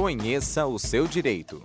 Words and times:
Conheça 0.00 0.64
o 0.64 0.78
seu 0.78 1.08
direito. 1.08 1.60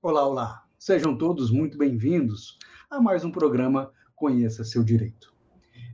Olá, 0.00 0.26
olá. 0.26 0.64
Sejam 0.78 1.14
todos 1.14 1.50
muito 1.50 1.76
bem-vindos 1.76 2.58
a 2.90 2.98
mais 2.98 3.22
um 3.22 3.30
programa 3.30 3.92
Conheça 4.16 4.64
seu 4.64 4.82
direito. 4.82 5.30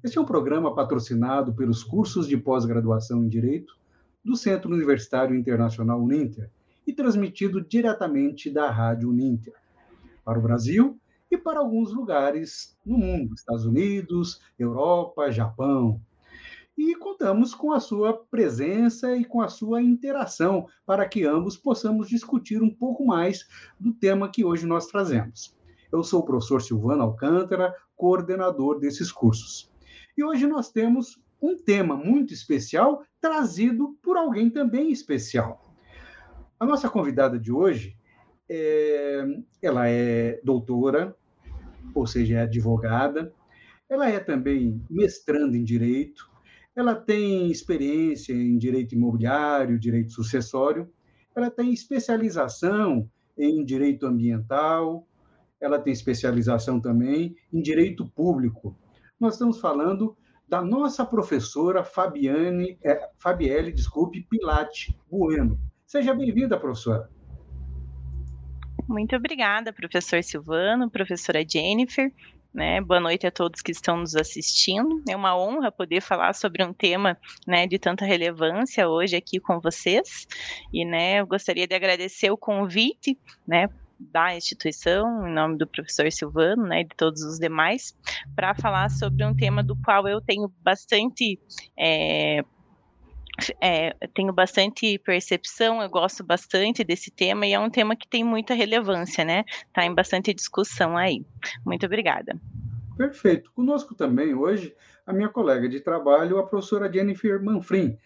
Este 0.04 0.16
é 0.16 0.20
um 0.20 0.24
programa 0.24 0.72
patrocinado 0.72 1.52
pelos 1.56 1.82
cursos 1.82 2.28
de 2.28 2.36
pós-graduação 2.36 3.24
em 3.24 3.28
Direito 3.28 3.76
do 4.24 4.36
Centro 4.36 4.72
Universitário 4.72 5.34
Internacional 5.34 6.00
Uninter 6.00 6.52
e 6.86 6.92
transmitido 6.92 7.60
diretamente 7.60 8.48
da 8.48 8.70
Rádio 8.70 9.10
Uninter 9.10 9.54
para 10.24 10.38
o 10.38 10.42
Brasil 10.42 11.00
e 11.28 11.36
para 11.36 11.58
alguns 11.58 11.92
lugares 11.92 12.78
no 12.86 12.96
mundo, 12.96 13.34
Estados 13.34 13.66
Unidos, 13.66 14.40
Europa, 14.56 15.32
Japão. 15.32 16.00
E 16.76 16.94
contamos 16.94 17.54
com 17.54 17.72
a 17.72 17.80
sua 17.80 18.12
presença 18.12 19.16
e 19.16 19.24
com 19.24 19.40
a 19.40 19.48
sua 19.48 19.80
interação 19.80 20.66
para 20.84 21.08
que 21.08 21.24
ambos 21.24 21.56
possamos 21.56 22.08
discutir 22.08 22.62
um 22.62 22.68
pouco 22.68 23.06
mais 23.06 23.48
do 23.80 23.94
tema 23.94 24.30
que 24.30 24.44
hoje 24.44 24.66
nós 24.66 24.86
trazemos. 24.86 25.56
Eu 25.90 26.04
sou 26.04 26.20
o 26.20 26.24
professor 26.24 26.60
Silvano 26.60 27.02
Alcântara, 27.02 27.74
coordenador 27.96 28.78
desses 28.78 29.10
cursos. 29.10 29.72
E 30.18 30.22
hoje 30.22 30.46
nós 30.46 30.70
temos 30.70 31.18
um 31.40 31.56
tema 31.56 31.96
muito 31.96 32.34
especial 32.34 33.02
trazido 33.20 33.96
por 34.02 34.16
alguém 34.16 34.50
também 34.50 34.90
especial. 34.90 35.62
A 36.60 36.66
nossa 36.66 36.90
convidada 36.90 37.38
de 37.38 37.50
hoje 37.50 37.96
é, 38.48 39.24
ela 39.62 39.88
é 39.88 40.40
doutora, 40.44 41.16
ou 41.94 42.06
seja, 42.06 42.36
é 42.36 42.42
advogada, 42.42 43.32
ela 43.88 44.08
é 44.08 44.18
também 44.18 44.82
mestranda 44.90 45.56
em 45.56 45.64
direito, 45.64 46.30
ela 46.76 46.94
tem 46.94 47.50
experiência 47.50 48.34
em 48.34 48.58
direito 48.58 48.94
imobiliário, 48.94 49.78
direito 49.78 50.12
sucessório, 50.12 50.92
ela 51.34 51.50
tem 51.50 51.72
especialização 51.72 53.10
em 53.36 53.64
direito 53.64 54.06
ambiental, 54.06 55.08
ela 55.58 55.78
tem 55.78 55.92
especialização 55.92 56.78
também 56.78 57.34
em 57.50 57.62
direito 57.62 58.06
público. 58.06 58.78
Nós 59.18 59.34
estamos 59.34 59.58
falando 59.58 60.14
da 60.46 60.62
nossa 60.62 61.04
professora 61.04 61.82
Fabiane, 61.82 62.78
é, 62.84 63.10
Fabielle, 63.18 63.72
desculpe, 63.72 64.26
Pilate 64.28 64.96
Bueno. 65.10 65.58
Seja 65.86 66.14
bem-vinda, 66.14 66.60
professora. 66.60 67.10
Muito 68.86 69.16
obrigada, 69.16 69.72
professor 69.72 70.22
Silvano, 70.22 70.90
professora 70.90 71.44
Jennifer. 71.46 72.12
Né? 72.56 72.80
Boa 72.80 72.98
noite 72.98 73.26
a 73.26 73.30
todos 73.30 73.60
que 73.60 73.70
estão 73.70 73.98
nos 73.98 74.16
assistindo. 74.16 75.02
É 75.06 75.14
uma 75.14 75.38
honra 75.38 75.70
poder 75.70 76.00
falar 76.00 76.32
sobre 76.32 76.64
um 76.64 76.72
tema 76.72 77.18
né, 77.46 77.66
de 77.66 77.78
tanta 77.78 78.06
relevância 78.06 78.88
hoje 78.88 79.14
aqui 79.14 79.38
com 79.38 79.60
vocês. 79.60 80.26
E 80.72 80.82
né, 80.82 81.20
eu 81.20 81.26
gostaria 81.26 81.66
de 81.66 81.74
agradecer 81.74 82.30
o 82.30 82.36
convite 82.38 83.18
né, 83.46 83.68
da 84.00 84.34
instituição, 84.34 85.28
em 85.28 85.34
nome 85.34 85.58
do 85.58 85.66
professor 85.66 86.10
Silvano 86.10 86.62
né, 86.62 86.80
e 86.80 86.84
de 86.84 86.96
todos 86.96 87.20
os 87.20 87.38
demais, 87.38 87.94
para 88.34 88.54
falar 88.54 88.88
sobre 88.88 89.22
um 89.22 89.36
tema 89.36 89.62
do 89.62 89.76
qual 89.76 90.08
eu 90.08 90.22
tenho 90.22 90.50
bastante 90.62 91.38
é, 91.78 92.42
é, 93.60 93.94
tenho 94.14 94.32
bastante 94.32 94.98
percepção, 94.98 95.82
eu 95.82 95.88
gosto 95.88 96.24
bastante 96.24 96.82
desse 96.82 97.10
tema 97.10 97.46
e 97.46 97.52
é 97.52 97.60
um 97.60 97.70
tema 97.70 97.94
que 97.94 98.08
tem 98.08 98.24
muita 98.24 98.54
relevância, 98.54 99.24
né? 99.24 99.44
Está 99.66 99.84
em 99.84 99.94
bastante 99.94 100.32
discussão 100.32 100.96
aí. 100.96 101.24
Muito 101.64 101.84
obrigada. 101.86 102.38
Perfeito. 102.96 103.52
Conosco 103.52 103.94
também 103.94 104.34
hoje 104.34 104.74
a 105.06 105.12
minha 105.12 105.28
colega 105.28 105.68
de 105.68 105.80
trabalho, 105.80 106.38
a 106.38 106.46
professora 106.46 106.92
Jennifer 106.92 107.42
Manfrim. 107.42 107.96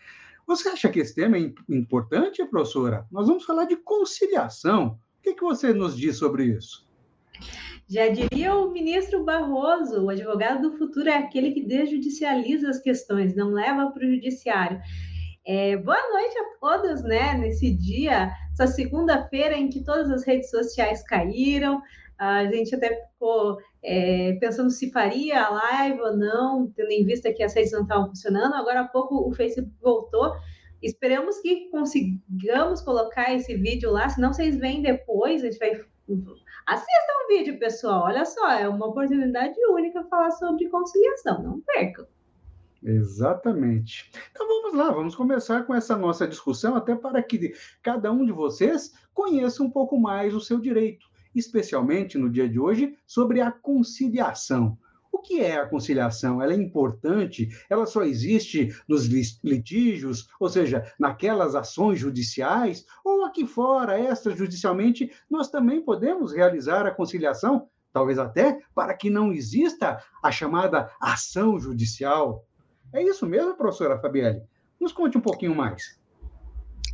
Você 0.46 0.68
acha 0.68 0.88
que 0.88 0.98
esse 0.98 1.14
tema 1.14 1.36
é 1.36 1.52
importante, 1.68 2.44
professora? 2.46 3.06
Nós 3.10 3.28
vamos 3.28 3.44
falar 3.44 3.66
de 3.66 3.76
conciliação. 3.76 4.98
O 5.18 5.22
que, 5.22 5.34
que 5.34 5.42
você 5.42 5.72
nos 5.72 5.96
diz 5.96 6.16
sobre 6.16 6.44
isso? 6.44 6.88
Já 7.88 8.08
diria 8.08 8.54
o 8.54 8.70
ministro 8.70 9.24
Barroso, 9.24 10.04
o 10.04 10.10
advogado 10.10 10.62
do 10.62 10.76
futuro 10.76 11.08
é 11.08 11.16
aquele 11.16 11.50
que 11.50 11.66
desjudicializa 11.66 12.68
as 12.68 12.78
questões, 12.78 13.34
não 13.34 13.50
leva 13.50 13.90
para 13.90 14.06
o 14.06 14.10
judiciário. 14.10 14.80
É, 15.46 15.74
boa 15.76 15.96
noite 16.10 16.38
a 16.38 16.58
todos, 16.60 17.02
né? 17.02 17.34
Nesse 17.34 17.74
dia, 17.74 18.30
essa 18.52 18.66
segunda-feira 18.66 19.56
em 19.56 19.70
que 19.70 19.82
todas 19.82 20.10
as 20.10 20.24
redes 20.26 20.50
sociais 20.50 21.02
caíram, 21.02 21.80
a 22.18 22.44
gente 22.44 22.74
até 22.74 22.94
ficou 23.06 23.58
é, 23.82 24.36
pensando 24.38 24.70
se 24.70 24.92
faria 24.92 25.42
a 25.42 25.50
live 25.50 26.00
ou 26.02 26.16
não, 26.16 26.70
tendo 26.76 26.90
em 26.90 27.04
vista 27.06 27.32
que 27.32 27.42
as 27.42 27.54
redes 27.54 27.72
não 27.72 27.82
estavam 27.82 28.08
funcionando. 28.08 28.54
Agora 28.54 28.80
há 28.80 28.88
pouco 28.88 29.26
o 29.26 29.32
Facebook 29.32 29.72
voltou. 29.80 30.30
Esperamos 30.82 31.38
que 31.40 31.70
consigamos 31.70 32.82
colocar 32.82 33.34
esse 33.34 33.54
vídeo 33.56 33.90
lá, 33.90 34.08
senão 34.10 34.32
vocês 34.32 34.56
veem 34.56 34.82
depois, 34.82 35.42
a 35.42 35.46
gente 35.46 35.58
vai. 35.58 35.70
Assistam 36.66 37.12
o 37.24 37.28
vídeo, 37.28 37.58
pessoal. 37.58 38.04
Olha 38.04 38.24
só, 38.26 38.50
é 38.52 38.68
uma 38.68 38.86
oportunidade 38.86 39.54
única 39.70 40.04
falar 40.04 40.30
sobre 40.32 40.68
conciliação, 40.68 41.42
não 41.42 41.60
percam. 41.60 42.06
Exatamente. 42.82 44.10
Então 44.30 44.46
vamos 44.48 44.74
lá, 44.74 44.90
vamos 44.90 45.14
começar 45.14 45.64
com 45.64 45.74
essa 45.74 45.96
nossa 45.96 46.26
discussão, 46.26 46.74
até 46.74 46.94
para 46.94 47.22
que 47.22 47.52
cada 47.82 48.10
um 48.10 48.24
de 48.24 48.32
vocês 48.32 48.92
conheça 49.12 49.62
um 49.62 49.70
pouco 49.70 49.98
mais 49.98 50.34
o 50.34 50.40
seu 50.40 50.58
direito, 50.58 51.06
especialmente 51.34 52.16
no 52.16 52.30
dia 52.30 52.48
de 52.48 52.58
hoje, 52.58 52.96
sobre 53.06 53.40
a 53.40 53.52
conciliação. 53.52 54.78
O 55.12 55.18
que 55.18 55.40
é 55.40 55.56
a 55.56 55.66
conciliação? 55.66 56.40
Ela 56.40 56.52
é 56.52 56.56
importante? 56.56 57.48
Ela 57.68 57.84
só 57.84 58.04
existe 58.04 58.74
nos 58.88 59.06
litígios, 59.06 60.28
ou 60.38 60.48
seja, 60.48 60.90
naquelas 60.98 61.54
ações 61.54 61.98
judiciais, 61.98 62.86
ou 63.04 63.24
aqui 63.24 63.46
fora, 63.46 63.98
extrajudicialmente, 63.98 65.12
nós 65.28 65.50
também 65.50 65.82
podemos 65.82 66.32
realizar 66.32 66.86
a 66.86 66.94
conciliação, 66.94 67.68
talvez 67.92 68.18
até 68.18 68.60
para 68.74 68.94
que 68.94 69.10
não 69.10 69.32
exista 69.32 70.02
a 70.22 70.30
chamada 70.30 70.90
ação 71.00 71.58
judicial. 71.58 72.46
É 72.92 73.02
isso 73.02 73.26
mesmo, 73.26 73.54
professora 73.56 73.98
Fabielle? 74.00 74.42
Nos 74.80 74.92
conte 74.92 75.16
um 75.16 75.20
pouquinho 75.20 75.54
mais. 75.54 75.99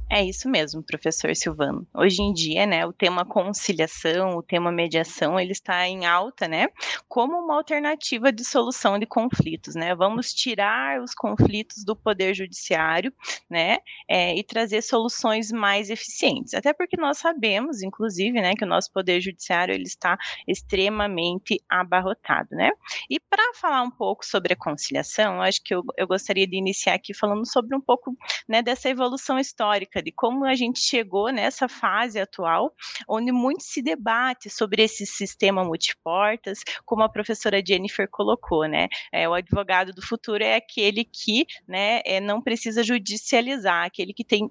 É 0.09 0.22
isso 0.25 0.49
mesmo, 0.49 0.84
professor 0.84 1.34
Silvano. 1.34 1.84
Hoje 1.93 2.22
em 2.22 2.33
dia, 2.33 2.65
né, 2.65 2.87
o 2.87 2.93
tema 2.93 3.25
conciliação, 3.25 4.37
o 4.37 4.43
tema 4.43 4.71
mediação, 4.71 5.39
ele 5.39 5.50
está 5.50 5.84
em 5.89 6.06
alta, 6.06 6.47
né, 6.47 6.69
como 7.09 7.37
uma 7.37 7.56
alternativa 7.56 8.31
de 8.31 8.45
solução 8.45 9.00
de 9.00 9.06
conflitos, 9.06 9.75
né? 9.75 9.97
Vamos 9.97 10.33
tirar 10.33 11.00
os 11.03 11.12
conflitos 11.12 11.84
do 11.84 11.97
poder 11.97 12.34
judiciário, 12.34 13.12
né, 13.50 13.78
é, 14.09 14.33
e 14.37 14.45
trazer 14.45 14.81
soluções 14.83 15.50
mais 15.50 15.91
eficientes. 15.91 16.55
Até 16.55 16.72
porque 16.72 16.97
nós 16.97 17.19
sabemos, 17.19 17.83
inclusive, 17.83 18.41
né, 18.41 18.55
que 18.55 18.65
o 18.65 18.69
nosso 18.69 18.93
poder 18.93 19.21
judiciário 19.21 19.75
ele 19.75 19.84
está 19.89 20.16
extremamente 20.47 21.61
abarrotado, 21.69 22.50
né? 22.53 22.71
E 23.11 23.19
para 23.19 23.43
falar 23.55 23.83
um 23.83 23.91
pouco 23.91 24.25
sobre 24.25 24.53
a 24.53 24.56
conciliação, 24.56 25.43
acho 25.43 25.61
que 25.65 25.75
eu, 25.75 25.83
eu 25.97 26.06
gostaria 26.06 26.47
de 26.47 26.56
iniciar 26.56 26.95
aqui 26.95 27.12
falando 27.12 27.45
sobre 27.45 27.75
um 27.77 27.81
pouco, 27.81 28.16
né, 28.49 28.62
dessa 28.62 28.89
evolução 28.89 29.37
histórica 29.37 29.96
de 30.03 30.12
como 30.12 30.45
a 30.45 30.55
gente 30.55 30.79
chegou 30.81 31.31
nessa 31.31 31.69
fase 31.69 32.19
atual, 32.19 32.75
onde 33.09 33.33
muito 33.33 33.62
se 33.62 33.83
debate 33.83 34.51
sobre 34.51 34.83
esse 34.83 35.07
sistema 35.07 35.65
multiportas, 35.65 36.61
como 36.84 37.03
a 37.03 37.09
professora 37.09 37.62
Jennifer 37.67 38.09
colocou, 38.11 38.67
né? 38.67 38.89
É, 39.12 39.29
o 39.29 39.34
advogado 39.34 39.93
do 39.93 40.03
futuro 40.03 40.43
é 40.43 40.57
aquele 40.57 41.05
que 41.05 41.47
né, 41.67 42.01
é, 42.05 42.21
não 42.21 42.41
precisa 42.41 42.83
judicializar, 42.83 43.84
aquele 43.84 44.12
que 44.12 44.25
tem 44.25 44.51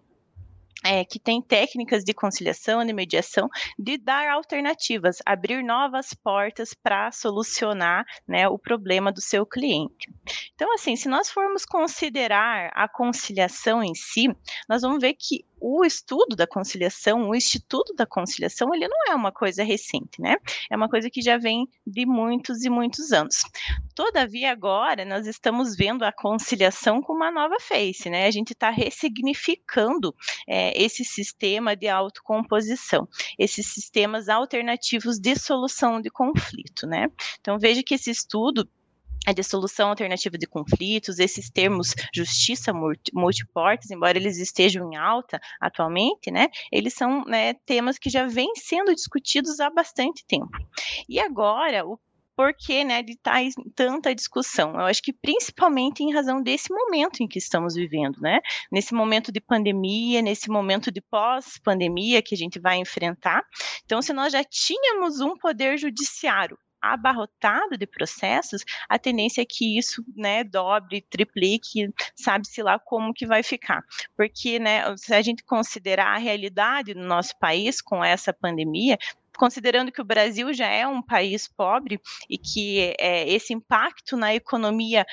é, 0.84 1.04
que 1.04 1.20
tem 1.20 1.42
técnicas 1.42 2.04
de 2.04 2.14
conciliação, 2.14 2.86
de 2.86 2.94
mediação, 2.94 3.50
de 3.78 3.98
dar 3.98 4.30
alternativas, 4.30 5.18
abrir 5.26 5.64
novas 5.64 6.14
portas 6.14 6.74
para 6.74 7.12
solucionar 7.12 8.06
né, 8.28 8.48
o 8.48 8.58
problema 8.58 9.12
do 9.12 9.22
seu 9.22 9.46
cliente. 9.46 10.12
Então, 10.54 10.74
assim, 10.74 10.96
se 10.96 11.08
nós 11.08 11.30
formos 11.30 11.66
considerar 11.66 12.72
a 12.74 12.88
conciliação 12.88 13.84
em 13.84 13.94
si, 13.96 14.28
nós 14.70 14.82
vamos 14.82 15.00
ver 15.00 15.14
que 15.14 15.46
o 15.60 15.84
estudo 15.84 16.36
da 16.36 16.46
conciliação, 16.46 17.30
o 17.30 17.36
Instituto 17.36 17.94
da 17.94 18.06
Conciliação, 18.06 18.74
ele 18.74 18.88
não 18.88 19.12
é 19.12 19.16
uma 19.16 19.32
coisa 19.32 19.64
recente, 19.64 20.22
né? 20.22 20.38
É 20.70 20.76
uma 20.76 20.90
coisa 20.90 21.10
que 21.10 21.22
já 21.22 21.38
vem 21.38 21.68
de 21.86 22.06
muitos 22.06 22.64
e 22.64 22.70
muitos 22.70 23.12
anos. 23.12 23.44
Todavia, 23.96 24.52
agora, 24.52 25.06
nós 25.06 25.28
estamos 25.28 25.76
vendo 25.76 26.04
a 26.04 26.12
conciliação 26.12 27.02
com 27.02 27.14
uma 27.14 27.32
nova 27.32 27.58
face, 27.60 28.10
né? 28.10 28.28
A 28.28 28.32
gente 28.32 28.52
está 28.52 28.70
ressignificando 28.70 30.14
é, 30.48 30.82
esse 30.82 31.04
sistema 31.04 31.76
de 31.76 31.88
autocomposição, 31.88 33.08
esses 33.38 33.68
sistemas 33.68 34.30
alternativos 34.30 35.20
de 35.20 35.36
solução 35.36 36.02
de 36.02 36.10
conflito, 36.10 36.86
né? 36.86 37.08
Então, 37.40 37.58
veja 37.58 37.84
que 37.84 37.96
esse 37.96 38.12
estudo 38.12 38.68
a 39.26 39.34
de 39.34 39.44
solução 39.44 39.90
alternativa 39.90 40.38
de 40.38 40.48
conflitos, 40.48 41.20
esses 41.20 41.50
termos 41.50 41.94
justiça 42.14 42.72
multiportes, 43.14 43.92
embora 43.92 44.18
eles 44.18 44.38
estejam 44.38 44.92
em 44.92 44.96
alta 44.96 45.40
atualmente, 45.60 46.32
né, 46.32 46.48
eles 46.72 46.94
são 46.94 47.24
né, 47.26 47.54
temas 47.66 47.98
que 47.98 48.10
já 48.10 48.28
vêm 48.28 48.54
sendo 48.56 48.94
discutidos 48.94 49.60
há 49.60 49.70
bastante 49.70 50.26
tempo. 50.28 50.50
E 51.10 51.20
agora, 51.20 51.86
o 51.86 52.00
porquê, 52.36 52.84
né, 52.84 53.02
de 53.02 53.14
em 53.14 53.70
tanta 53.74 54.14
discussão. 54.14 54.74
Eu 54.74 54.82
acho 54.82 55.02
que 55.02 55.14
principalmente 55.14 56.04
em 56.04 56.14
razão 56.14 56.44
desse 56.44 56.72
momento 56.72 57.24
em 57.24 57.28
que 57.28 57.40
estamos 57.40 57.76
vivendo, 57.76 58.20
né? 58.20 58.40
Nesse 58.72 58.94
momento 58.94 59.32
de 59.32 59.40
pandemia, 59.40 60.22
nesse 60.22 60.50
momento 60.50 60.92
de 60.92 61.02
pós-pandemia 61.02 62.22
que 62.22 62.36
a 62.36 62.38
gente 62.38 62.60
vai 62.60 62.78
enfrentar. 62.78 63.42
Então, 63.86 64.02
se 64.02 64.12
nós 64.12 64.34
já 64.34 64.44
tínhamos 64.44 65.22
um 65.22 65.38
poder 65.38 65.78
judiciário 65.78 66.58
abarrotado 66.94 67.78
de 67.78 67.86
processos, 67.86 68.64
a 68.90 68.98
tendência 68.98 69.42
é 69.42 69.46
que 69.46 69.78
isso, 69.78 70.04
né, 70.16 70.44
dobre, 70.44 71.02
triplique, 71.10 71.90
sabe-se 72.16 72.62
lá 72.62 72.80
como 72.80 73.14
que 73.14 73.26
vai 73.26 73.44
ficar. 73.44 73.84
Porque, 74.16 74.60
né, 74.60 74.96
se 74.98 75.14
a 75.14 75.22
gente 75.22 75.44
considerar 75.44 76.16
a 76.16 76.20
realidade 76.20 76.94
do 76.94 77.04
nosso 77.04 77.38
país 77.40 77.82
com 77.82 78.04
essa 78.04 78.34
pandemia, 78.34 78.98
considerando 79.36 79.92
que 79.92 80.02
o 80.02 80.06
Brasil 80.06 80.54
já 80.54 80.68
é 80.68 80.88
um 80.88 81.02
país 81.02 81.48
pobre 81.48 82.00
e 82.30 82.38
que 82.38 82.96
é, 83.00 83.30
esse 83.30 83.54
impacto 83.54 84.16
na 84.16 84.34
economia 84.34 85.06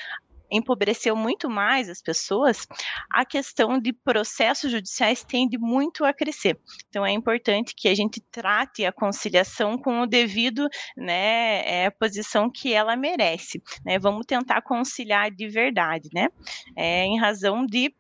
empobreceu 0.53 1.17
muito 1.17 1.49
mais 1.49 1.89
as 1.89 2.03
pessoas, 2.03 2.67
a 3.11 3.25
questão 3.25 3.79
de 3.79 3.93
processos 3.93 4.71
judiciais 4.71 5.25
tende 5.25 5.59
muito 5.59 6.05
a 6.05 6.13
crescer. 6.13 6.61
Então 6.89 7.05
é 7.05 7.13
importante 7.13 7.75
que 7.75 7.89
a 7.89 7.95
gente 7.95 8.21
trate 8.31 8.85
a 8.85 8.93
conciliação 8.93 9.79
com 9.79 10.03
o 10.03 10.07
devido, 10.07 10.69
né, 10.97 11.85
é, 11.85 11.91
posição 11.91 12.51
que 12.51 12.73
ela 12.73 12.97
merece. 12.97 13.63
Né? 13.85 13.99
Vamos 13.99 14.27
tentar 14.27 14.63
conciliar 14.63 15.31
de 15.31 15.49
verdade, 15.49 16.09
né? 16.13 16.29
É, 16.77 17.05
em 17.05 17.19
razão 17.19 17.65
de 17.67 17.95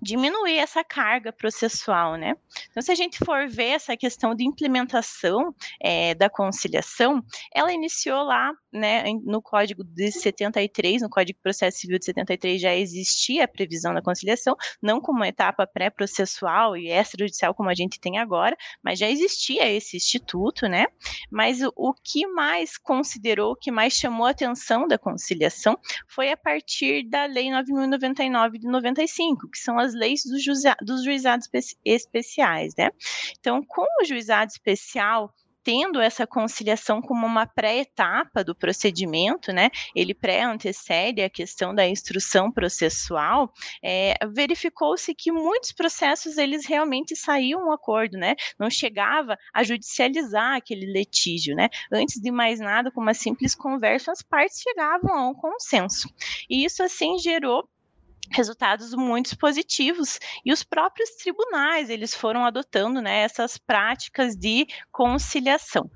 diminuir 0.00 0.58
essa 0.58 0.84
carga 0.84 1.32
processual, 1.32 2.16
né? 2.16 2.34
Então, 2.70 2.82
se 2.82 2.90
a 2.92 2.94
gente 2.94 3.18
for 3.18 3.48
ver 3.48 3.70
essa 3.70 3.96
questão 3.96 4.34
de 4.34 4.44
implementação 4.44 5.54
é, 5.80 6.14
da 6.14 6.30
conciliação, 6.30 7.22
ela 7.54 7.72
iniciou 7.72 8.22
lá, 8.22 8.52
né, 8.72 9.04
no 9.24 9.42
Código 9.42 9.82
de 9.82 10.12
73, 10.12 11.02
no 11.02 11.10
Código 11.10 11.38
de 11.38 11.42
Processo 11.42 11.78
Civil 11.78 11.98
de 11.98 12.04
73 12.04 12.60
já 12.60 12.74
existia 12.74 13.44
a 13.44 13.48
previsão 13.48 13.94
da 13.94 14.02
conciliação, 14.02 14.56
não 14.82 15.00
como 15.00 15.24
etapa 15.24 15.66
pré-processual 15.66 16.76
e 16.76 16.90
extrajudicial 16.90 17.54
como 17.54 17.70
a 17.70 17.74
gente 17.74 18.00
tem 18.00 18.18
agora, 18.18 18.56
mas 18.82 18.98
já 18.98 19.08
existia 19.08 19.70
esse 19.70 19.96
instituto, 19.96 20.66
né? 20.68 20.86
Mas 21.30 21.62
o, 21.62 21.72
o 21.74 21.94
que 21.94 22.26
mais 22.26 22.76
considerou, 22.76 23.52
o 23.52 23.56
que 23.56 23.70
mais 23.70 23.94
chamou 23.94 24.26
a 24.26 24.30
atenção 24.30 24.86
da 24.86 24.98
conciliação 24.98 25.78
foi 26.06 26.30
a 26.30 26.36
partir 26.36 27.08
da 27.08 27.24
Lei 27.24 27.48
9.099 27.48 28.58
de 28.58 28.66
95, 28.66 29.48
que 29.50 29.58
são 29.58 29.78
as 29.78 29.87
as 29.88 29.94
leis 29.94 30.22
dos, 30.24 30.42
juiza, 30.42 30.76
dos 30.82 31.02
juizados 31.02 31.48
especiais, 31.84 32.74
né? 32.76 32.90
Então, 33.38 33.62
com 33.62 33.86
o 34.00 34.04
juizado 34.04 34.50
especial 34.50 35.34
tendo 35.68 36.00
essa 36.00 36.26
conciliação 36.26 37.02
como 37.02 37.26
uma 37.26 37.46
pré-etapa 37.46 38.42
do 38.42 38.54
procedimento, 38.54 39.52
né? 39.52 39.68
Ele 39.94 40.14
pré-antecede 40.14 41.20
a 41.20 41.28
questão 41.28 41.74
da 41.74 41.86
instrução 41.86 42.50
processual. 42.50 43.52
É, 43.84 44.14
Verificou-se 44.32 45.14
que 45.14 45.30
muitos 45.30 45.72
processos 45.72 46.38
eles 46.38 46.64
realmente 46.64 47.14
saíam 47.14 47.68
um 47.68 47.70
acordo, 47.70 48.16
né? 48.16 48.34
Não 48.58 48.70
chegava 48.70 49.36
a 49.52 49.62
judicializar 49.62 50.56
aquele 50.56 50.90
litígio, 50.90 51.54
né? 51.54 51.68
Antes 51.92 52.18
de 52.18 52.30
mais 52.30 52.58
nada, 52.60 52.90
com 52.90 53.02
uma 53.02 53.12
simples 53.12 53.54
conversa, 53.54 54.10
as 54.10 54.22
partes 54.22 54.62
chegavam 54.62 55.14
a 55.14 55.28
um 55.28 55.34
consenso. 55.34 56.08
E 56.48 56.64
isso 56.64 56.82
assim 56.82 57.18
gerou 57.18 57.68
resultados 58.30 58.94
muito 58.94 59.36
positivos 59.38 60.18
e 60.44 60.52
os 60.52 60.62
próprios 60.62 61.10
tribunais 61.10 61.90
eles 61.90 62.14
foram 62.14 62.44
adotando 62.44 63.00
né, 63.00 63.20
essas 63.20 63.56
práticas 63.56 64.36
de 64.36 64.66
conciliação. 64.90 65.90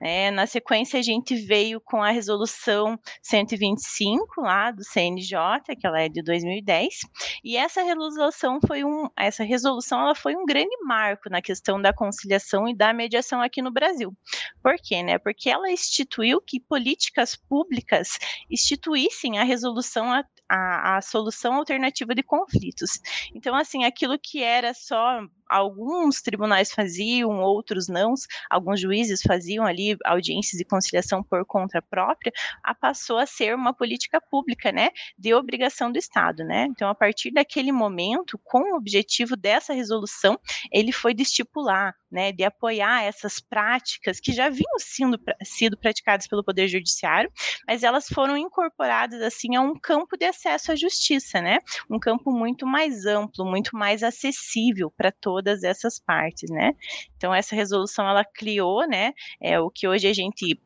É, 0.00 0.30
na 0.30 0.46
sequência 0.46 0.98
a 0.98 1.02
gente 1.02 1.36
veio 1.36 1.80
com 1.80 2.02
a 2.02 2.10
resolução 2.10 2.98
125 3.22 4.40
lá 4.40 4.70
do 4.70 4.84
CNJ, 4.84 5.38
que 5.78 5.86
ela 5.86 6.00
é 6.00 6.08
de 6.08 6.22
2010, 6.22 7.00
e 7.44 7.56
essa 7.56 7.82
resolução 7.82 8.58
foi 8.66 8.84
um, 8.84 9.08
essa 9.16 9.44
resolução 9.44 10.00
ela 10.00 10.14
foi 10.14 10.36
um 10.36 10.44
grande 10.44 10.76
marco 10.84 11.30
na 11.30 11.40
questão 11.40 11.80
da 11.80 11.92
conciliação 11.92 12.68
e 12.68 12.76
da 12.76 12.92
mediação 12.92 13.40
aqui 13.40 13.62
no 13.62 13.70
Brasil. 13.70 14.16
Por 14.62 14.76
quê, 14.82 15.02
né? 15.02 15.18
Porque 15.18 15.48
ela 15.48 15.70
instituiu 15.70 16.40
que 16.40 16.60
políticas 16.60 17.36
públicas 17.36 18.18
instituíssem 18.50 19.38
a 19.38 19.44
resolução 19.44 20.12
a, 20.12 20.24
a, 20.48 20.96
a 20.96 21.00
solução 21.00 21.54
alternativa 21.54 21.77
de 22.14 22.22
conflitos. 22.22 23.00
Então, 23.34 23.54
assim, 23.54 23.84
aquilo 23.84 24.18
que 24.18 24.42
era 24.42 24.74
só 24.74 25.20
alguns 25.48 26.20
tribunais 26.20 26.70
faziam, 26.70 27.40
outros 27.40 27.88
não, 27.88 28.12
alguns 28.50 28.80
juízes 28.80 29.22
faziam 29.22 29.64
ali 29.64 29.96
audiências 30.04 30.58
de 30.58 30.64
conciliação 30.64 31.22
por 31.22 31.44
conta 31.46 31.80
própria, 31.80 32.32
a 32.62 32.74
passou 32.74 33.18
a 33.18 33.26
ser 33.26 33.54
uma 33.54 33.72
política 33.72 34.20
pública, 34.20 34.70
né, 34.70 34.90
de 35.18 35.32
obrigação 35.34 35.90
do 35.90 35.98
Estado, 35.98 36.44
né? 36.44 36.66
Então, 36.70 36.88
a 36.88 36.94
partir 36.94 37.30
daquele 37.30 37.72
momento, 37.72 38.38
com 38.44 38.72
o 38.72 38.76
objetivo 38.76 39.36
dessa 39.36 39.72
resolução, 39.72 40.38
ele 40.70 40.92
foi 40.92 41.14
de 41.14 41.22
estipular, 41.22 41.94
né, 42.10 42.32
de 42.32 42.44
apoiar 42.44 43.02
essas 43.02 43.40
práticas 43.40 44.20
que 44.20 44.32
já 44.32 44.48
vinham 44.48 44.78
sendo 44.78 45.18
sido 45.42 45.76
praticadas 45.76 46.26
pelo 46.26 46.44
Poder 46.44 46.68
Judiciário, 46.68 47.30
mas 47.66 47.82
elas 47.82 48.06
foram 48.06 48.36
incorporadas 48.36 49.22
assim 49.22 49.56
a 49.56 49.60
um 49.60 49.78
campo 49.78 50.16
de 50.16 50.26
acesso 50.26 50.72
à 50.72 50.76
justiça, 50.76 51.40
né? 51.40 51.58
Um 51.90 51.98
campo 51.98 52.30
muito 52.32 52.66
mais 52.66 53.06
amplo, 53.06 53.44
muito 53.44 53.76
mais 53.76 54.02
acessível 54.02 54.90
para 54.96 55.12
todas 55.12 55.62
essas 55.64 55.98
partes, 55.98 56.50
né? 56.50 56.72
Então 57.16 57.34
essa 57.34 57.54
resolução 57.54 58.08
ela 58.08 58.24
criou, 58.24 58.86
né, 58.88 59.12
é 59.40 59.58
o 59.60 59.70
que 59.70 59.86
hoje 59.88 60.06
a 60.08 60.12
gente 60.12 60.60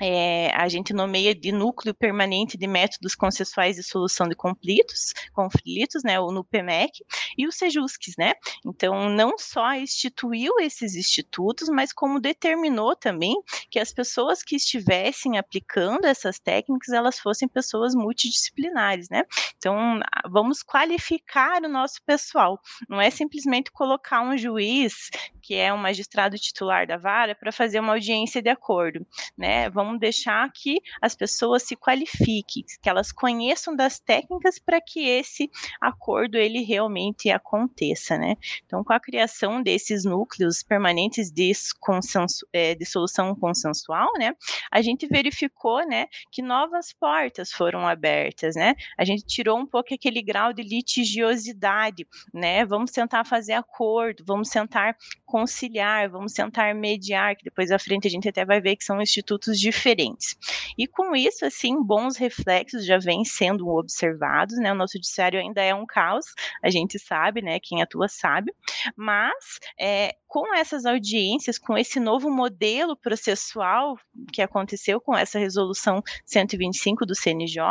é, 0.00 0.50
a 0.54 0.68
gente 0.68 0.92
nomeia 0.92 1.34
de 1.34 1.52
núcleo 1.52 1.94
permanente 1.94 2.56
de 2.56 2.66
métodos 2.66 3.14
consensuais 3.14 3.76
de 3.76 3.82
solução 3.82 4.28
de 4.28 4.34
conflitos, 4.34 5.12
conflitos, 5.32 6.02
né, 6.04 6.18
o 6.20 6.30
NUPEMEC, 6.30 7.04
e 7.36 7.46
o 7.46 7.52
SEJUSCS, 7.52 8.14
né? 8.18 8.34
Então, 8.66 9.08
não 9.08 9.36
só 9.38 9.74
instituiu 9.74 10.58
esses 10.60 10.94
institutos, 10.94 11.68
mas 11.68 11.92
como 11.92 12.20
determinou 12.20 12.96
também 12.96 13.34
que 13.70 13.78
as 13.78 13.92
pessoas 13.92 14.42
que 14.42 14.56
estivessem 14.56 15.38
aplicando 15.38 16.06
essas 16.06 16.38
técnicas, 16.38 16.88
elas 16.92 17.18
fossem 17.18 17.48
pessoas 17.48 17.94
multidisciplinares, 17.94 19.08
né? 19.08 19.22
Então, 19.56 20.00
vamos 20.30 20.62
qualificar 20.62 21.62
o 21.62 21.68
nosso 21.68 22.02
pessoal. 22.04 22.60
Não 22.88 23.00
é 23.00 23.10
simplesmente 23.10 23.70
colocar 23.70 24.22
um 24.22 24.36
juiz, 24.36 25.10
que 25.48 25.54
é 25.54 25.72
um 25.72 25.78
magistrado 25.78 26.36
titular 26.36 26.86
da 26.86 26.98
vara, 26.98 27.34
para 27.34 27.50
fazer 27.50 27.80
uma 27.80 27.94
audiência 27.94 28.42
de 28.42 28.50
acordo, 28.50 29.06
né? 29.34 29.70
Vamos 29.70 29.98
deixar 29.98 30.46
que 30.52 30.78
as 31.00 31.16
pessoas 31.16 31.62
se 31.62 31.74
qualifiquem, 31.74 32.66
que 32.82 32.86
elas 32.86 33.10
conheçam 33.10 33.74
das 33.74 33.98
técnicas 33.98 34.58
para 34.58 34.78
que 34.78 35.08
esse 35.08 35.50
acordo 35.80 36.36
ele 36.36 36.62
realmente 36.62 37.30
aconteça, 37.30 38.18
né? 38.18 38.36
Então, 38.66 38.84
com 38.84 38.92
a 38.92 39.00
criação 39.00 39.62
desses 39.62 40.04
núcleos 40.04 40.62
permanentes 40.62 41.30
de, 41.30 41.50
consenso, 41.80 42.46
é, 42.52 42.74
de 42.74 42.84
solução 42.84 43.34
consensual, 43.34 44.12
né, 44.18 44.34
a 44.70 44.82
gente 44.82 45.06
verificou, 45.06 45.82
né, 45.88 46.08
que 46.30 46.42
novas 46.42 46.92
portas 46.92 47.50
foram 47.50 47.88
abertas, 47.88 48.54
né? 48.54 48.74
A 48.98 49.04
gente 49.04 49.24
tirou 49.24 49.56
um 49.58 49.66
pouco 49.66 49.94
aquele 49.94 50.20
grau 50.20 50.52
de 50.52 50.62
litigiosidade, 50.62 52.06
né? 52.34 52.66
Vamos 52.66 52.90
tentar 52.90 53.24
fazer 53.24 53.54
acordo, 53.54 54.22
vamos 54.26 54.50
tentar 54.50 54.94
conciliar, 55.38 56.10
vamos 56.10 56.32
tentar 56.32 56.74
mediar, 56.74 57.36
que 57.36 57.44
depois 57.44 57.70
à 57.70 57.78
frente 57.78 58.08
a 58.08 58.10
gente 58.10 58.28
até 58.28 58.44
vai 58.44 58.60
ver 58.60 58.74
que 58.74 58.84
são 58.84 59.00
institutos 59.00 59.60
diferentes. 59.60 60.36
E 60.76 60.84
com 60.84 61.14
isso, 61.14 61.44
assim, 61.44 61.80
bons 61.80 62.16
reflexos 62.16 62.84
já 62.84 62.98
vêm 62.98 63.24
sendo 63.24 63.68
observados, 63.68 64.58
né? 64.58 64.72
O 64.72 64.74
nosso 64.74 64.94
judiciário 64.94 65.38
ainda 65.38 65.62
é 65.62 65.72
um 65.72 65.86
caos, 65.86 66.26
a 66.60 66.70
gente 66.70 66.98
sabe, 66.98 67.40
né? 67.40 67.60
Quem 67.62 67.80
atua 67.82 68.08
sabe, 68.08 68.52
mas 68.96 69.60
é, 69.78 70.16
com 70.28 70.54
essas 70.54 70.84
audiências, 70.84 71.58
com 71.58 71.76
esse 71.76 71.98
novo 71.98 72.30
modelo 72.30 72.94
processual 72.94 73.96
que 74.32 74.42
aconteceu 74.42 75.00
com 75.00 75.16
essa 75.16 75.38
resolução 75.38 76.02
125 76.26 77.06
do 77.06 77.14
CNJ, 77.14 77.62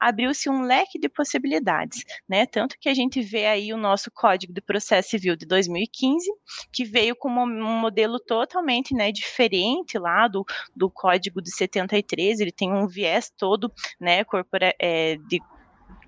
abriu-se 0.00 0.50
um 0.50 0.62
leque 0.62 0.98
de 0.98 1.08
possibilidades, 1.08 2.04
né? 2.28 2.44
Tanto 2.44 2.76
que 2.80 2.88
a 2.88 2.94
gente 2.94 3.22
vê 3.22 3.46
aí 3.46 3.72
o 3.72 3.76
nosso 3.76 4.10
Código 4.10 4.52
de 4.52 4.60
Processo 4.60 5.10
Civil 5.10 5.36
de 5.36 5.46
2015, 5.46 6.28
que 6.72 6.84
veio 6.84 7.01
com 7.10 7.28
um 7.28 7.80
modelo 7.80 8.20
totalmente 8.20 8.94
né, 8.94 9.10
diferente 9.10 9.98
lá 9.98 10.28
do, 10.28 10.44
do 10.76 10.90
Código 10.90 11.42
de 11.42 11.50
73, 11.50 12.40
ele 12.40 12.52
tem 12.52 12.72
um 12.72 12.86
viés 12.86 13.32
todo 13.36 13.72
né, 13.98 14.22
corpora, 14.24 14.74
é, 14.78 15.16
de 15.16 15.40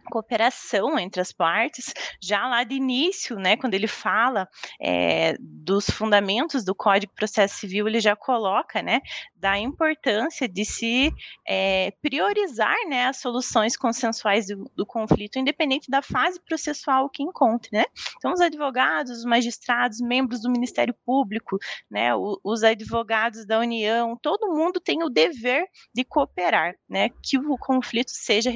cooperação 0.04 0.98
entre 0.98 1.20
as 1.20 1.32
partes, 1.32 1.92
já 2.20 2.46
lá 2.46 2.64
de 2.64 2.74
início, 2.74 3.36
né, 3.36 3.56
quando 3.56 3.74
ele 3.74 3.86
fala 3.86 4.48
é, 4.80 5.36
dos 5.40 5.88
fundamentos 5.88 6.64
do 6.64 6.74
Código 6.74 7.12
de 7.12 7.16
Processo 7.16 7.56
Civil, 7.56 7.88
ele 7.88 8.00
já 8.00 8.14
coloca, 8.14 8.82
né, 8.82 9.00
da 9.36 9.58
importância 9.58 10.48
de 10.48 10.64
se 10.64 11.12
é, 11.46 11.92
priorizar, 12.02 12.76
né, 12.88 13.06
as 13.06 13.18
soluções 13.18 13.76
consensuais 13.76 14.46
do, 14.46 14.70
do, 14.74 14.86
conflito, 14.86 15.38
independente 15.38 15.90
da 15.90 16.02
fase 16.02 16.40
processual 16.40 17.08
que 17.10 17.22
encontre, 17.22 17.70
né. 17.72 17.84
Então, 18.16 18.32
os 18.32 18.40
advogados, 18.40 19.18
os 19.18 19.24
magistrados, 19.24 20.00
membros 20.00 20.42
do 20.42 20.50
Ministério 20.50 20.94
Público, 21.04 21.58
né, 21.90 22.14
o, 22.14 22.38
os 22.44 22.62
advogados 22.62 23.46
da 23.46 23.58
União, 23.58 24.16
todo 24.16 24.54
mundo 24.54 24.80
tem 24.80 25.02
o 25.02 25.08
dever 25.08 25.66
de 25.94 26.04
cooperar, 26.04 26.74
né, 26.88 27.10
que 27.22 27.38
o 27.38 27.58
conflito 27.58 28.10
seja, 28.10 28.50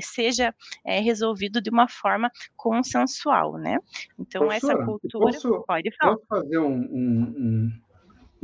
seja 0.00 0.54
é, 0.86 1.00
resolvido 1.00 1.60
de 1.60 1.68
uma 1.68 1.88
forma 1.88 2.30
consensual, 2.56 3.58
né? 3.58 3.78
Então, 4.18 4.50
essa 4.50 4.76
cultura. 4.76 5.26
Posso, 5.26 5.64
pode 5.66 5.90
falar. 5.96 6.14
Posso 6.14 6.26
fazer 6.28 6.58
um, 6.58 6.76
um, 6.76 7.34
um, 7.36 7.72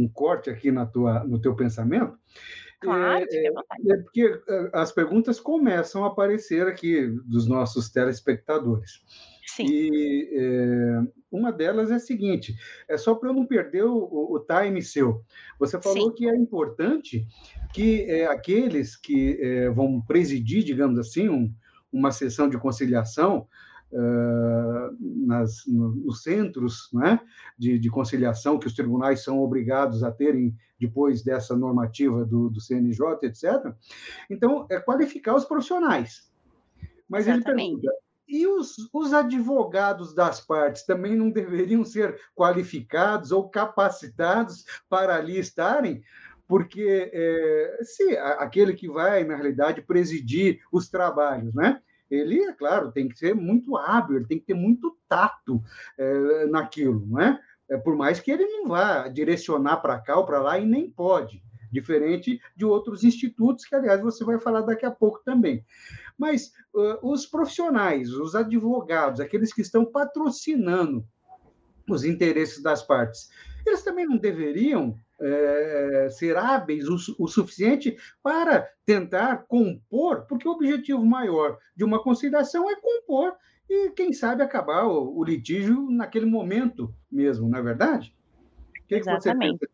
um, 0.00 0.08
corte 0.08 0.50
aqui 0.50 0.72
na 0.72 0.84
tua, 0.84 1.22
no 1.24 1.40
teu 1.40 1.54
pensamento? 1.54 2.18
Claro, 2.80 3.24
é, 3.30 3.46
é, 3.46 3.96
porque 3.98 4.42
é, 4.48 4.70
as 4.72 4.90
perguntas 4.90 5.38
começam 5.38 6.04
a 6.04 6.08
aparecer 6.08 6.66
aqui 6.66 7.06
dos 7.24 7.46
nossos 7.46 7.88
telespectadores. 7.90 9.00
Sim. 9.46 9.66
E 9.68 10.30
é, 10.34 11.00
uma 11.30 11.52
delas 11.52 11.92
é 11.92 11.94
a 11.94 12.00
seguinte: 12.00 12.56
é 12.88 12.96
só 12.96 13.14
para 13.14 13.28
eu 13.28 13.34
não 13.34 13.46
perder 13.46 13.84
o, 13.84 13.96
o, 13.96 14.40
time 14.40 14.82
seu. 14.82 15.22
Você 15.60 15.80
falou 15.80 16.10
Sim. 16.10 16.14
que 16.14 16.28
é 16.28 16.34
importante 16.36 17.24
que 17.72 18.02
é, 18.02 18.26
aqueles 18.26 18.96
que 18.96 19.38
é, 19.40 19.70
vão 19.70 20.00
presidir, 20.00 20.64
digamos 20.64 20.98
assim, 20.98 21.28
um, 21.28 21.54
uma 21.92 22.10
sessão 22.10 22.48
de 22.48 22.58
conciliação 22.58 23.46
uh, 23.92 24.96
nas, 25.00 25.66
no, 25.66 25.90
nos 25.90 26.22
centros 26.22 26.88
né, 26.92 27.20
de, 27.58 27.78
de, 27.78 27.90
conciliação 27.90 28.58
que 28.58 28.66
os 28.66 28.74
tribunais 28.74 29.22
são 29.22 29.40
obrigados 29.40 30.02
a 30.02 30.10
terem 30.10 30.56
depois 30.80 31.22
dessa 31.22 31.56
normativa 31.56 32.24
do, 32.24 32.48
do 32.48 32.60
CNJ, 32.60 33.00
etc. 33.22 33.72
Então, 34.28 34.66
é 34.70 34.80
qualificar 34.80 35.36
os 35.36 35.44
profissionais. 35.44 36.30
Mas 37.08 37.28
Exatamente. 37.28 37.60
ele 37.60 37.80
pergunta, 37.80 38.02
e 38.26 38.46
os, 38.46 38.88
os, 38.92 39.12
advogados 39.12 40.14
das 40.14 40.40
partes 40.40 40.86
também 40.86 41.14
não 41.14 41.30
deveriam 41.30 41.84
ser 41.84 42.18
qualificados 42.34 43.30
ou 43.30 43.48
capacitados 43.50 44.64
para 44.88 45.16
ali 45.16 45.38
estarem? 45.38 46.02
Porque 46.46 47.10
é, 47.12 47.78
se 47.82 48.16
aquele 48.16 48.74
que 48.74 48.88
vai, 48.88 49.24
na 49.24 49.34
realidade, 49.36 49.82
presidir 49.82 50.60
os 50.70 50.88
trabalhos, 50.88 51.54
né? 51.54 51.80
Ele, 52.10 52.42
é 52.42 52.52
claro, 52.52 52.92
tem 52.92 53.08
que 53.08 53.18
ser 53.18 53.34
muito 53.34 53.74
hábil, 53.74 54.16
ele 54.16 54.26
tem 54.26 54.38
que 54.38 54.44
ter 54.44 54.54
muito 54.54 54.94
tato 55.08 55.62
é, 55.98 56.46
naquilo, 56.46 57.06
não 57.06 57.20
é? 57.20 57.40
é? 57.70 57.78
Por 57.78 57.96
mais 57.96 58.20
que 58.20 58.30
ele 58.30 58.44
não 58.44 58.68
vá 58.68 59.08
direcionar 59.08 59.78
para 59.78 59.98
cá 59.98 60.18
ou 60.18 60.26
para 60.26 60.42
lá 60.42 60.58
e 60.58 60.66
nem 60.66 60.90
pode, 60.90 61.42
diferente 61.72 62.38
de 62.54 62.66
outros 62.66 63.02
institutos, 63.02 63.64
que, 63.64 63.74
aliás, 63.74 64.02
você 64.02 64.22
vai 64.24 64.38
falar 64.38 64.60
daqui 64.60 64.84
a 64.84 64.90
pouco 64.90 65.22
também. 65.24 65.64
Mas 66.18 66.52
uh, 66.74 66.98
os 67.10 67.24
profissionais, 67.24 68.10
os 68.10 68.34
advogados, 68.34 69.18
aqueles 69.18 69.52
que 69.54 69.62
estão 69.62 69.86
patrocinando 69.86 71.02
os 71.88 72.04
interesses 72.04 72.62
das 72.62 72.82
partes, 72.82 73.30
eles 73.66 73.82
também 73.82 74.06
não 74.06 74.16
deveriam 74.16 74.94
é, 75.20 76.08
ser 76.10 76.36
hábeis 76.36 76.88
o, 76.88 76.96
o, 77.18 77.28
suficiente 77.28 77.96
para 78.22 78.68
tentar 78.84 79.44
compor, 79.46 80.26
porque 80.26 80.48
o 80.48 80.52
objetivo 80.52 81.04
maior 81.04 81.58
de 81.76 81.84
uma 81.84 82.02
conciliação 82.02 82.68
é 82.70 82.74
compor 82.76 83.34
e, 83.68 83.90
quem 83.90 84.12
sabe, 84.12 84.42
acabar 84.42 84.84
o, 84.84 85.16
o 85.16 85.24
litígio 85.24 85.88
naquele 85.90 86.26
momento 86.26 86.92
mesmo, 87.10 87.48
não 87.48 87.58
é 87.58 87.62
verdade? 87.62 88.14
O 88.82 88.86
que, 88.88 88.96
Exatamente. 88.96 89.58
Que 89.58 89.66
você 89.66 89.66
pensa 89.66 89.71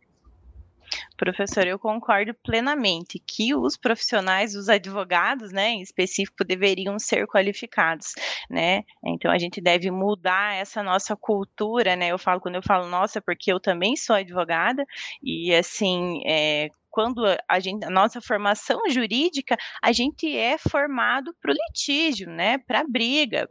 Professor, 1.19 1.67
eu 1.67 1.79
concordo 1.81 2.33
plenamente 2.33 3.19
que 3.19 3.53
os 3.53 3.77
profissionais, 3.77 4.55
os 4.55 4.69
advogados, 4.69 5.51
né, 5.51 5.71
em 5.71 5.83
específico, 5.83 6.45
deveriam 6.45 6.97
ser 6.99 7.27
qualificados, 7.27 8.15
né? 8.49 8.85
Então 9.05 9.31
a 9.31 9.37
gente 9.37 9.61
deve 9.61 9.91
mudar 9.91 10.55
essa 10.55 10.81
nossa 10.81 11.17
cultura, 11.17 11.97
né? 11.97 12.09
Eu 12.09 12.19
falo 12.19 12.41
quando 12.41 12.55
eu 12.55 12.63
falo 12.63 12.87
nossa, 12.87 13.21
porque 13.21 13.53
eu 13.53 13.59
também 13.59 13.97
sou 13.97 14.15
advogada 14.15 14.87
e 15.21 15.53
assim, 15.53 16.23
é, 16.25 16.71
quando 16.89 17.23
a, 17.49 17.61
gente, 17.61 17.85
a 17.85 17.91
nossa 17.91 18.21
formação 18.21 18.81
jurídica, 18.89 19.57
a 19.83 19.93
gente 19.93 20.37
é 20.37 20.57
formado 20.57 21.35
para 21.41 21.53
o 21.53 21.55
litígio, 21.55 22.31
né, 22.31 22.59
para 22.59 22.85
briga, 22.89 23.49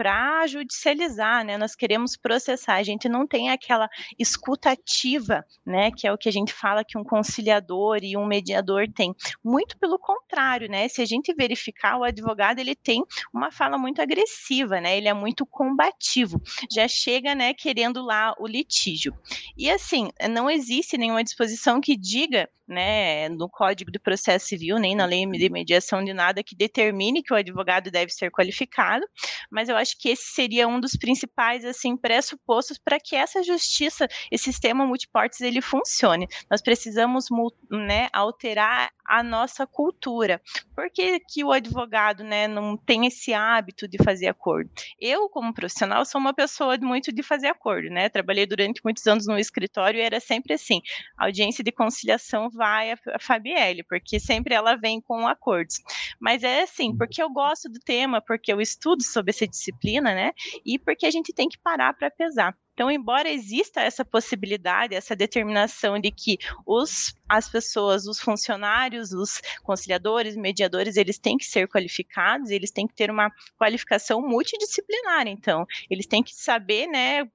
para 0.00 0.46
judicializar, 0.46 1.44
né? 1.44 1.58
Nós 1.58 1.74
queremos 1.74 2.16
processar. 2.16 2.76
A 2.76 2.82
gente 2.82 3.06
não 3.06 3.26
tem 3.26 3.50
aquela 3.50 3.86
escutativa, 4.18 5.44
né? 5.66 5.90
Que 5.90 6.06
é 6.06 6.12
o 6.12 6.16
que 6.16 6.26
a 6.26 6.32
gente 6.32 6.54
fala 6.54 6.82
que 6.82 6.96
um 6.96 7.04
conciliador 7.04 7.98
e 8.02 8.16
um 8.16 8.24
mediador 8.24 8.88
tem. 8.90 9.14
Muito 9.44 9.76
pelo 9.76 9.98
contrário, 9.98 10.70
né? 10.70 10.88
Se 10.88 11.02
a 11.02 11.04
gente 11.04 11.34
verificar, 11.34 11.98
o 11.98 12.04
advogado 12.04 12.60
ele 12.60 12.74
tem 12.74 13.04
uma 13.30 13.50
fala 13.52 13.76
muito 13.76 14.00
agressiva, 14.00 14.80
né? 14.80 14.96
Ele 14.96 15.06
é 15.06 15.12
muito 15.12 15.44
combativo. 15.44 16.40
Já 16.72 16.88
chega, 16.88 17.34
né? 17.34 17.52
Querendo 17.52 18.02
lá 18.02 18.34
o 18.38 18.46
litígio. 18.46 19.14
E 19.54 19.70
assim, 19.70 20.08
não 20.30 20.48
existe 20.48 20.96
nenhuma 20.96 21.22
disposição 21.22 21.78
que 21.78 21.94
diga 21.94 22.48
né, 22.70 23.28
no 23.28 23.48
Código 23.48 23.90
do 23.90 24.00
Processo 24.00 24.46
Civil, 24.46 24.78
nem 24.78 24.94
na 24.94 25.04
lei 25.04 25.26
de 25.26 25.50
mediação 25.50 26.02
de 26.04 26.14
nada 26.14 26.42
que 26.42 26.54
determine 26.54 27.22
que 27.22 27.34
o 27.34 27.36
advogado 27.36 27.90
deve 27.90 28.12
ser 28.12 28.30
qualificado, 28.30 29.04
mas 29.50 29.68
eu 29.68 29.76
acho 29.76 29.98
que 29.98 30.08
esse 30.08 30.32
seria 30.32 30.68
um 30.68 30.80
dos 30.80 30.92
principais 30.92 31.64
assim 31.64 31.96
pressupostos 31.96 32.78
para 32.78 32.98
que 33.00 33.16
essa 33.16 33.42
justiça, 33.42 34.06
esse 34.30 34.44
sistema 34.44 34.86
multiportes 34.86 35.40
ele 35.40 35.60
funcione. 35.60 36.28
Nós 36.50 36.62
precisamos 36.62 37.26
né, 37.70 38.08
alterar 38.12 38.90
a 39.10 39.24
nossa 39.24 39.66
cultura. 39.66 40.40
Por 40.72 40.88
que, 40.88 41.18
que 41.18 41.42
o 41.42 41.50
advogado 41.50 42.22
né, 42.22 42.46
não 42.46 42.76
tem 42.76 43.06
esse 43.06 43.34
hábito 43.34 43.88
de 43.88 43.98
fazer 43.98 44.28
acordo? 44.28 44.70
Eu, 45.00 45.28
como 45.28 45.52
profissional, 45.52 46.04
sou 46.04 46.20
uma 46.20 46.32
pessoa 46.32 46.78
muito 46.80 47.12
de 47.12 47.20
fazer 47.20 47.48
acordo, 47.48 47.90
né? 47.90 48.08
Trabalhei 48.08 48.46
durante 48.46 48.80
muitos 48.84 49.04
anos 49.08 49.26
no 49.26 49.36
escritório 49.36 49.98
e 49.98 50.02
era 50.02 50.20
sempre 50.20 50.54
assim: 50.54 50.80
audiência 51.18 51.64
de 51.64 51.72
conciliação 51.72 52.48
vai 52.50 52.92
a 52.92 53.18
Fabielle, 53.18 53.82
porque 53.82 54.20
sempre 54.20 54.54
ela 54.54 54.76
vem 54.76 55.00
com 55.00 55.26
acordos. 55.26 55.80
Mas 56.20 56.44
é 56.44 56.62
assim, 56.62 56.96
porque 56.96 57.20
eu 57.20 57.28
gosto 57.28 57.68
do 57.68 57.80
tema, 57.80 58.20
porque 58.20 58.52
eu 58.52 58.60
estudo 58.60 59.02
sobre 59.02 59.30
essa 59.30 59.46
disciplina, 59.46 60.14
né? 60.14 60.30
E 60.64 60.78
porque 60.78 61.04
a 61.04 61.10
gente 61.10 61.32
tem 61.32 61.48
que 61.48 61.58
parar 61.58 61.94
para 61.94 62.12
pesar. 62.12 62.56
Então, 62.80 62.90
embora 62.90 63.28
exista 63.28 63.82
essa 63.82 64.06
possibilidade, 64.06 64.94
essa 64.94 65.14
determinação 65.14 66.00
de 66.00 66.10
que 66.10 66.38
os, 66.64 67.14
as 67.28 67.46
pessoas, 67.46 68.06
os 68.06 68.18
funcionários, 68.18 69.12
os 69.12 69.42
conciliadores, 69.62 70.34
mediadores, 70.34 70.96
eles 70.96 71.18
têm 71.18 71.36
que 71.36 71.44
ser 71.44 71.68
qualificados, 71.68 72.48
eles 72.48 72.70
têm 72.70 72.86
que 72.86 72.94
ter 72.94 73.10
uma 73.10 73.30
qualificação 73.58 74.22
multidisciplinar. 74.22 75.26
Então, 75.26 75.66
eles 75.90 76.06
têm 76.06 76.22
que 76.22 76.34
saber, 76.34 76.86
né, 76.86 77.28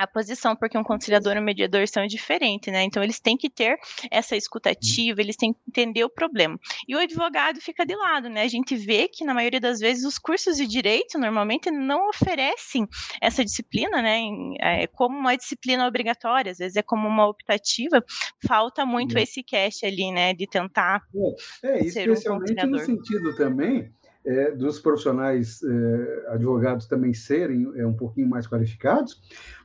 a 0.00 0.06
posição, 0.06 0.56
porque 0.56 0.78
um 0.78 0.82
conciliador 0.82 1.36
e 1.36 1.38
um 1.38 1.42
mediador 1.42 1.86
são 1.86 2.06
diferentes, 2.06 2.72
né? 2.72 2.82
Então 2.84 3.02
eles 3.02 3.20
têm 3.20 3.36
que 3.36 3.50
ter 3.50 3.78
essa 4.10 4.34
escutativa, 4.34 5.20
eles 5.20 5.36
têm 5.36 5.52
que 5.52 5.60
entender 5.68 6.04
o 6.04 6.08
problema. 6.08 6.58
E 6.88 6.96
o 6.96 6.98
advogado 6.98 7.60
fica 7.60 7.84
de 7.84 7.94
lado, 7.94 8.30
né? 8.30 8.42
A 8.42 8.48
gente 8.48 8.74
vê 8.74 9.08
que 9.08 9.26
na 9.26 9.34
maioria 9.34 9.60
das 9.60 9.78
vezes 9.78 10.04
os 10.04 10.18
cursos 10.18 10.56
de 10.56 10.66
direito 10.66 11.18
normalmente 11.18 11.70
não 11.70 12.08
oferecem 12.08 12.88
essa 13.20 13.44
disciplina, 13.44 14.00
né? 14.00 14.22
É, 14.58 14.86
como 14.86 15.18
uma 15.18 15.36
disciplina 15.36 15.86
obrigatória, 15.86 16.50
às 16.50 16.58
vezes 16.58 16.76
é 16.76 16.82
como 16.82 17.06
uma 17.06 17.28
optativa. 17.28 18.02
Falta 18.46 18.86
muito 18.86 19.18
é. 19.18 19.22
esse 19.22 19.42
cast 19.42 19.84
ali, 19.84 20.10
né? 20.10 20.32
De 20.32 20.46
tentar. 20.46 21.02
É, 21.62 21.78
é 21.78 21.84
especialmente 21.84 22.64
um 22.64 22.70
no 22.70 22.78
sentido 22.78 23.36
também 23.36 23.92
é, 24.24 24.50
dos 24.50 24.78
profissionais 24.78 25.62
é, 25.62 26.26
advogados 26.28 26.86
também 26.86 27.14
serem 27.14 27.70
é, 27.76 27.86
um 27.86 27.94
pouquinho 27.94 28.28
mais 28.28 28.46
qualificados, 28.46 29.20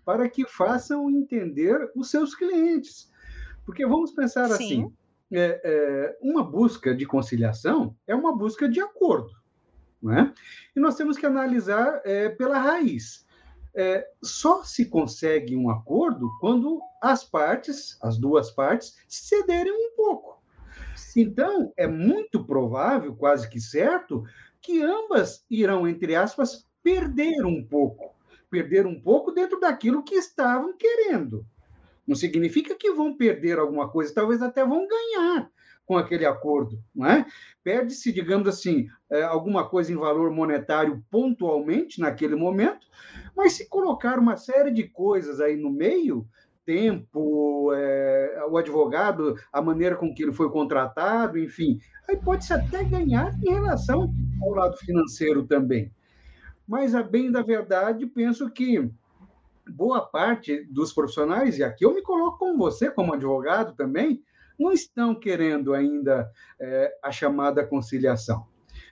para 0.05 0.29
que 0.29 0.45
façam 0.45 1.09
entender 1.09 1.91
os 1.95 2.09
seus 2.09 2.35
clientes. 2.35 3.11
Porque 3.65 3.85
vamos 3.85 4.11
pensar 4.11 4.47
Sim. 4.47 4.53
assim: 4.53 4.93
é, 5.31 5.61
é, 5.63 6.17
uma 6.21 6.43
busca 6.43 6.95
de 6.95 7.05
conciliação 7.05 7.95
é 8.07 8.15
uma 8.15 8.35
busca 8.35 8.69
de 8.69 8.79
acordo. 8.79 9.31
Não 10.01 10.13
é? 10.13 10.33
E 10.75 10.79
nós 10.79 10.95
temos 10.95 11.17
que 11.17 11.25
analisar 11.25 12.01
é, 12.05 12.29
pela 12.29 12.59
raiz. 12.59 13.25
É, 13.77 14.07
só 14.23 14.63
se 14.63 14.85
consegue 14.85 15.55
um 15.55 15.69
acordo 15.69 16.29
quando 16.39 16.79
as 17.01 17.23
partes, 17.23 17.97
as 18.01 18.17
duas 18.17 18.51
partes, 18.51 18.95
cederem 19.07 19.73
um 19.73 19.95
pouco. 19.95 20.34
Então, 21.15 21.71
é 21.77 21.87
muito 21.87 22.43
provável, 22.45 23.15
quase 23.15 23.49
que 23.49 23.59
certo, 23.59 24.23
que 24.61 24.81
ambas 24.81 25.45
irão, 25.49 25.87
entre 25.87 26.15
aspas, 26.15 26.65
perder 26.83 27.45
um 27.45 27.63
pouco. 27.63 28.13
Perder 28.49 28.85
um 28.85 28.99
pouco 28.99 29.31
dentro 29.31 29.59
daquilo 29.59 30.03
que 30.03 30.15
estavam 30.15 30.75
querendo. 30.77 31.45
Não 32.05 32.15
significa 32.15 32.75
que 32.75 32.91
vão 32.91 33.15
perder 33.15 33.57
alguma 33.57 33.89
coisa, 33.89 34.13
talvez 34.13 34.41
até 34.41 34.63
vão 34.63 34.87
ganhar, 34.87 35.49
com 35.85 35.97
aquele 35.97 36.25
acordo, 36.25 36.79
não 36.93 37.07
é? 37.07 37.25
Perde-se, 37.63 38.11
digamos 38.11 38.47
assim, 38.47 38.87
é, 39.09 39.23
alguma 39.23 39.67
coisa 39.67 39.91
em 39.91 39.95
valor 39.95 40.31
monetário 40.31 41.03
pontualmente 41.09 41.99
naquele 41.99 42.35
momento, 42.35 42.85
mas 43.35 43.53
se 43.53 43.67
colocar 43.67 44.19
uma 44.19 44.37
série 44.37 44.71
de 44.71 44.87
coisas 44.87 45.39
aí 45.39 45.55
no 45.57 45.71
meio, 45.71 46.27
tempo, 46.65 47.71
é, 47.73 48.45
o 48.49 48.57
advogado, 48.57 49.35
a 49.51 49.61
maneira 49.61 49.95
com 49.95 50.13
que 50.13 50.23
ele 50.23 50.33
foi 50.33 50.49
contratado, 50.49 51.37
enfim, 51.37 51.79
aí 52.09 52.17
pode-se 52.17 52.53
até 52.53 52.83
ganhar 52.83 53.33
em 53.43 53.51
relação 53.51 54.13
ao 54.41 54.51
lado 54.51 54.77
financeiro 54.77 55.45
também. 55.45 55.91
Mas, 56.67 56.95
a 56.95 57.03
bem 57.03 57.31
da 57.31 57.41
verdade, 57.41 58.05
penso 58.07 58.49
que 58.49 58.89
boa 59.69 60.01
parte 60.01 60.63
dos 60.65 60.93
profissionais, 60.93 61.57
e 61.57 61.63
aqui 61.63 61.85
eu 61.85 61.93
me 61.93 62.01
coloco 62.01 62.39
com 62.39 62.57
você, 62.57 62.89
como 62.89 63.13
advogado 63.13 63.75
também, 63.75 64.23
não 64.59 64.71
estão 64.71 65.13
querendo 65.13 65.73
ainda 65.73 66.29
é, 66.59 66.97
a 67.03 67.11
chamada 67.11 67.65
conciliação. 67.65 68.45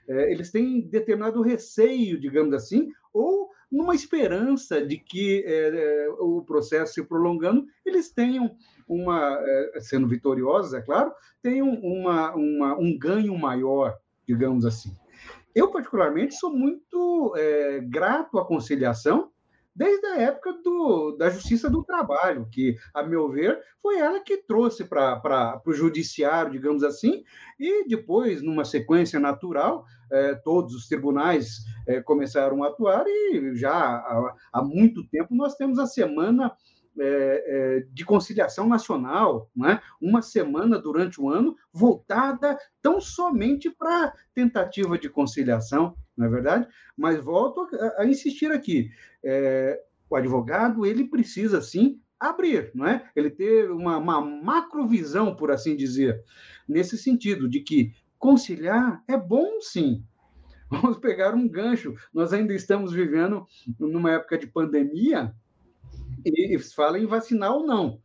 É, 0.06 0.30
eles 0.30 0.50
têm 0.50 0.82
determinado 0.82 1.42
receio, 1.42 2.20
digamos 2.20 2.54
assim, 2.54 2.90
ou 3.12 3.50
numa 3.74 3.94
esperança 3.94 4.80
de 4.80 4.96
que 4.96 5.42
é, 5.44 6.04
é 6.04 6.08
o 6.20 6.42
processo 6.42 6.94
se 6.94 7.02
prolongando, 7.02 7.66
eles 7.84 8.08
tenham 8.08 8.56
uma, 8.88 9.36
é, 9.40 9.80
sendo 9.80 10.06
vitoriosos, 10.06 10.74
é 10.74 10.80
claro, 10.80 11.12
tenham 11.42 11.68
uma, 11.68 12.32
uma, 12.34 12.78
um 12.78 12.96
ganho 12.96 13.36
maior, 13.36 13.96
digamos 14.26 14.64
assim. 14.64 14.94
Eu, 15.52 15.72
particularmente, 15.72 16.36
sou 16.36 16.50
muito 16.50 17.34
é, 17.36 17.80
grato 17.80 18.38
à 18.38 18.46
conciliação, 18.46 19.30
desde 19.74 20.06
a 20.06 20.20
época 20.20 20.52
do, 20.62 21.16
da 21.18 21.28
Justiça 21.30 21.68
do 21.68 21.82
Trabalho, 21.82 22.46
que, 22.52 22.76
a 22.94 23.02
meu 23.02 23.28
ver, 23.28 23.60
foi 23.82 23.98
ela 23.98 24.20
que 24.20 24.36
trouxe 24.36 24.84
para 24.84 25.60
o 25.66 25.72
judiciário, 25.72 26.52
digamos 26.52 26.84
assim, 26.84 27.24
e 27.58 27.88
depois, 27.88 28.40
numa 28.40 28.64
sequência 28.64 29.18
natural, 29.18 29.84
eh, 30.14 30.34
todos 30.44 30.74
os 30.76 30.86
tribunais 30.86 31.64
eh, 31.88 32.00
começaram 32.00 32.62
a 32.62 32.68
atuar 32.68 33.04
e 33.04 33.56
já 33.56 33.72
há, 34.52 34.62
muito 34.62 35.04
tempo 35.08 35.34
nós 35.34 35.56
temos 35.56 35.76
a 35.76 35.86
semana 35.86 36.52
é, 36.96 37.84
de 37.92 38.04
conciliação 38.04 38.68
nacional, 38.68 39.50
né? 39.56 39.80
uma 40.00 40.22
semana 40.22 40.78
durante 40.78 41.20
o 41.20 41.28
ano 41.28 41.56
voltada 41.72 42.56
tão 42.80 43.00
somente 43.00 43.68
para 43.68 44.14
tentativa 44.32 44.96
de 44.96 45.08
conciliação, 45.08 45.96
não 46.16 46.26
é 46.26 46.28
verdade? 46.28 46.68
Mas 46.96 47.18
volto 47.18 47.68
a, 47.74 48.02
a 48.02 48.06
insistir 48.06 48.52
aqui, 48.52 48.90
é, 49.24 49.82
o 50.08 50.14
advogado 50.14 50.86
ele 50.86 51.08
precisa 51.08 51.60
sim 51.60 52.00
abrir, 52.20 52.70
não 52.72 52.86
é? 52.86 53.10
Ele 53.16 53.30
ter 53.30 53.72
uma, 53.72 53.98
uma 53.98 54.20
macrovisão, 54.20 55.34
por 55.34 55.50
assim 55.50 55.76
dizer, 55.76 56.22
nesse 56.68 56.96
sentido 56.96 57.48
de 57.48 57.58
que 57.58 57.92
conciliar 58.24 59.04
é 59.06 59.18
bom 59.18 59.60
sim, 59.60 60.02
Vamos 60.70 60.96
pegar 60.96 61.34
um 61.34 61.46
gancho. 61.46 61.94
Nós 62.12 62.32
ainda 62.32 62.54
estamos 62.54 62.90
vivendo 62.90 63.46
numa 63.78 64.12
época 64.12 64.38
de 64.38 64.46
pandemia 64.46 65.34
e 66.24 66.58
falam 66.58 67.02
em 67.02 67.06
vacinar 67.06 67.52
ou 67.52 67.66
não. 67.66 68.00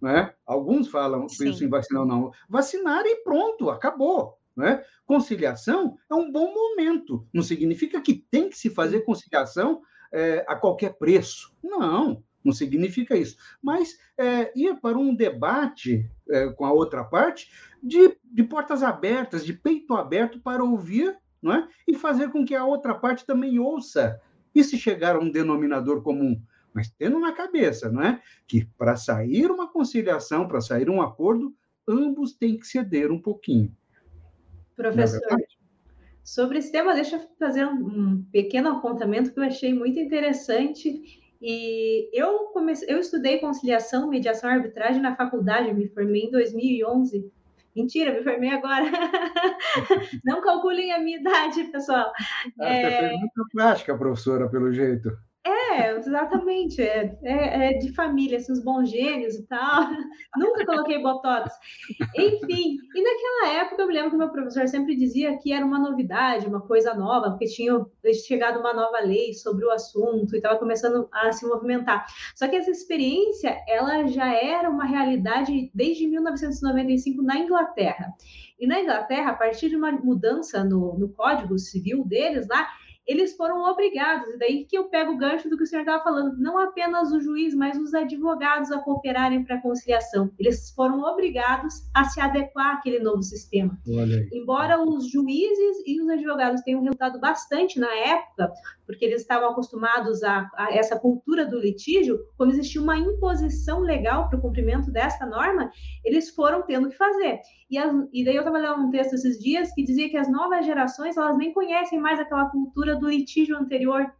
Né? 0.00 0.32
Alguns 0.46 0.86
falam 0.86 1.26
isso 1.26 1.64
em 1.64 1.68
vacinar 1.68 2.02
ou 2.02 2.08
não. 2.08 2.30
Vacinar 2.48 3.04
e 3.04 3.16
pronto, 3.24 3.68
acabou. 3.68 4.38
Né? 4.56 4.80
Conciliação 5.04 5.98
é 6.08 6.14
um 6.14 6.30
bom 6.30 6.54
momento. 6.54 7.26
Não 7.34 7.42
significa 7.42 8.00
que 8.00 8.14
tem 8.30 8.48
que 8.48 8.56
se 8.56 8.70
fazer 8.70 9.00
conciliação 9.00 9.82
é, 10.12 10.44
a 10.46 10.54
qualquer 10.54 10.96
preço. 10.96 11.52
Não, 11.60 12.22
não 12.44 12.52
significa 12.52 13.16
isso. 13.16 13.36
Mas 13.62 13.98
é, 14.18 14.52
ir 14.54 14.78
para 14.80 14.98
um 14.98 15.14
debate 15.14 16.08
é, 16.28 16.48
com 16.50 16.64
a 16.64 16.72
outra 16.72 17.02
parte 17.02 17.50
de, 17.82 18.16
de 18.24 18.42
portas 18.42 18.82
abertas, 18.82 19.44
de 19.44 19.52
peito 19.52 19.94
aberto 19.94 20.38
para 20.40 20.62
ouvir 20.62 21.16
não 21.42 21.54
é? 21.54 21.68
e 21.86 21.94
fazer 21.94 22.30
com 22.30 22.44
que 22.44 22.54
a 22.54 22.64
outra 22.64 22.94
parte 22.94 23.24
também 23.24 23.58
ouça. 23.58 24.20
E 24.54 24.62
se 24.62 24.78
chegar 24.78 25.16
a 25.16 25.18
um 25.18 25.30
denominador 25.30 26.02
comum? 26.02 26.40
mas 26.74 26.90
tendo 26.90 27.20
na 27.20 27.30
cabeça, 27.32 27.88
não 27.88 28.02
é? 28.02 28.20
Que 28.48 28.64
para 28.76 28.96
sair 28.96 29.48
uma 29.48 29.68
conciliação, 29.68 30.48
para 30.48 30.60
sair 30.60 30.90
um 30.90 31.00
acordo, 31.00 31.54
ambos 31.86 32.34
têm 32.34 32.58
que 32.58 32.66
ceder 32.66 33.12
um 33.12 33.22
pouquinho. 33.22 33.72
Professor, 34.74 35.20
sobre 36.24 36.58
esse 36.58 36.72
tema, 36.72 36.94
deixa 36.94 37.16
eu 37.16 37.28
fazer 37.38 37.64
um 37.64 38.24
pequeno 38.32 38.70
apontamento 38.70 39.32
que 39.32 39.38
eu 39.38 39.44
achei 39.44 39.72
muito 39.72 40.00
interessante. 40.00 41.22
E 41.46 42.08
eu 42.10 42.46
comecei, 42.54 42.88
eu 42.88 42.98
estudei 42.98 43.38
conciliação, 43.38 44.08
mediação 44.08 44.48
e 44.48 44.54
arbitragem 44.54 45.02
na 45.02 45.14
faculdade, 45.14 45.74
me 45.74 45.86
formei 45.88 46.22
em 46.22 46.30
2011. 46.30 47.30
Mentira, 47.76 48.14
me 48.14 48.22
formei 48.22 48.48
agora. 48.48 48.86
Não 50.24 50.40
calculem 50.40 50.90
a 50.90 50.98
minha 50.98 51.18
idade, 51.18 51.64
pessoal. 51.64 52.10
Ah, 52.58 52.66
é... 52.66 53.10
Pergunta 53.10 53.42
prática, 53.52 53.98
professora, 53.98 54.48
pelo 54.48 54.72
jeito. 54.72 55.10
É, 55.74 55.96
exatamente. 55.96 56.80
É, 56.80 57.18
é, 57.22 57.72
é, 57.72 57.78
de 57.78 57.92
família, 57.92 58.38
assim, 58.38 58.52
os 58.52 58.62
bons 58.62 58.88
gênios 58.88 59.34
e 59.34 59.42
tal. 59.42 59.88
Nunca 60.38 60.64
coloquei 60.64 61.02
botox. 61.02 61.52
Enfim, 62.16 62.78
e 62.94 63.02
naquela 63.02 63.60
época 63.60 63.82
eu 63.82 63.88
me 63.88 63.94
lembro 63.94 64.10
que 64.10 64.16
meu 64.16 64.30
professor 64.30 64.68
sempre 64.68 64.94
dizia 64.94 65.36
que 65.38 65.52
era 65.52 65.66
uma 65.66 65.78
novidade, 65.78 66.46
uma 66.46 66.60
coisa 66.60 66.94
nova, 66.94 67.30
porque 67.30 67.46
tinha 67.46 67.84
chegado 68.26 68.60
uma 68.60 68.72
nova 68.72 69.00
lei 69.00 69.34
sobre 69.34 69.64
o 69.64 69.70
assunto 69.70 70.34
e 70.34 70.36
estava 70.36 70.58
começando 70.58 71.08
a 71.12 71.32
se 71.32 71.44
movimentar. 71.46 72.06
Só 72.36 72.46
que 72.46 72.56
essa 72.56 72.70
experiência, 72.70 73.56
ela 73.68 74.06
já 74.06 74.32
era 74.32 74.70
uma 74.70 74.84
realidade 74.84 75.70
desde 75.74 76.06
1995 76.06 77.20
na 77.20 77.38
Inglaterra. 77.38 78.12
E 78.58 78.66
na 78.66 78.80
Inglaterra, 78.80 79.32
a 79.32 79.34
partir 79.34 79.68
de 79.68 79.76
uma 79.76 79.90
mudança 79.90 80.62
no, 80.62 80.96
no 80.96 81.08
Código 81.08 81.58
Civil 81.58 82.04
deles 82.04 82.46
lá, 82.48 82.68
eles 83.06 83.36
foram 83.36 83.62
obrigados, 83.70 84.28
e 84.34 84.38
daí 84.38 84.64
que 84.64 84.76
eu 84.76 84.84
pego 84.84 85.12
o 85.12 85.16
gancho 85.16 85.48
do 85.48 85.56
que 85.56 85.64
o 85.64 85.66
senhor 85.66 85.82
estava 85.82 86.02
falando, 86.02 86.36
não 86.38 86.58
apenas 86.58 87.12
o 87.12 87.20
juiz, 87.20 87.54
mas 87.54 87.78
os 87.78 87.92
advogados 87.94 88.70
a 88.70 88.78
cooperarem 88.78 89.44
para 89.44 89.56
a 89.56 89.62
conciliação. 89.62 90.30
Eles 90.38 90.70
foram 90.70 91.00
obrigados 91.00 91.74
a 91.94 92.04
se 92.04 92.20
adequar 92.20 92.76
àquele 92.76 92.98
novo 92.98 93.22
sistema. 93.22 93.78
Embora 94.32 94.82
os 94.82 95.10
juízes 95.10 95.76
e 95.86 96.00
os 96.00 96.08
advogados 96.08 96.62
tenham 96.62 96.80
resultado 96.80 97.20
bastante 97.20 97.78
na 97.78 97.92
época, 97.94 98.52
porque 98.86 99.04
eles 99.04 99.22
estavam 99.22 99.50
acostumados 99.50 100.22
a, 100.22 100.50
a 100.54 100.74
essa 100.74 100.98
cultura 100.98 101.46
do 101.46 101.58
litígio, 101.58 102.18
como 102.36 102.50
existia 102.50 102.80
uma 102.80 102.96
imposição 102.96 103.80
legal 103.80 104.28
para 104.28 104.38
o 104.38 104.42
cumprimento 104.42 104.90
dessa 104.90 105.26
norma, 105.26 105.70
eles 106.04 106.30
foram 106.30 106.62
tendo 106.62 106.88
que 106.88 106.96
fazer. 106.96 107.40
E, 107.70 107.78
as, 107.78 107.92
e 108.12 108.24
daí 108.24 108.36
eu 108.36 108.40
estava 108.40 108.58
lendo 108.58 108.82
um 108.82 108.90
texto 108.90 109.14
esses 109.14 109.38
dias 109.38 109.72
que 109.74 109.84
dizia 109.84 110.08
que 110.08 110.16
as 110.16 110.30
novas 110.30 110.66
gerações 110.66 111.16
elas 111.16 111.36
nem 111.36 111.52
conhecem 111.52 111.98
mais 111.98 112.20
aquela 112.20 112.48
cultura 112.50 112.96
do 112.96 113.08
litígio 113.08 113.56
anterior, 113.56 114.12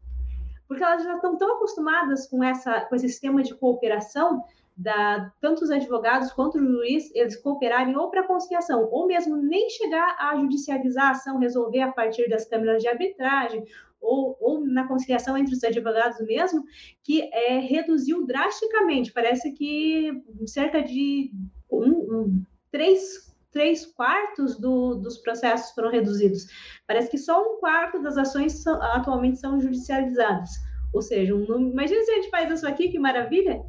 porque 0.67 0.83
elas 0.83 1.05
já 1.05 1.17
estão 1.17 1.37
tão 1.37 1.57
acostumadas 1.57 2.27
com 2.27 2.43
essa 2.43 2.81
com 2.83 2.95
esse 2.95 3.09
sistema 3.09 3.43
de 3.43 3.55
cooperação 3.55 4.43
da 4.77 5.31
tanto 5.41 5.63
os 5.63 5.71
advogados 5.71 6.33
quanto 6.33 6.59
o 6.59 6.67
juiz 6.67 7.15
eles 7.15 7.37
cooperarem 7.37 7.97
ou 7.97 8.11
para 8.11 8.27
conciliação 8.27 8.89
ou 8.91 9.07
mesmo 9.07 9.37
nem 9.37 9.71
chegar 9.71 10.17
a 10.19 10.37
judicializar 10.37 11.07
a 11.07 11.11
ação 11.11 11.39
resolver 11.39 11.81
a 11.81 11.93
partir 11.93 12.29
das 12.29 12.45
câmeras 12.45 12.83
de 12.83 12.89
arbitragem 12.89 13.65
ou, 14.05 14.37
ou 14.41 14.67
na 14.67 14.87
conciliação 14.87 15.37
entre 15.37 15.55
os 15.55 15.65
advogados 15.65 16.21
mesmo, 16.27 16.63
que 17.03 17.23
é, 17.33 17.59
reduziu 17.59 18.27
drasticamente. 18.27 19.13
Parece 19.13 19.53
que 19.53 20.13
cerca 20.47 20.83
de 20.83 21.33
um, 21.71 21.91
um, 21.91 22.43
três 22.71 23.35
três 23.51 23.87
quartos 23.87 24.59
do, 24.59 24.97
dos 24.97 25.19
processos 25.19 25.73
foram 25.77 25.89
reduzidos. 25.89 26.47
Parece 26.89 27.09
que 27.09 27.17
só 27.17 27.41
um 27.41 27.61
quarto 27.61 28.03
das 28.03 28.19
ações 28.19 28.53
são, 28.65 28.83
atualmente 28.83 29.39
são 29.39 29.61
judicializadas. 29.61 30.51
Ou 30.93 31.01
seja, 31.01 31.35
um 31.35 31.71
imagina 31.71 32.03
se 32.03 32.11
a 32.11 32.15
gente 32.17 32.31
faz 32.31 32.51
isso 32.51 32.67
aqui, 32.67 32.89
que 32.89 32.99
maravilha! 32.99 33.63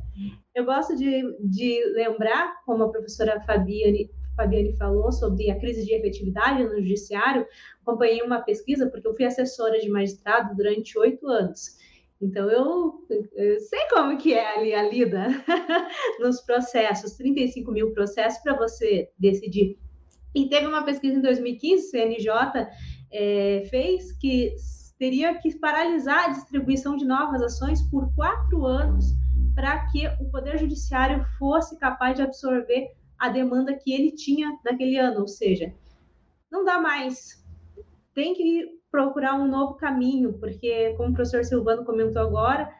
Eu 0.55 0.65
gosto 0.65 0.95
de, 0.95 1.23
de 1.39 1.83
lembrar, 1.93 2.63
como 2.65 2.83
a 2.83 2.89
professora 2.89 3.41
Fabiane 3.41 4.09
Fabiane 4.35 4.75
falou 4.77 5.11
sobre 5.11 5.49
a 5.49 5.59
crise 5.59 5.85
de 5.85 5.93
efetividade 5.93 6.63
no 6.63 6.81
judiciário, 6.81 7.45
acompanhei 7.81 8.21
uma 8.21 8.41
pesquisa 8.41 8.87
porque 8.87 9.07
eu 9.07 9.15
fui 9.15 9.25
assessora 9.25 9.79
de 9.79 9.89
magistrado 9.89 10.55
durante 10.55 10.97
oito 10.97 11.27
anos. 11.27 11.77
Então, 12.21 12.49
eu, 12.49 13.05
eu, 13.33 13.59
sei 13.59 13.79
como 13.89 14.17
que 14.17 14.33
é 14.33 14.57
ali 14.57 14.73
a 14.73 14.83
lida 14.83 15.27
nos 16.19 16.41
processos, 16.41 17.13
35 17.13 17.71
mil 17.71 17.91
processos 17.91 18.41
para 18.41 18.55
você 18.55 19.09
decidir. 19.19 19.77
E 20.33 20.49
teve 20.49 20.65
uma 20.65 20.83
pesquisa 20.83 21.17
em 21.17 21.21
2015, 21.21 21.89
CNJ 21.89 22.31
é, 23.11 23.63
fez, 23.69 24.11
que 24.13 24.55
teria 24.97 25.35
que 25.35 25.57
paralisar 25.59 26.25
a 26.25 26.29
distribuição 26.29 26.95
de 26.95 27.05
novas 27.05 27.41
ações 27.41 27.81
por 27.89 28.13
quatro 28.15 28.65
anos 28.65 29.13
para 29.53 29.85
que 29.87 30.07
o 30.19 30.29
Poder 30.29 30.57
Judiciário 30.57 31.25
fosse 31.37 31.77
capaz 31.77 32.15
de 32.15 32.21
absorver 32.21 32.91
a 33.17 33.29
demanda 33.29 33.73
que 33.73 33.93
ele 33.93 34.11
tinha 34.11 34.57
naquele 34.63 34.97
ano, 34.97 35.21
ou 35.21 35.27
seja, 35.27 35.73
não 36.51 36.63
dá 36.63 36.79
mais. 36.79 37.43
Tem 38.13 38.33
que 38.33 38.79
procurar 38.91 39.35
um 39.35 39.47
novo 39.47 39.75
caminho, 39.75 40.33
porque, 40.33 40.93
como 40.95 41.09
o 41.09 41.13
professor 41.13 41.43
Silvano 41.43 41.83
comentou 41.83 42.21
agora, 42.21 42.73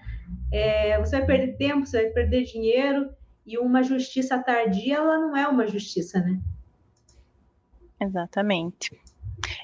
é, 0.51 0.97
você 0.99 1.17
vai 1.17 1.25
perder 1.25 1.57
tempo, 1.57 1.85
você 1.85 2.03
vai 2.03 2.11
perder 2.11 2.43
dinheiro, 2.43 3.09
e 3.45 3.57
uma 3.57 3.83
justiça 3.83 4.41
tardia, 4.41 4.95
ela 4.95 5.19
não 5.19 5.37
é 5.37 5.47
uma 5.47 5.67
justiça, 5.67 6.19
né? 6.19 6.39
Exatamente. 7.99 8.99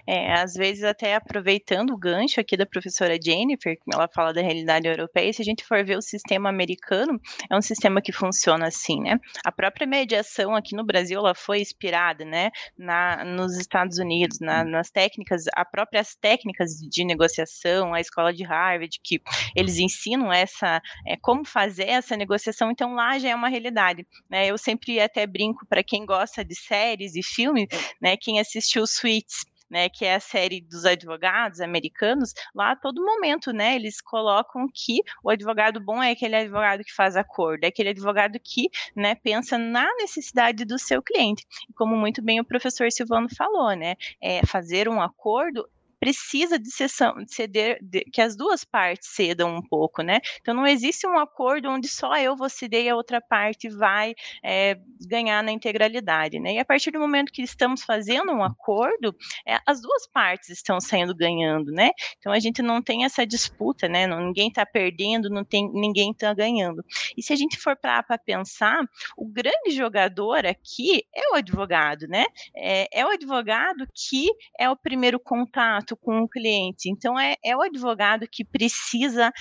É, 0.08 0.34
às 0.34 0.54
vezes, 0.54 0.84
até 0.84 1.16
aproveitando 1.16 1.92
o 1.92 1.98
gancho 1.98 2.40
aqui 2.40 2.58
da 2.58 2.66
professora 2.66 3.18
Jennifer, 3.24 3.76
que 3.76 3.94
ela 3.94 4.08
fala 4.08 4.34
da 4.34 4.42
realidade 4.42 4.88
europeia, 4.88 5.32
se 5.32 5.42
a 5.42 5.46
gente 5.46 5.64
for 5.64 5.84
ver 5.84 5.98
o 5.98 6.02
sistema 6.02 6.50
americano, 6.50 7.20
é 7.50 7.56
um 7.56 7.62
sistema 7.62 8.02
que 8.02 8.12
funciona 8.12 8.68
assim, 8.68 9.02
né? 9.02 9.20
A 9.46 9.52
própria 9.52 9.88
mediação 9.88 10.56
aqui 10.56 10.76
no 10.76 10.84
Brasil, 10.84 11.20
ela 11.20 11.36
foi 11.36 11.60
inspirada, 11.62 12.26
né, 12.26 12.52
na, 12.78 13.24
nos 13.24 13.58
Estados 13.58 13.98
Unidos, 13.98 14.40
na, 14.40 14.64
nas 14.64 14.90
técnicas, 14.90 15.44
as 15.56 15.70
próprias 15.70 16.16
técnicas 16.16 16.72
de 16.72 17.04
negociação, 17.06 17.94
a 17.94 18.00
escola 18.00 18.34
de 18.34 18.44
Harvard, 18.44 19.00
que 19.04 19.22
eles 19.56 19.78
ensinam 19.78 20.32
essa, 20.32 20.82
é, 21.06 21.16
como 21.18 21.46
fazer 21.46 21.90
essa 21.90 22.16
negociação, 22.18 22.72
então 22.72 22.94
lá 22.94 23.18
já 23.20 23.30
é 23.30 23.36
uma 23.36 23.50
realidade, 23.50 24.06
né? 24.30 24.48
Eu 24.48 24.58
sempre 24.58 25.00
até 25.00 25.26
brinco 25.26 25.66
para 25.68 25.84
quem 25.84 26.06
gosta 26.06 26.44
de 26.44 26.56
séries 26.56 27.16
e 27.16 27.24
filmes, 27.24 27.68
né, 28.02 28.18
quem 28.18 28.40
assistiu 28.40 28.86
Suits, 28.86 29.46
né, 29.72 29.88
que 29.88 30.04
é 30.04 30.16
a 30.16 30.20
série 30.20 30.60
dos 30.60 30.86
advogados 30.86 31.62
americanos, 31.62 32.34
lá 32.54 32.72
a 32.72 32.76
todo 32.76 33.04
momento, 33.04 33.54
né, 33.54 33.76
eles 33.76 34.02
colocam 34.02 34.68
que 34.72 35.02
o 35.24 35.30
advogado 35.30 35.80
bom 35.80 36.04
é 36.04 36.12
aquele 36.12 36.36
advogado 36.36 36.84
que 36.84 36.94
faz 36.94 37.16
acordo, 37.16 37.64
é 37.64 37.68
aquele 37.68 37.90
advogado 37.90 38.38
que, 38.44 38.70
né, 38.96 39.16
pensa 39.16 39.58
na 39.58 39.88
necessidade 39.96 40.66
do 40.66 40.78
seu 40.78 41.02
cliente. 41.02 41.46
Como 41.76 41.96
muito 41.96 42.22
bem 42.22 42.42
o 42.42 42.46
professor 42.46 42.92
Silvano 42.92 43.30
falou, 43.34 43.74
né, 43.76 43.96
é, 44.22 44.46
fazer 44.46 44.90
um 44.90 45.02
acordo 45.02 45.66
precisa 46.02 46.58
de, 46.58 46.68
de 46.68 47.32
ceder, 47.32 47.78
de, 47.80 48.04
que 48.06 48.20
as 48.20 48.36
duas 48.36 48.64
partes 48.64 49.10
cedam 49.10 49.56
um 49.56 49.62
pouco, 49.62 50.02
né? 50.02 50.20
Então 50.42 50.52
não 50.52 50.66
existe 50.66 51.06
um 51.06 51.20
acordo 51.20 51.70
onde 51.70 51.88
só 51.88 52.18
eu 52.18 52.36
vou 52.36 52.50
ceder 52.50 52.86
e 52.86 52.90
a 52.90 52.96
outra 52.96 53.22
parte 53.22 53.70
vai 53.70 54.16
é, 54.44 54.80
ganhar 55.08 55.44
na 55.44 55.52
integralidade, 55.52 56.40
né? 56.40 56.56
E 56.56 56.60
a 56.60 56.66
partir 56.66 56.90
do 56.90 57.00
momento 57.00 57.32
que 57.32 57.44
estamos 57.44 57.84
fazendo 57.84 58.32
um 58.32 58.44
acordo, 58.44 59.16
é, 59.46 59.60
as 59.64 59.80
duas 59.80 60.08
partes 60.08 60.50
estão 60.50 60.82
saindo 60.82 61.16
ganhando, 61.16 61.72
né? 61.72 61.92
Então 62.18 62.32
a 62.32 62.40
gente 62.40 62.64
não 62.64 62.82
tem 62.82 63.06
essa 63.06 63.24
disputa, 63.24 63.88
né? 63.88 64.08
Não, 64.08 64.20
ninguém 64.20 64.48
está 64.48 64.66
perdendo, 64.66 65.30
não 65.30 65.44
tem 65.44 65.72
ninguém 65.72 66.10
está 66.10 66.34
ganhando. 66.34 66.84
E 67.16 67.22
se 67.22 67.32
a 67.32 67.36
gente 67.36 67.60
for 67.60 67.76
para 67.76 68.02
pensar, 68.18 68.84
o 69.16 69.28
grande 69.28 69.70
jogador 69.70 70.48
aqui 70.48 71.04
é 71.14 71.32
o 71.32 71.36
advogado, 71.36 72.08
né? 72.08 72.26
É, 72.56 73.02
é 73.02 73.06
o 73.06 73.10
advogado 73.10 73.88
que 73.94 74.32
é 74.58 74.68
o 74.68 74.76
primeiro 74.76 75.20
contato 75.20 75.91
com 75.96 76.22
o 76.22 76.28
cliente. 76.28 76.90
Então, 76.90 77.20
é, 77.20 77.36
é 77.44 77.56
o 77.56 77.62
advogado 77.62 78.28
que 78.30 78.44
precisa 78.44 79.32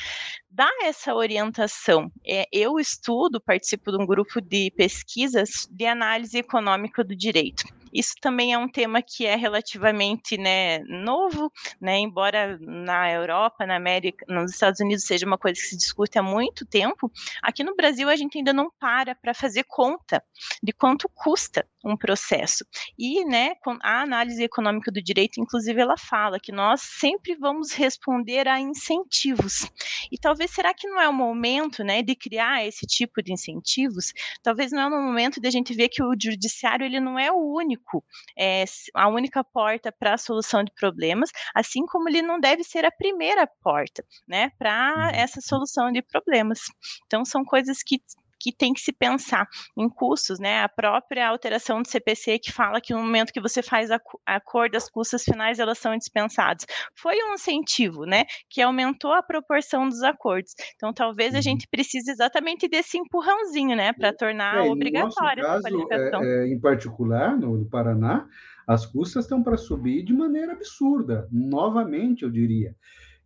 dar 0.51 0.73
essa 0.83 1.15
orientação. 1.15 2.11
É, 2.27 2.47
eu 2.53 2.79
estudo, 2.79 3.41
participo 3.41 3.91
de 3.93 4.03
um 4.03 4.07
grupo 4.07 4.41
de 4.41 4.71
pesquisas 4.77 5.69
de 5.71 5.87
análise 5.87 6.37
econômica 6.39 7.05
do 7.05 7.15
direito. 7.15 7.65
Isso 7.93 8.15
também 8.21 8.53
é 8.53 8.59
um 8.59 8.69
tema 8.69 9.03
que 9.03 9.27
é 9.27 9.35
relativamente 9.35 10.39
né, 10.39 10.79
novo, 10.81 11.53
né, 11.81 11.99
embora 11.99 12.59
na 12.61 13.11
Europa, 13.11 13.67
na 13.67 13.77
América, 13.77 14.25
nos 14.29 14.53
Estados 14.53 14.81
Unidos 14.81 15.05
seja 15.05 15.27
uma 15.27 15.39
coisa 15.39 15.61
que 15.61 15.67
se 15.67 15.77
discute 15.77 16.19
há 16.19 16.23
muito 16.23 16.65
tempo, 16.65 17.11
aqui 17.43 17.65
no 17.65 17.75
Brasil 17.75 18.09
a 18.09 18.17
gente 18.17 18.39
ainda 18.39 18.53
não 18.53 18.71
para 18.79 19.15
para 19.15 19.35
fazer 19.35 19.65
conta 19.65 20.23
de 20.63 20.73
quanto 20.73 21.09
custa 21.09 21.67
um 21.85 21.97
processo. 21.97 22.65
E 22.99 23.25
né, 23.25 23.55
a 23.83 24.03
análise 24.03 24.43
econômica 24.43 24.91
do 24.91 25.03
direito, 25.03 25.41
inclusive, 25.41 25.81
ela 25.81 25.97
fala 25.97 26.39
que 26.39 26.53
nós 26.53 26.81
sempre 26.83 27.35
vamos 27.35 27.73
responder 27.73 28.47
a 28.49 28.61
incentivos. 28.61 29.71
E 30.11 30.19
talvez 30.19 30.51
será 30.51 30.75
que 30.75 30.89
não 30.89 31.01
é 31.01 31.09
o 31.09 31.13
momento 31.13 31.83
né, 31.83 32.03
de 32.03 32.15
criar 32.15 32.65
esse 32.65 32.87
tipo 32.87 33.23
de 33.23 33.33
incentivos? 33.33 34.13
Talvez 34.43 34.73
não 34.73 34.83
é 34.83 34.87
o 34.87 34.91
momento 34.91 35.41
de 35.41 35.49
a 35.49 35.51
gente 35.51 35.75
ver 35.75 35.89
que 35.89 36.03
o 36.03 36.15
judiciário 36.21 36.85
ele 36.85 37.01
não 37.01 37.19
é 37.19 37.31
o 37.33 37.37
único 37.37 37.71
único, 37.71 38.05
é, 38.37 38.65
a 38.95 39.09
única 39.09 39.45
porta 39.45 39.93
para 39.93 40.15
a 40.15 40.19
solução 40.19 40.65
de 40.65 40.73
problemas, 40.73 41.31
assim 41.55 41.87
como 41.87 42.09
ele 42.09 42.23
não 42.23 42.41
deve 42.41 42.65
ser 42.65 42.85
a 42.85 42.91
primeira 42.91 43.47
porta, 43.47 44.05
né, 44.27 44.51
para 44.59 44.95
uhum. 44.97 45.11
essa 45.15 45.41
solução 45.41 45.93
de 45.93 46.03
problemas. 46.03 46.61
Então, 47.07 47.25
são 47.25 47.45
coisas 47.45 47.83
que 47.83 48.01
que 48.41 48.53
tem 48.53 48.73
que 48.73 48.81
se 48.81 48.93
pensar 48.93 49.47
em 49.77 49.89
custos, 49.89 50.39
né? 50.39 50.63
A 50.63 50.69
própria 50.69 51.29
alteração 51.29 51.83
do 51.83 51.89
CPC 51.89 52.39
que 52.39 52.53
fala 52.53 52.81
que 52.81 52.95
no 52.95 53.01
momento 53.01 53.33
que 53.33 53.41
você 53.41 53.63
faz 53.63 53.91
a, 53.91 54.01
a 54.27 54.41
cor 54.41 54.71
das 54.71 54.89
custas 54.89 55.23
finais, 55.23 55.59
elas 55.59 55.79
são 55.79 55.97
dispensadas. 55.97 56.67
Foi 56.95 57.17
um 57.25 57.35
incentivo, 57.35 58.05
né? 58.05 58.25
Que 58.49 58.63
aumentou 58.63 59.13
a 59.13 59.23
proporção 59.23 59.89
dos 59.89 60.03
acordos. 60.03 60.55
Então, 60.75 60.93
talvez 60.93 61.35
a 61.35 61.37
uhum. 61.37 61.43
gente 61.43 61.69
precise 61.69 62.11
exatamente 62.11 62.69
desse 62.69 62.99
empurrãozinho, 62.99 63.77
né? 63.77 63.93
Para 63.93 64.13
tornar 64.13 64.65
é, 64.65 64.71
obrigatória 64.71 65.43
caso, 65.43 65.59
essa 65.59 65.69
qualificação. 65.69 66.23
É, 66.23 66.45
é, 66.45 66.49
em 66.49 66.59
particular, 66.59 67.37
no, 67.37 67.59
no 67.59 67.69
Paraná, 67.69 68.27
as 68.67 68.87
custas 68.87 69.25
estão 69.25 69.43
para 69.43 69.57
subir 69.57 70.05
de 70.05 70.13
maneira 70.13 70.53
absurda, 70.53 71.29
novamente, 71.31 72.23
eu 72.23 72.31
diria. 72.31 72.75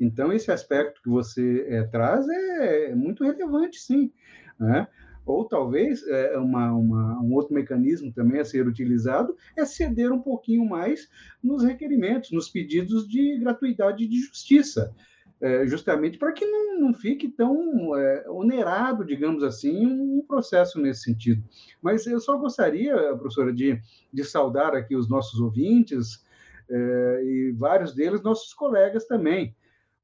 Então, 0.01 0.33
esse 0.33 0.51
aspecto 0.51 1.01
que 1.03 1.09
você 1.09 1.67
é, 1.69 1.83
traz 1.85 2.27
é, 2.29 2.91
é 2.91 2.95
muito 2.95 3.25
relevante, 3.25 3.79
sim. 3.79 4.13
Né? 4.59 4.87
Ou 5.27 5.45
talvez 5.47 6.07
é, 6.07 6.37
uma, 6.39 6.73
uma, 6.73 7.21
um 7.21 7.33
outro 7.33 7.55
mecanismo 7.55 8.13
também 8.13 8.41
a 8.41 8.45
ser 8.45 8.67
utilizado 8.67 9.37
é 9.57 9.65
ceder 9.65 10.13
um 10.13 10.21
pouquinho 10.21 10.67
mais 10.67 11.09
nos 11.43 11.63
requerimentos, 11.63 12.31
nos 12.31 12.49
pedidos 12.49 13.09
de 13.09 13.39
gratuidade 13.39 14.07
de 14.07 14.21
justiça, 14.21 14.95
é, 15.41 15.67
justamente 15.67 16.19
para 16.19 16.33
que 16.33 16.45
não, 16.45 16.81
não 16.81 16.95
fique 16.95 17.29
tão 17.29 17.97
é, 17.97 18.29
onerado, 18.29 19.05
digamos 19.05 19.43
assim, 19.43 19.87
um 19.87 20.23
processo 20.27 20.81
nesse 20.81 21.03
sentido. 21.03 21.43
Mas 21.81 22.07
eu 22.07 22.21
só 22.21 22.37
gostaria, 22.37 22.95
professora, 23.17 23.53
de, 23.53 23.81
de 24.13 24.25
saudar 24.25 24.75
aqui 24.75 24.95
os 24.95 25.09
nossos 25.09 25.41
ouvintes 25.41 26.25
é, 26.69 27.23
e 27.25 27.53
vários 27.53 27.95
deles, 27.95 28.23
nossos 28.23 28.53
colegas 28.55 29.07
também, 29.07 29.55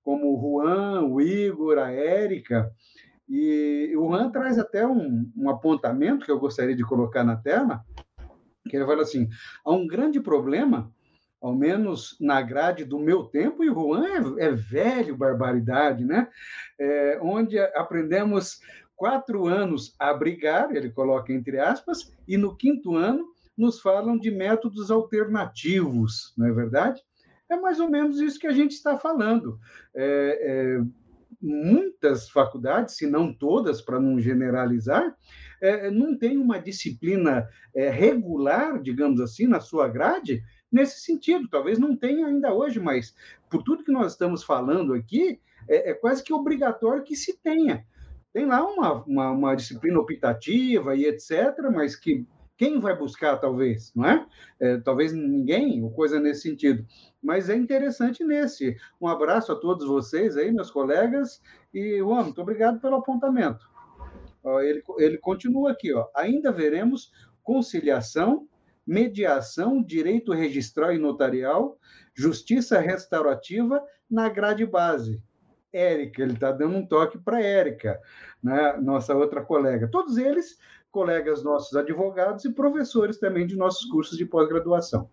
como 0.02 0.34
o 0.34 0.40
Juan, 0.40 1.02
o 1.04 1.20
Igor, 1.20 1.78
a 1.78 1.90
Érica, 1.90 2.72
e 3.30 3.94
o 3.96 4.12
Han 4.12 4.30
traz 4.30 4.58
até 4.58 4.84
um, 4.84 5.30
um 5.36 5.48
apontamento 5.48 6.24
que 6.26 6.32
eu 6.32 6.40
gostaria 6.40 6.74
de 6.74 6.84
colocar 6.84 7.22
na 7.22 7.36
tela, 7.36 7.84
que 8.68 8.76
ele 8.76 8.84
fala 8.84 9.02
assim: 9.02 9.28
há 9.64 9.70
um 9.70 9.86
grande 9.86 10.20
problema, 10.20 10.92
ao 11.40 11.54
menos 11.54 12.16
na 12.20 12.42
grade 12.42 12.84
do 12.84 12.98
meu 12.98 13.22
tempo, 13.22 13.62
e 13.62 13.70
o 13.70 13.74
Juan 13.74 14.04
é, 14.04 14.46
é 14.46 14.50
velho, 14.50 15.16
barbaridade, 15.16 16.04
né? 16.04 16.28
É, 16.78 17.20
onde 17.22 17.56
aprendemos 17.58 18.58
quatro 18.96 19.46
anos 19.46 19.94
a 19.96 20.12
brigar, 20.12 20.74
ele 20.74 20.90
coloca 20.90 21.32
entre 21.32 21.58
aspas, 21.60 22.12
e 22.26 22.36
no 22.36 22.56
quinto 22.56 22.96
ano 22.96 23.28
nos 23.56 23.80
falam 23.80 24.18
de 24.18 24.30
métodos 24.30 24.90
alternativos, 24.90 26.34
não 26.36 26.46
é 26.46 26.52
verdade? 26.52 27.00
É 27.48 27.56
mais 27.56 27.80
ou 27.80 27.88
menos 27.88 28.20
isso 28.20 28.38
que 28.38 28.46
a 28.46 28.52
gente 28.52 28.72
está 28.72 28.98
falando. 28.98 29.58
É, 29.94 30.78
é, 30.78 30.84
muitas 31.40 32.28
faculdades, 32.28 32.96
se 32.96 33.06
não 33.06 33.32
todas, 33.32 33.80
para 33.80 34.00
não 34.00 34.18
generalizar, 34.18 35.16
é, 35.60 35.90
não 35.90 36.16
tem 36.16 36.38
uma 36.38 36.58
disciplina 36.58 37.48
é, 37.74 37.88
regular, 37.88 38.80
digamos 38.80 39.20
assim, 39.20 39.46
na 39.46 39.60
sua 39.60 39.88
grade, 39.88 40.42
nesse 40.70 41.00
sentido. 41.00 41.48
Talvez 41.48 41.78
não 41.78 41.96
tenha 41.96 42.26
ainda 42.26 42.52
hoje, 42.52 42.78
mas 42.80 43.14
por 43.50 43.62
tudo 43.62 43.84
que 43.84 43.92
nós 43.92 44.12
estamos 44.12 44.42
falando 44.42 44.94
aqui, 44.94 45.40
é, 45.68 45.90
é 45.90 45.94
quase 45.94 46.22
que 46.22 46.32
obrigatório 46.32 47.02
que 47.02 47.16
se 47.16 47.38
tenha. 47.38 47.84
Tem 48.32 48.46
lá 48.46 48.64
uma, 48.64 49.04
uma, 49.04 49.30
uma 49.30 49.54
disciplina 49.54 49.98
optativa 49.98 50.94
e 50.94 51.04
etc., 51.04 51.56
mas 51.72 51.96
que 51.96 52.26
quem 52.60 52.78
vai 52.78 52.94
buscar, 52.94 53.38
talvez, 53.38 53.90
não 53.96 54.04
é? 54.04 54.26
é? 54.60 54.76
Talvez 54.80 55.14
ninguém, 55.14 55.82
ou 55.82 55.90
coisa 55.90 56.20
nesse 56.20 56.42
sentido. 56.42 56.86
Mas 57.22 57.48
é 57.48 57.56
interessante 57.56 58.22
nesse. 58.22 58.76
Um 59.00 59.08
abraço 59.08 59.50
a 59.50 59.56
todos 59.56 59.86
vocês 59.86 60.36
aí, 60.36 60.52
meus 60.52 60.70
colegas, 60.70 61.40
e, 61.72 61.96
Juan, 62.00 62.24
muito 62.24 62.42
obrigado 62.42 62.78
pelo 62.78 62.96
apontamento. 62.96 63.66
Ele, 64.62 64.82
ele 64.98 65.16
continua 65.16 65.70
aqui, 65.72 65.90
ó. 65.94 66.06
Ainda 66.14 66.52
veremos 66.52 67.10
conciliação, 67.42 68.46
mediação, 68.86 69.82
direito 69.82 70.30
registral 70.30 70.92
e 70.92 70.98
notarial, 70.98 71.78
justiça 72.14 72.78
restaurativa 72.78 73.82
na 74.10 74.28
grade 74.28 74.66
base. 74.66 75.22
Érica, 75.72 76.22
ele 76.22 76.34
está 76.34 76.52
dando 76.52 76.76
um 76.76 76.86
toque 76.86 77.16
para 77.16 77.40
Érica, 77.40 77.98
né? 78.42 78.76
nossa 78.82 79.14
outra 79.14 79.40
colega. 79.42 79.88
Todos 79.88 80.18
eles 80.18 80.58
colegas 80.90 81.42
nossos 81.42 81.76
advogados 81.76 82.44
e 82.44 82.52
professores 82.52 83.18
também 83.18 83.46
de 83.46 83.56
nossos 83.56 83.84
cursos 83.90 84.16
de 84.16 84.26
pós-graduação. 84.26 85.08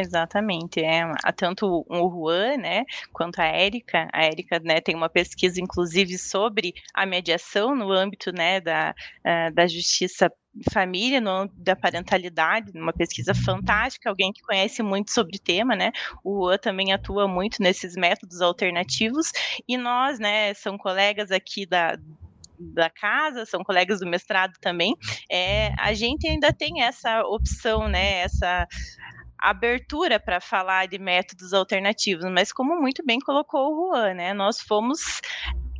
Exatamente, 0.00 0.78
é, 0.78 1.02
tanto 1.36 1.84
o 1.88 2.10
Juan, 2.10 2.56
né, 2.58 2.84
quanto 3.12 3.40
a 3.40 3.46
Érica, 3.46 4.08
a 4.12 4.24
Érica, 4.24 4.60
né, 4.60 4.80
tem 4.80 4.94
uma 4.94 5.08
pesquisa, 5.08 5.60
inclusive, 5.60 6.16
sobre 6.16 6.72
a 6.94 7.04
mediação 7.04 7.74
no 7.74 7.90
âmbito, 7.90 8.30
né, 8.30 8.60
da, 8.60 8.94
uh, 9.26 9.52
da 9.52 9.66
justiça 9.66 10.30
família, 10.72 11.20
no, 11.20 11.48
da 11.56 11.74
parentalidade, 11.74 12.70
uma 12.78 12.92
pesquisa 12.92 13.34
fantástica, 13.34 14.08
alguém 14.08 14.32
que 14.32 14.40
conhece 14.42 14.84
muito 14.84 15.10
sobre 15.10 15.36
o 15.36 15.40
tema, 15.40 15.74
né? 15.74 15.90
O 16.22 16.44
Juan 16.44 16.58
também 16.58 16.92
atua 16.92 17.26
muito 17.26 17.60
nesses 17.60 17.94
métodos 17.94 18.40
alternativos 18.40 19.32
e 19.66 19.76
nós, 19.76 20.20
né, 20.20 20.54
são 20.54 20.78
colegas 20.78 21.32
aqui 21.32 21.66
da 21.66 21.96
da 22.58 22.90
casa, 22.90 23.46
são 23.46 23.62
colegas 23.62 24.00
do 24.00 24.06
mestrado 24.06 24.54
também, 24.60 24.94
é, 25.30 25.72
a 25.78 25.92
gente 25.92 26.26
ainda 26.26 26.52
tem 26.52 26.82
essa 26.82 27.22
opção, 27.22 27.88
né, 27.88 28.20
essa 28.20 28.66
abertura 29.38 30.18
para 30.18 30.40
falar 30.40 30.88
de 30.88 30.98
métodos 30.98 31.52
alternativos, 31.52 32.24
mas 32.30 32.52
como 32.52 32.80
muito 32.80 33.04
bem 33.04 33.20
colocou 33.20 33.72
o 33.72 33.92
Juan, 33.92 34.14
né, 34.14 34.34
nós 34.34 34.60
fomos 34.60 35.20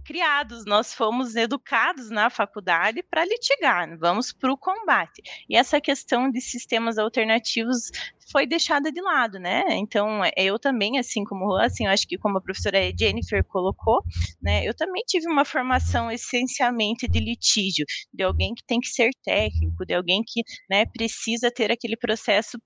criados, 0.08 0.64
nós 0.64 0.94
fomos 0.94 1.36
educados 1.36 2.08
na 2.08 2.30
faculdade 2.30 3.02
para 3.02 3.26
litigar, 3.26 3.86
vamos 3.98 4.32
para 4.32 4.50
o 4.50 4.56
combate. 4.56 5.20
E 5.46 5.54
essa 5.54 5.82
questão 5.82 6.30
de 6.30 6.40
sistemas 6.40 6.96
alternativos 6.96 7.90
foi 8.32 8.46
deixada 8.46 8.90
de 8.90 9.02
lado, 9.02 9.38
né? 9.38 9.64
Então, 9.72 10.24
é, 10.24 10.30
eu 10.38 10.58
também, 10.58 10.98
assim 10.98 11.24
como 11.24 11.54
assim, 11.56 11.84
eu 11.84 11.90
acho 11.90 12.08
que 12.08 12.16
como 12.16 12.38
a 12.38 12.40
professora 12.40 12.78
Jennifer 12.98 13.44
colocou, 13.44 14.02
né, 14.40 14.66
eu 14.66 14.74
também 14.74 15.02
tive 15.06 15.26
uma 15.28 15.44
formação 15.44 16.10
essencialmente 16.10 17.06
de 17.06 17.18
litígio, 17.20 17.84
de 18.12 18.22
alguém 18.22 18.54
que 18.54 18.64
tem 18.64 18.80
que 18.80 18.88
ser 18.88 19.10
técnico, 19.22 19.84
de 19.84 19.92
alguém 19.94 20.22
que, 20.26 20.42
né, 20.70 20.86
precisa 20.86 21.50
ter 21.50 21.70
aquele 21.70 21.96
processo 21.98 22.58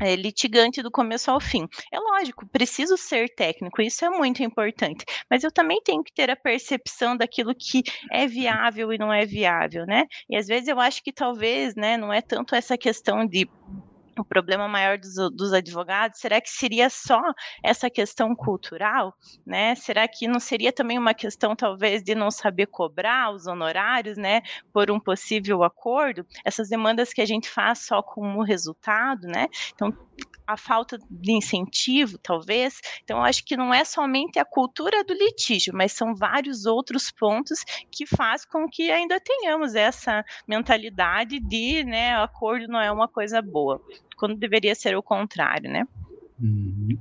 é, 0.00 0.16
litigante 0.16 0.82
do 0.82 0.90
começo 0.90 1.30
ao 1.30 1.40
fim. 1.40 1.66
É 1.92 1.98
lógico, 1.98 2.46
preciso 2.48 2.96
ser 2.96 3.28
técnico, 3.34 3.80
isso 3.82 4.04
é 4.04 4.10
muito 4.10 4.42
importante, 4.42 5.04
mas 5.30 5.44
eu 5.44 5.52
também 5.52 5.80
tenho 5.82 6.02
que 6.02 6.12
ter 6.12 6.30
a 6.30 6.36
percepção 6.36 7.16
daquilo 7.16 7.54
que 7.54 7.82
é 8.12 8.26
viável 8.26 8.92
e 8.92 8.98
não 8.98 9.12
é 9.12 9.24
viável, 9.24 9.86
né? 9.86 10.04
E 10.28 10.36
às 10.36 10.46
vezes 10.46 10.68
eu 10.68 10.80
acho 10.80 11.02
que 11.02 11.12
talvez, 11.12 11.74
né, 11.74 11.96
não 11.96 12.12
é 12.12 12.20
tanto 12.20 12.54
essa 12.54 12.76
questão 12.76 13.26
de 13.26 13.48
o 14.22 14.24
problema 14.24 14.68
maior 14.68 14.98
dos, 14.98 15.14
dos, 15.32 15.52
advogados, 15.52 16.18
será 16.18 16.40
que 16.40 16.50
seria 16.50 16.90
só 16.90 17.20
essa 17.62 17.90
questão 17.90 18.34
cultural, 18.34 19.14
né? 19.46 19.74
Será 19.74 20.06
que 20.08 20.26
não 20.26 20.40
seria 20.40 20.72
também 20.72 20.98
uma 20.98 21.14
questão 21.14 21.54
talvez 21.54 22.02
de 22.02 22.14
não 22.14 22.30
saber 22.30 22.66
cobrar 22.66 23.32
os 23.32 23.46
honorários, 23.46 24.16
né, 24.16 24.42
por 24.72 24.90
um 24.90 25.00
possível 25.00 25.62
acordo? 25.62 26.26
Essas 26.44 26.68
demandas 26.68 27.12
que 27.12 27.20
a 27.20 27.26
gente 27.26 27.48
faz 27.48 27.80
só 27.80 28.02
como 28.02 28.42
resultado, 28.42 29.26
né? 29.26 29.48
Então, 29.74 29.92
a 30.46 30.56
falta 30.56 30.98
de 31.10 31.32
incentivo, 31.32 32.18
talvez. 32.18 32.80
Então, 33.02 33.22
acho 33.22 33.44
que 33.44 33.56
não 33.56 33.72
é 33.72 33.84
somente 33.84 34.38
a 34.38 34.44
cultura 34.44 35.02
do 35.04 35.14
litígio, 35.14 35.72
mas 35.74 35.92
são 35.92 36.14
vários 36.14 36.66
outros 36.66 37.10
pontos 37.10 37.64
que 37.90 38.06
faz 38.06 38.44
com 38.44 38.68
que 38.68 38.90
ainda 38.90 39.18
tenhamos 39.20 39.74
essa 39.74 40.24
mentalidade 40.46 41.40
de, 41.40 41.84
né, 41.84 42.14
acordo 42.16 42.68
não 42.68 42.80
é 42.80 42.90
uma 42.90 43.08
coisa 43.08 43.40
boa, 43.40 43.80
quando 44.16 44.36
deveria 44.36 44.74
ser 44.74 44.96
o 44.96 45.02
contrário, 45.02 45.70
né? 45.70 45.86
Uhum. 46.40 46.98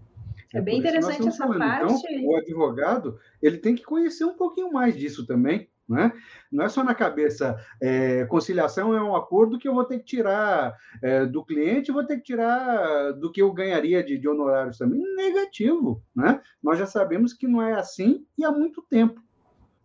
É, 0.53 0.59
é 0.59 0.61
bem 0.61 0.79
interessante 0.79 1.27
essa 1.27 1.47
falando. 1.47 1.59
parte. 1.59 1.93
Então, 2.09 2.29
o 2.29 2.37
advogado 2.37 3.19
ele 3.41 3.57
tem 3.57 3.75
que 3.75 3.83
conhecer 3.83 4.25
um 4.25 4.35
pouquinho 4.35 4.71
mais 4.71 4.95
disso 4.95 5.25
também, 5.25 5.69
não 5.87 5.97
é? 5.97 6.13
Não 6.51 6.65
é 6.65 6.69
só 6.69 6.83
na 6.83 6.93
cabeça, 6.93 7.57
é, 7.81 8.25
conciliação 8.25 8.95
é 8.95 9.01
um 9.01 9.15
acordo 9.15 9.57
que 9.57 9.67
eu 9.67 9.73
vou 9.73 9.83
ter 9.83 9.99
que 9.99 10.05
tirar 10.05 10.75
é, 11.01 11.25
do 11.25 11.43
cliente, 11.43 11.91
vou 11.91 12.05
ter 12.05 12.17
que 12.17 12.23
tirar 12.23 13.11
do 13.13 13.31
que 13.31 13.41
eu 13.41 13.51
ganharia 13.51 14.03
de, 14.03 14.17
de 14.17 14.27
honorários 14.27 14.77
também. 14.77 15.01
Negativo, 15.15 16.01
né? 16.15 16.41
Nós 16.61 16.77
já 16.77 16.85
sabemos 16.85 17.33
que 17.33 17.47
não 17.47 17.61
é 17.61 17.73
assim 17.73 18.25
e 18.37 18.45
há 18.45 18.51
muito 18.51 18.81
tempo. 18.81 19.21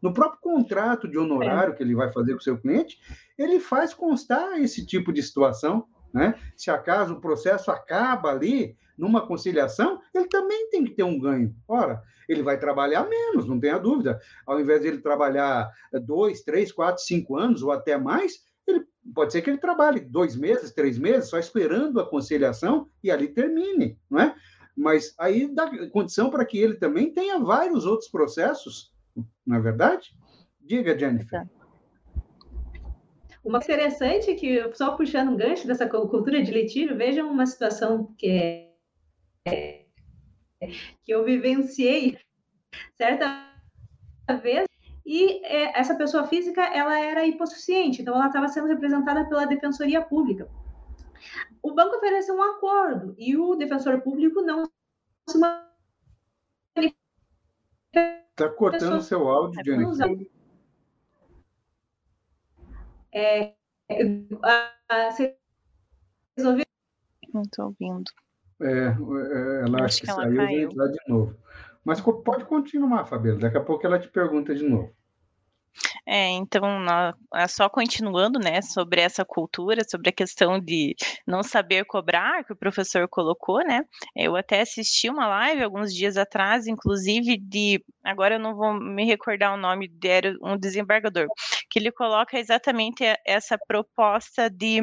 No 0.01 0.13
próprio 0.13 0.41
contrato 0.41 1.09
de 1.09 1.19
honorário 1.19 1.73
é. 1.73 1.77
que 1.77 1.83
ele 1.83 1.95
vai 1.95 2.13
fazer 2.13 2.33
com 2.33 2.39
o 2.39 2.43
seu 2.43 2.57
cliente, 2.59 3.01
ele 3.37 3.59
faz 3.59 3.93
constar 3.93 4.61
esse 4.61 4.87
tipo 4.87 5.13
de 5.13 5.23
situação. 5.23 5.87
Né? 6.13 6.35
Se 6.57 6.71
acaso 6.71 7.15
o 7.15 7.21
processo 7.21 7.71
acaba 7.71 8.31
ali, 8.31 8.77
numa 8.99 9.25
conciliação, 9.27 10.01
ele 10.13 10.27
também 10.27 10.69
tem 10.71 10.85
que 10.85 10.91
ter 10.91 11.05
um 11.05 11.19
ganho. 11.19 11.55
Ora, 11.69 12.03
ele 12.29 12.43
vai 12.43 12.59
trabalhar 12.59 13.09
menos, 13.09 13.47
não 13.47 13.61
tenha 13.61 13.79
dúvida. 13.79 14.21
Ao 14.45 14.61
invés 14.61 14.83
de 14.83 14.89
ele 14.89 14.99
trabalhar 14.99 15.71
dois, 16.03 16.43
três, 16.43 16.73
quatro, 16.73 17.03
cinco 17.03 17.37
anos 17.37 17.63
ou 17.63 17.71
até 17.71 17.97
mais, 17.97 18.45
ele 18.67 18.85
pode 19.15 19.33
ser 19.33 19.41
que 19.41 19.49
ele 19.49 19.59
trabalhe 19.59 20.01
dois 20.01 20.37
meses, 20.37 20.73
três 20.73 20.99
meses, 20.99 21.31
só 21.31 21.39
esperando 21.39 22.01
a 22.01 22.09
conciliação 22.09 22.89
e 23.03 23.11
ali 23.11 23.29
termine, 23.29 23.97
não 24.11 24.21
é? 24.21 24.35
Mas 24.77 25.15
aí 25.19 25.53
dá 25.53 25.71
condição 25.91 26.31
para 26.31 26.45
que 26.45 26.59
ele 26.59 26.75
também 26.75 27.13
tenha 27.13 27.39
vários 27.39 27.87
outros 27.87 28.11
processos, 28.11 28.93
não 29.47 29.57
é 29.57 29.61
verdade? 29.61 30.15
Diga, 30.61 30.97
Jennifer. 30.97 31.49
Uma 33.45 33.59
interessante 33.59 34.35
que, 34.35 34.75
só 34.75 34.97
puxando 34.97 35.31
um 35.31 35.37
gancho 35.37 35.67
dessa 35.67 35.89
cultura 35.89 36.43
de 36.43 36.51
litígio, 36.51 36.97
vejam 36.97 37.31
uma 37.31 37.47
situação 37.47 38.15
que 38.19 38.29
é 39.47 39.85
que 41.05 41.11
eu 41.13 41.25
vivenciei 41.25 42.19
certa 42.97 43.49
vez 44.43 44.67
e 45.07 45.43
é, 45.47 45.79
essa 45.79 45.95
pessoa 45.95 46.27
física 46.27 46.63
ela 46.63 46.99
era 46.99 47.27
hipossuficiente, 47.27 48.03
então 48.03 48.15
ela 48.15 48.27
estava 48.27 48.49
sendo 48.49 48.67
representada 48.67 49.27
pela 49.29 49.47
defensoria 49.47 50.03
pública. 50.03 50.51
O 51.63 51.73
banco 51.73 51.97
ofereceu 51.97 52.35
um 52.35 52.43
acordo 52.43 53.15
e 53.17 53.37
o 53.37 53.55
defensor 53.55 54.01
público 54.03 54.43
não 54.43 54.65
se 55.29 55.39
Está 58.39 58.49
cortando 58.51 58.99
o 58.99 59.03
seu 59.03 59.27
áudio, 59.27 59.65
Jennifer. 59.65 60.29
É, 63.13 63.55
a, 64.43 64.73
a, 64.89 65.11
vocês 65.11 65.35
ouviram? 66.39 66.65
Não 67.33 67.43
estou 67.43 67.67
ouvindo. 67.67 68.11
É, 68.61 68.67
é, 68.67 69.63
ela 69.65 69.85
acho, 69.85 69.85
acho 69.85 70.01
que, 70.01 70.07
que 70.07 70.13
saiu 70.13 70.43
e 70.43 70.63
entrar 70.63 70.89
de 70.89 70.99
novo. 71.09 71.37
Mas 71.85 72.01
pode 72.01 72.45
continuar, 72.45 73.05
Fabíola. 73.05 73.41
Daqui 73.41 73.57
a 73.57 73.65
pouco 73.65 73.87
ela 73.87 73.99
te 73.99 74.09
pergunta 74.09 74.55
de 74.55 74.65
novo. 74.65 74.93
É, 76.07 76.31
então, 76.31 76.65
é 77.35 77.47
só 77.47 77.69
continuando, 77.69 78.39
né, 78.39 78.63
sobre 78.63 79.01
essa 79.01 79.25
cultura, 79.25 79.83
sobre 79.89 80.09
a 80.09 80.13
questão 80.13 80.59
de 80.59 80.95
não 81.27 81.43
saber 81.43 81.85
cobrar, 81.85 82.45
que 82.45 82.53
o 82.53 82.57
professor 82.57 83.07
colocou, 83.09 83.59
né, 83.65 83.83
eu 84.17 84.35
até 84.35 84.63
assisti 84.63 85.09
uma 85.09 85.27
live 85.27 85.63
alguns 85.63 85.95
dias 85.95 86.17
atrás, 86.17 86.67
inclusive 86.67 87.37
de, 87.39 87.85
agora 88.03 88.37
eu 88.37 88.41
não 88.41 88.55
vou 88.57 88.73
me 88.73 89.05
recordar 89.05 89.55
o 89.55 89.57
nome, 89.57 89.91
era 90.03 90.35
um 90.43 90.57
desembargador, 90.57 91.27
que 91.71 91.79
ele 91.79 91.93
coloca 91.93 92.39
exatamente 92.39 93.05
essa 93.27 93.59
proposta 93.67 94.49
de 94.49 94.81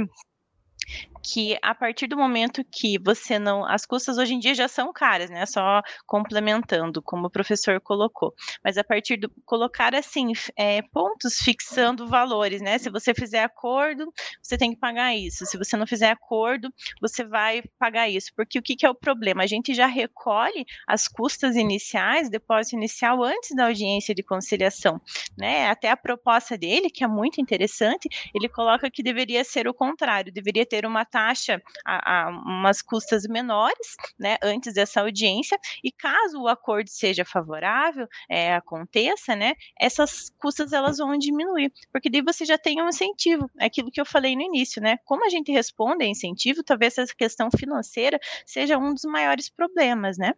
que 1.25 1.57
a 1.61 1.73
partir 1.73 2.05
do 2.07 2.15
momento 2.15 2.63
que 2.71 2.99
você 2.99 3.39
não. 3.39 3.65
As 3.65 3.85
custas 3.85 4.17
hoje 4.17 4.35
em 4.35 4.39
dia 4.39 4.53
já 4.53 4.67
são 4.67 4.93
caras, 4.93 5.29
né? 5.29 5.45
Só 5.47 5.81
complementando, 6.05 7.01
como 7.01 7.27
o 7.27 7.29
professor 7.31 7.81
colocou. 7.81 8.33
Mas 8.63 8.77
a 8.77 8.83
partir 8.83 9.17
do. 9.17 9.31
colocar 9.43 9.95
assim, 9.95 10.33
é, 10.55 10.81
pontos 10.83 11.37
fixando 11.37 12.07
valores, 12.07 12.61
né? 12.61 12.77
Se 12.77 12.89
você 12.91 13.13
fizer 13.13 13.43
acordo, 13.43 14.05
você 14.41 14.57
tem 14.57 14.71
que 14.71 14.79
pagar 14.79 15.15
isso. 15.15 15.45
Se 15.45 15.57
você 15.57 15.75
não 15.75 15.87
fizer 15.87 16.11
acordo, 16.11 16.71
você 17.01 17.23
vai 17.23 17.63
pagar 17.79 18.07
isso. 18.07 18.31
Porque 18.35 18.59
o 18.59 18.61
que, 18.61 18.75
que 18.75 18.85
é 18.85 18.89
o 18.89 18.95
problema? 18.95 19.43
A 19.43 19.47
gente 19.47 19.73
já 19.73 19.87
recolhe 19.87 20.63
as 20.87 21.07
custas 21.07 21.55
iniciais, 21.55 22.29
depósito 22.29 22.75
inicial, 22.75 23.23
antes 23.23 23.55
da 23.55 23.65
audiência 23.65 24.13
de 24.13 24.21
conciliação. 24.21 25.01
Né? 25.35 25.69
Até 25.69 25.89
a 25.89 25.97
proposta 25.97 26.55
dele, 26.55 26.89
que 26.89 27.03
é 27.03 27.07
muito 27.07 27.41
interessante, 27.41 28.07
ele 28.33 28.47
coloca 28.47 28.91
que 28.91 29.01
deveria 29.01 29.43
ser 29.43 29.67
o 29.67 29.73
contrário, 29.73 30.31
deveria 30.31 30.65
ter 30.65 30.85
uma 30.85 31.03
taxa 31.15 31.61
a, 31.85 32.25
a 32.25 32.29
umas 32.29 32.81
custas 32.81 33.23
menores, 33.23 33.95
né, 34.19 34.35
antes 34.43 34.73
dessa 34.73 34.99
audiência, 34.99 35.57
e 35.81 35.89
caso 35.89 36.41
o 36.41 36.49
acordo 36.49 36.89
seja 36.89 37.23
favorável, 37.23 38.05
é, 38.29 38.53
aconteça, 38.53 39.33
né, 39.33 39.53
essas 39.79 40.29
custas 40.37 40.73
elas 40.73 40.97
vão 40.97 41.17
diminuir, 41.17 41.71
porque 41.89 42.09
daí 42.09 42.21
você 42.21 42.43
já 42.43 42.57
tem 42.57 42.81
um 42.81 42.89
incentivo, 42.89 43.49
é 43.57 43.67
aquilo 43.67 43.89
que 43.89 44.01
eu 44.01 44.05
falei 44.05 44.35
no 44.35 44.41
início, 44.41 44.81
né, 44.81 44.99
como 45.05 45.25
a 45.25 45.29
gente 45.29 45.53
responde 45.53 46.03
a 46.03 46.07
incentivo, 46.07 46.61
talvez 46.61 46.97
essa 46.97 47.15
questão 47.15 47.49
financeira 47.49 48.19
seja 48.45 48.77
um 48.77 48.93
dos 48.93 49.05
maiores 49.05 49.49
problemas, 49.49 50.17
né. 50.17 50.33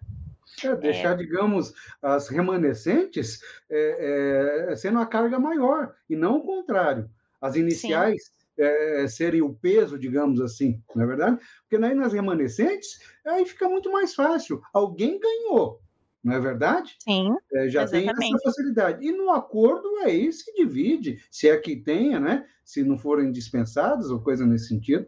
É, 0.63 0.75
deixar, 0.75 1.13
é. 1.13 1.15
digamos, 1.15 1.73
as 2.03 2.29
remanescentes 2.29 3.41
é, 3.67 4.67
é, 4.69 4.75
sendo 4.75 4.99
a 4.99 5.07
carga 5.07 5.39
maior, 5.39 5.95
e 6.07 6.15
não 6.15 6.37
o 6.37 6.43
contrário. 6.43 7.09
As 7.41 7.55
iniciais 7.55 8.25
Sim 8.25 8.36
é, 8.57 9.07
serem 9.07 9.41
o 9.41 9.53
peso, 9.53 9.97
digamos 9.97 10.41
assim, 10.41 10.81
não 10.95 11.03
é 11.03 11.07
verdade? 11.07 11.39
Porque 11.61 11.83
aí 11.83 11.93
nas 11.93 12.13
remanescentes, 12.13 12.99
aí 13.25 13.45
fica 13.45 13.69
muito 13.69 13.91
mais 13.91 14.13
fácil. 14.13 14.61
Alguém 14.73 15.19
ganhou, 15.19 15.81
não 16.23 16.33
é 16.33 16.39
verdade? 16.39 16.95
Sim. 17.03 17.29
É, 17.53 17.69
já 17.69 17.83
exatamente. 17.83 18.15
tem 18.17 18.33
essa 18.33 18.43
facilidade. 18.43 19.05
E 19.05 19.11
no 19.11 19.29
acordo 19.31 19.87
aí 20.03 20.31
se 20.31 20.53
divide, 20.53 21.23
se 21.31 21.47
é 21.47 21.57
que 21.57 21.75
tenha, 21.75 22.19
né? 22.19 22.45
Se 22.63 22.83
não 22.83 22.97
forem 22.97 23.31
dispensados 23.31 24.09
ou 24.09 24.21
coisa 24.21 24.45
nesse 24.45 24.67
sentido. 24.67 25.07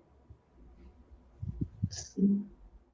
Sim. 1.89 2.45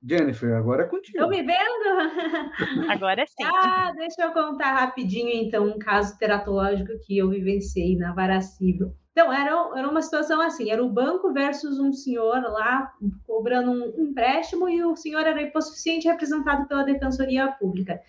Jennifer, 0.07 0.55
agora 0.55 0.83
é 0.83 0.87
contigo. 0.87 1.17
Estão 1.17 1.29
me 1.29 1.41
vendo? 1.41 1.55
Agora 2.91 3.25
sim. 3.25 3.43
Ah, 3.43 3.91
deixa 3.95 4.21
eu 4.21 4.33
contar 4.33 4.73
rapidinho, 4.73 5.31
então, 5.31 5.65
um 5.67 5.79
caso 5.79 6.15
teratológico 6.19 6.91
que 7.05 7.17
eu 7.17 7.27
vivenciei 7.27 7.97
na 7.97 8.13
vara 8.13 8.39
civil. 8.39 8.95
Então, 9.15 9.31
era, 9.31 9.51
era 9.77 9.89
uma 9.89 10.01
situação 10.01 10.41
assim, 10.41 10.69
era 10.69 10.83
o 10.83 10.89
banco 10.89 11.31
versus 11.31 11.79
um 11.79 11.93
senhor 11.93 12.41
lá 12.51 12.93
cobrando 13.25 13.71
um 13.71 14.07
empréstimo 14.09 14.67
e 14.67 14.83
o 14.83 14.93
senhor 14.93 15.25
era 15.25 15.41
hipossuficiente 15.41 16.05
representado 16.05 16.67
pela 16.67 16.83
Defensoria 16.83 17.49
Pública. 17.53 18.01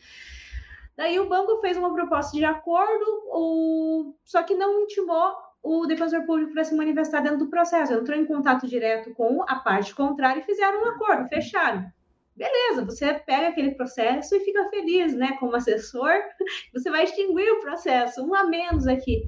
Daí 0.97 1.21
o 1.21 1.29
banco 1.29 1.61
fez 1.61 1.77
uma 1.77 1.95
proposta 1.95 2.37
de 2.37 2.45
acordo, 2.45 3.05
o... 3.31 4.17
só 4.25 4.43
que 4.43 4.57
não 4.57 4.81
intimou 4.81 5.33
o 5.63 5.87
defensor 5.87 6.27
público 6.27 6.53
para 6.53 6.65
se 6.65 6.75
manifestar 6.75 7.21
dentro 7.21 7.39
do 7.39 7.51
processo. 7.51 7.93
Entrou 7.93 8.19
em 8.19 8.27
contato 8.27 8.67
direto 8.67 9.15
com 9.15 9.45
a 9.47 9.55
parte 9.61 9.95
contrária 9.95 10.41
e 10.41 10.45
fizeram 10.45 10.83
um 10.83 10.89
acordo, 10.89 11.29
fecharam. 11.29 11.87
Beleza, 12.35 12.85
você 12.85 13.15
pega 13.15 13.47
aquele 13.47 13.77
processo 13.77 14.35
e 14.35 14.41
fica 14.41 14.69
feliz, 14.71 15.15
né? 15.15 15.37
Como 15.39 15.55
assessor, 15.55 16.11
você 16.75 16.91
vai 16.91 17.05
extinguir 17.05 17.49
o 17.53 17.61
processo, 17.61 18.27
um 18.27 18.35
a 18.35 18.43
menos 18.43 18.89
aqui. 18.89 19.23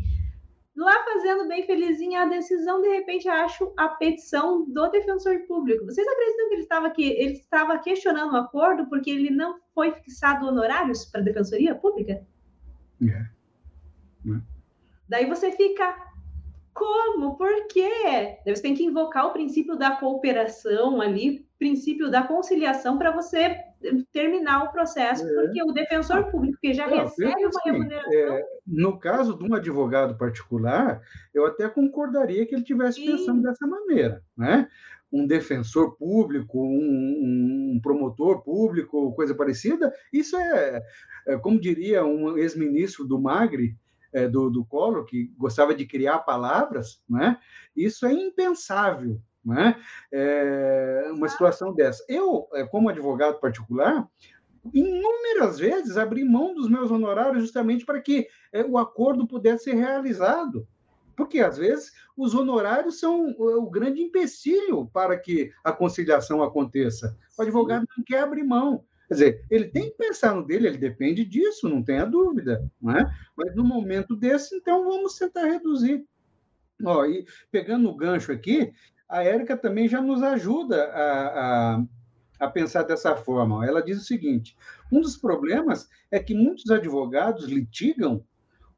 Lá 0.79 0.95
fazendo 1.03 1.49
bem 1.49 1.67
felizinha 1.67 2.23
a 2.23 2.27
decisão, 2.27 2.81
de 2.81 2.87
repente 2.87 3.29
acho 3.29 3.73
a 3.77 3.89
petição 3.89 4.65
do 4.65 4.89
defensor 4.91 5.41
público. 5.49 5.85
Vocês 5.85 6.07
acreditam 6.07 6.49
que 6.49 6.55
ele 6.55 6.63
estava 6.63 6.87
aqui, 6.87 7.03
ele 7.03 7.33
estava 7.33 7.79
questionando 7.81 8.33
o 8.33 8.37
acordo 8.37 8.89
porque 8.89 9.11
ele 9.11 9.29
não 9.29 9.59
foi 9.75 9.91
fixado 9.91 10.47
honorários 10.47 11.05
para 11.05 11.21
a 11.21 11.25
defensoria 11.25 11.75
pública? 11.75 12.25
É. 13.03 13.27
Daí 15.09 15.27
você 15.27 15.51
fica, 15.51 15.97
como? 16.73 17.37
Por 17.37 17.67
quê? 17.67 18.39
Você 18.47 18.63
tem 18.63 18.77
que 18.77 18.85
invocar 18.85 19.27
o 19.27 19.33
princípio 19.33 19.75
da 19.75 19.97
cooperação 19.97 21.01
ali, 21.01 21.45
princípio 21.59 22.09
da 22.09 22.23
conciliação 22.23 22.97
para 22.97 23.11
você 23.11 23.68
terminar 24.13 24.65
o 24.65 24.73
processo, 24.73 25.27
é. 25.27 25.33
porque 25.33 25.63
o 25.63 25.73
defensor 25.73 26.31
público 26.31 26.59
que 26.61 26.75
já 26.75 26.89
Não, 26.89 26.99
recebe 26.99 27.35
uma 27.35 27.49
assim, 27.49 27.71
remuneração. 27.71 28.13
É, 28.13 28.45
no 28.67 28.99
caso 28.99 29.39
de 29.39 29.45
um 29.45 29.55
advogado 29.55 30.17
particular, 30.17 31.01
eu 31.33 31.47
até 31.47 31.69
concordaria 31.69 32.47
que 32.47 32.55
ele 32.55 32.65
tivesse 32.65 33.01
Sim. 33.01 33.07
pensando 33.07 33.43
dessa 33.43 33.67
maneira, 33.67 34.23
né? 34.37 34.69
Um 35.11 35.27
defensor 35.27 35.97
público, 35.97 36.61
um, 36.61 37.75
um 37.75 37.81
promotor 37.81 38.43
público, 38.43 39.15
coisa 39.15 39.35
parecida, 39.35 39.93
isso 40.13 40.37
é, 40.37 40.83
é 41.27 41.37
como 41.39 41.61
diria 41.61 42.05
um 42.05 42.37
ex-ministro 42.37 43.07
do 43.07 43.19
Magre, 43.19 43.75
é, 44.13 44.29
do, 44.29 44.51
do 44.51 44.65
Collor, 44.65 45.05
que 45.05 45.33
gostava 45.37 45.75
de 45.75 45.87
criar 45.87 46.19
palavras, 46.21 47.03
né? 47.09 47.39
isso 47.77 48.07
é 48.07 48.13
impensável. 48.13 49.21
Né? 49.49 49.81
É, 50.13 51.11
uma 51.15 51.27
situação 51.27 51.73
dessa. 51.73 52.05
Eu, 52.07 52.47
é, 52.53 52.67
como 52.67 52.91
advogado 52.91 53.41
particular, 53.41 54.07
inúmeras 54.75 55.59
vezes 55.59 55.97
abri 55.97 56.23
mão 56.23 56.55
dos 56.55 56.69
meus 56.69 56.91
honorários 56.91 57.43
justamente 57.43 57.87
para 57.87 57.99
que 57.99 58.29
é, 58.53 58.63
o 58.63 58.77
acordo 58.77 59.27
pudesse 59.27 59.65
ser 59.65 59.75
realizado. 59.75 60.69
Porque, 61.17 61.41
às 61.41 61.57
vezes, 61.57 61.93
os 62.17 62.35
honorários 62.35 63.01
são 63.01 63.35
o 63.39 63.69
grande 63.69 64.03
empecilho 64.03 64.87
para 64.93 65.19
que 65.19 65.51
a 65.65 65.73
conciliação 65.73 66.43
aconteça. 66.43 67.17
O 67.37 67.43
advogado 67.43 67.87
não 67.97 68.05
quer 68.05 68.21
abrir 68.21 68.45
mão. 68.45 68.85
Quer 69.09 69.15
dizer, 69.15 69.45
ele 69.51 69.65
tem 69.69 69.91
que 69.91 69.97
pensar 69.97 70.35
no 70.35 70.47
dele, 70.47 70.69
ele 70.69 70.79
depende 70.79 71.25
disso, 71.25 71.69
não 71.69 71.83
tenha 71.83 72.05
dúvida. 72.05 72.71
Não 72.81 72.97
é? 72.97 73.11
Mas 73.35 73.57
no 73.57 73.65
momento 73.65 74.15
desse, 74.15 74.55
então, 74.55 74.85
vamos 74.85 75.17
tentar 75.17 75.47
reduzir. 75.47 76.05
Ó, 76.85 77.05
e 77.05 77.27
pegando 77.51 77.89
o 77.89 77.97
gancho 77.97 78.31
aqui, 78.31 78.73
a 79.09 79.23
Érica 79.23 79.57
também 79.57 79.89
já 79.89 80.01
nos 80.01 80.23
ajuda 80.23 80.85
a, 80.93 81.77
a, 81.77 81.85
a 82.41 82.49
pensar 82.49 82.83
dessa 82.83 83.17
forma. 83.17 83.67
Ela 83.67 83.83
diz 83.83 83.99
o 83.99 84.05
seguinte: 84.05 84.57
um 84.93 85.01
dos 85.01 85.17
problemas 85.17 85.89
é 86.11 86.19
que 86.19 86.35
muitos 86.35 86.71
advogados 86.71 87.47
litigam 87.47 88.25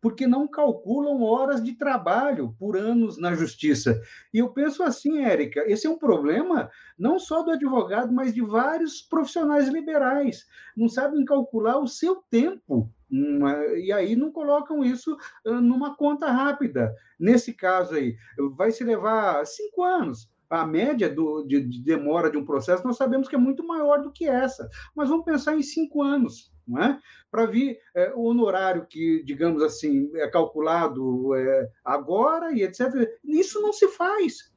porque 0.01 0.27
não 0.27 0.49
calculam 0.49 1.23
horas 1.23 1.63
de 1.63 1.73
trabalho 1.73 2.55
por 2.59 2.77
anos 2.77 3.19
na 3.19 3.35
justiça. 3.35 4.01
E 4.33 4.39
eu 4.39 4.49
penso 4.49 4.83
assim, 4.83 5.23
Érica, 5.23 5.63
esse 5.67 5.87
é 5.87 5.91
um 5.91 5.99
problema 5.99 6.71
não 6.99 7.19
só 7.19 7.43
do 7.43 7.51
advogado, 7.51 8.11
mas 8.13 8.33
de 8.33 8.41
vários 8.41 9.03
profissionais 9.03 9.69
liberais. 9.69 10.47
Não 10.75 10.89
sabem 10.89 11.25
calcular 11.25 11.79
o 11.79 11.87
seu 11.87 12.17
tempo. 12.31 12.91
E 13.11 13.93
aí 13.93 14.15
não 14.15 14.31
colocam 14.31 14.85
isso 14.85 15.17
numa 15.45 15.97
conta 15.97 16.31
rápida. 16.31 16.95
Nesse 17.19 17.53
caso 17.53 17.95
aí, 17.95 18.17
vai 18.57 18.71
se 18.71 18.85
levar 18.85 19.45
cinco 19.47 19.83
anos 19.83 20.31
a 20.51 20.67
média 20.67 21.09
do, 21.09 21.45
de, 21.45 21.61
de, 21.61 21.81
demora 21.81 22.29
de 22.29 22.37
um 22.37 22.45
processo, 22.45 22.85
nós 22.85 22.97
sabemos 22.97 23.29
que 23.29 23.37
é 23.37 23.39
muito 23.39 23.65
maior 23.65 24.03
do 24.03 24.11
que 24.11 24.27
essa. 24.27 24.69
Mas 24.95 25.09
vamos 25.09 25.25
pensar 25.25 25.57
em 25.57 25.63
cinco 25.63 26.03
anos, 26.03 26.53
é? 26.77 26.99
Para 27.31 27.47
vir 27.47 27.79
é, 27.95 28.13
o 28.15 28.25
honorário 28.25 28.85
que, 28.87 29.23
digamos 29.23 29.63
assim, 29.63 30.11
é 30.17 30.27
calculado 30.29 31.35
é, 31.37 31.71
agora 31.85 32.53
e 32.53 32.63
etc. 32.63 32.89
Isso 33.25 33.63
não 33.63 33.73
se 33.73 33.87
faz. 33.89 34.53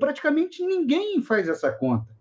Praticamente 0.00 0.66
ninguém 0.66 1.22
faz 1.22 1.48
essa 1.48 1.70
conta. 1.70 2.12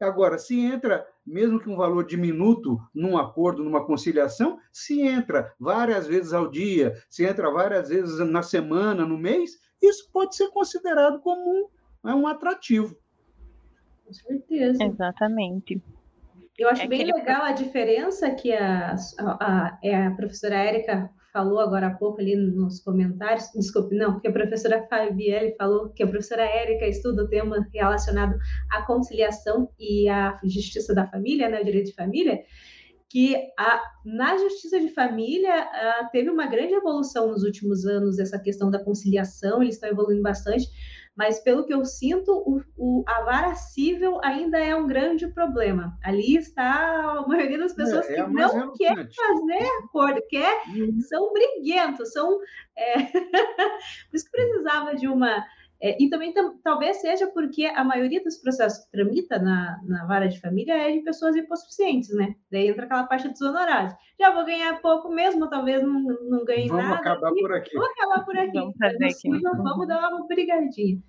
Agora, 0.00 0.38
se 0.38 0.58
entra, 0.58 1.06
mesmo 1.26 1.60
que 1.60 1.68
um 1.68 1.76
valor 1.76 2.04
diminuto 2.06 2.78
num 2.94 3.16
acordo, 3.16 3.62
numa 3.62 3.84
conciliação, 3.84 4.58
se 4.72 5.00
entra 5.02 5.52
várias 5.58 6.06
vezes 6.06 6.32
ao 6.32 6.50
dia, 6.50 6.94
se 7.08 7.24
entra 7.24 7.50
várias 7.50 7.88
vezes 7.88 8.18
na 8.18 8.42
semana, 8.42 9.04
no 9.04 9.18
mês, 9.18 9.58
isso 9.80 10.10
pode 10.12 10.36
ser 10.36 10.50
considerado 10.50 11.20
como 11.20 11.42
um 11.50 11.68
é 12.08 12.14
um 12.14 12.26
atrativo. 12.26 12.96
Com 14.06 14.12
certeza. 14.12 14.82
Exatamente. 14.82 15.82
Eu 16.58 16.68
acho 16.68 16.82
é 16.82 16.88
bem 16.88 17.02
aquele... 17.02 17.18
legal 17.18 17.42
a 17.42 17.52
diferença 17.52 18.30
que 18.30 18.52
a, 18.52 18.94
a, 19.18 19.30
a, 19.40 19.78
é 19.82 20.06
a 20.06 20.10
professora 20.12 20.56
Érica 20.56 21.10
falou 21.32 21.60
agora 21.60 21.88
há 21.88 21.94
pouco 21.94 22.20
ali 22.20 22.34
nos 22.36 22.80
comentários, 22.80 23.50
desculpe, 23.54 23.94
não, 23.94 24.12
porque 24.12 24.28
a 24.28 24.32
professora 24.32 24.86
Fabielle 24.88 25.54
falou 25.56 25.90
que 25.90 26.02
a 26.02 26.06
professora 26.06 26.42
Érica 26.42 26.86
estuda 26.86 27.24
o 27.24 27.28
tema 27.28 27.66
relacionado 27.72 28.36
à 28.70 28.82
conciliação 28.82 29.70
e 29.78 30.08
à 30.08 30.38
justiça 30.44 30.94
da 30.94 31.06
família, 31.06 31.48
né, 31.48 31.60
o 31.60 31.64
direito 31.64 31.86
de 31.86 31.94
família, 31.94 32.40
que 33.10 33.34
a, 33.58 33.82
na 34.04 34.38
justiça 34.38 34.78
de 34.78 34.88
família 34.88 35.52
a, 35.52 36.08
teve 36.12 36.30
uma 36.30 36.46
grande 36.46 36.74
evolução 36.74 37.26
nos 37.26 37.42
últimos 37.42 37.84
anos, 37.84 38.20
essa 38.20 38.38
questão 38.38 38.70
da 38.70 38.82
conciliação, 38.82 39.60
eles 39.60 39.74
estão 39.74 39.90
evoluindo 39.90 40.22
bastante, 40.22 40.68
mas 41.16 41.40
pelo 41.40 41.66
que 41.66 41.74
eu 41.74 41.84
sinto, 41.84 42.32
o, 42.32 42.62
o, 42.76 43.04
a 43.06 43.22
vara 43.22 43.54
civil 43.56 44.20
ainda 44.22 44.58
é 44.58 44.74
um 44.76 44.86
grande 44.86 45.26
problema. 45.26 45.98
Ali 46.04 46.36
está 46.36 47.18
a 47.18 47.26
maioria 47.26 47.58
das 47.58 47.74
pessoas 47.74 48.08
é, 48.08 48.20
é 48.20 48.24
que 48.24 48.30
não 48.30 48.72
quer 48.74 48.94
fazer 48.94 49.68
acordo, 49.84 50.22
quer, 50.30 50.62
uhum. 50.68 51.00
são 51.00 51.32
briguentos, 51.32 52.12
são. 52.12 52.38
É... 52.78 53.02
Por 54.08 54.14
isso 54.14 54.24
que 54.24 54.30
precisava 54.30 54.94
de 54.94 55.08
uma. 55.08 55.44
É, 55.82 55.96
e 55.98 56.10
também 56.10 56.34
talvez 56.62 57.00
seja 57.00 57.26
porque 57.28 57.64
a 57.64 57.82
maioria 57.82 58.22
dos 58.22 58.36
processos 58.36 58.84
que 58.84 58.90
tramita 58.90 59.38
na, 59.38 59.80
na 59.84 60.04
vara 60.04 60.28
de 60.28 60.38
família 60.38 60.74
é 60.74 60.92
de 60.92 61.00
pessoas 61.00 61.34
hipossuficientes, 61.34 62.14
né? 62.14 62.34
Daí 62.52 62.68
entra 62.68 62.84
aquela 62.84 63.04
parte 63.04 63.28
dos 63.28 63.40
honorários. 63.40 63.94
Já 64.18 64.30
vou 64.30 64.44
ganhar 64.44 64.78
pouco 64.82 65.08
mesmo, 65.08 65.48
talvez 65.48 65.82
não, 65.82 66.00
não 66.02 66.44
ganhe 66.44 66.68
vamos 66.68 66.84
nada. 66.84 66.96
Vamos 66.96 67.00
acabar 67.00 67.32
por 67.32 67.52
aqui. 67.54 67.74
Vou 67.74 67.86
acabar 67.86 68.24
por 68.26 68.38
aqui. 68.38 68.58
Vamos, 68.58 68.74
aqui. 68.82 69.40
vamos 69.40 69.88
dar 69.88 70.08
uma 70.10 70.26
brigadinha. 70.26 71.02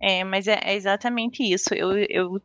É, 0.00 0.24
mas 0.24 0.48
é, 0.48 0.58
é 0.64 0.74
exatamente 0.74 1.42
isso. 1.42 1.74
Eu, 1.74 1.92
eu 2.08 2.40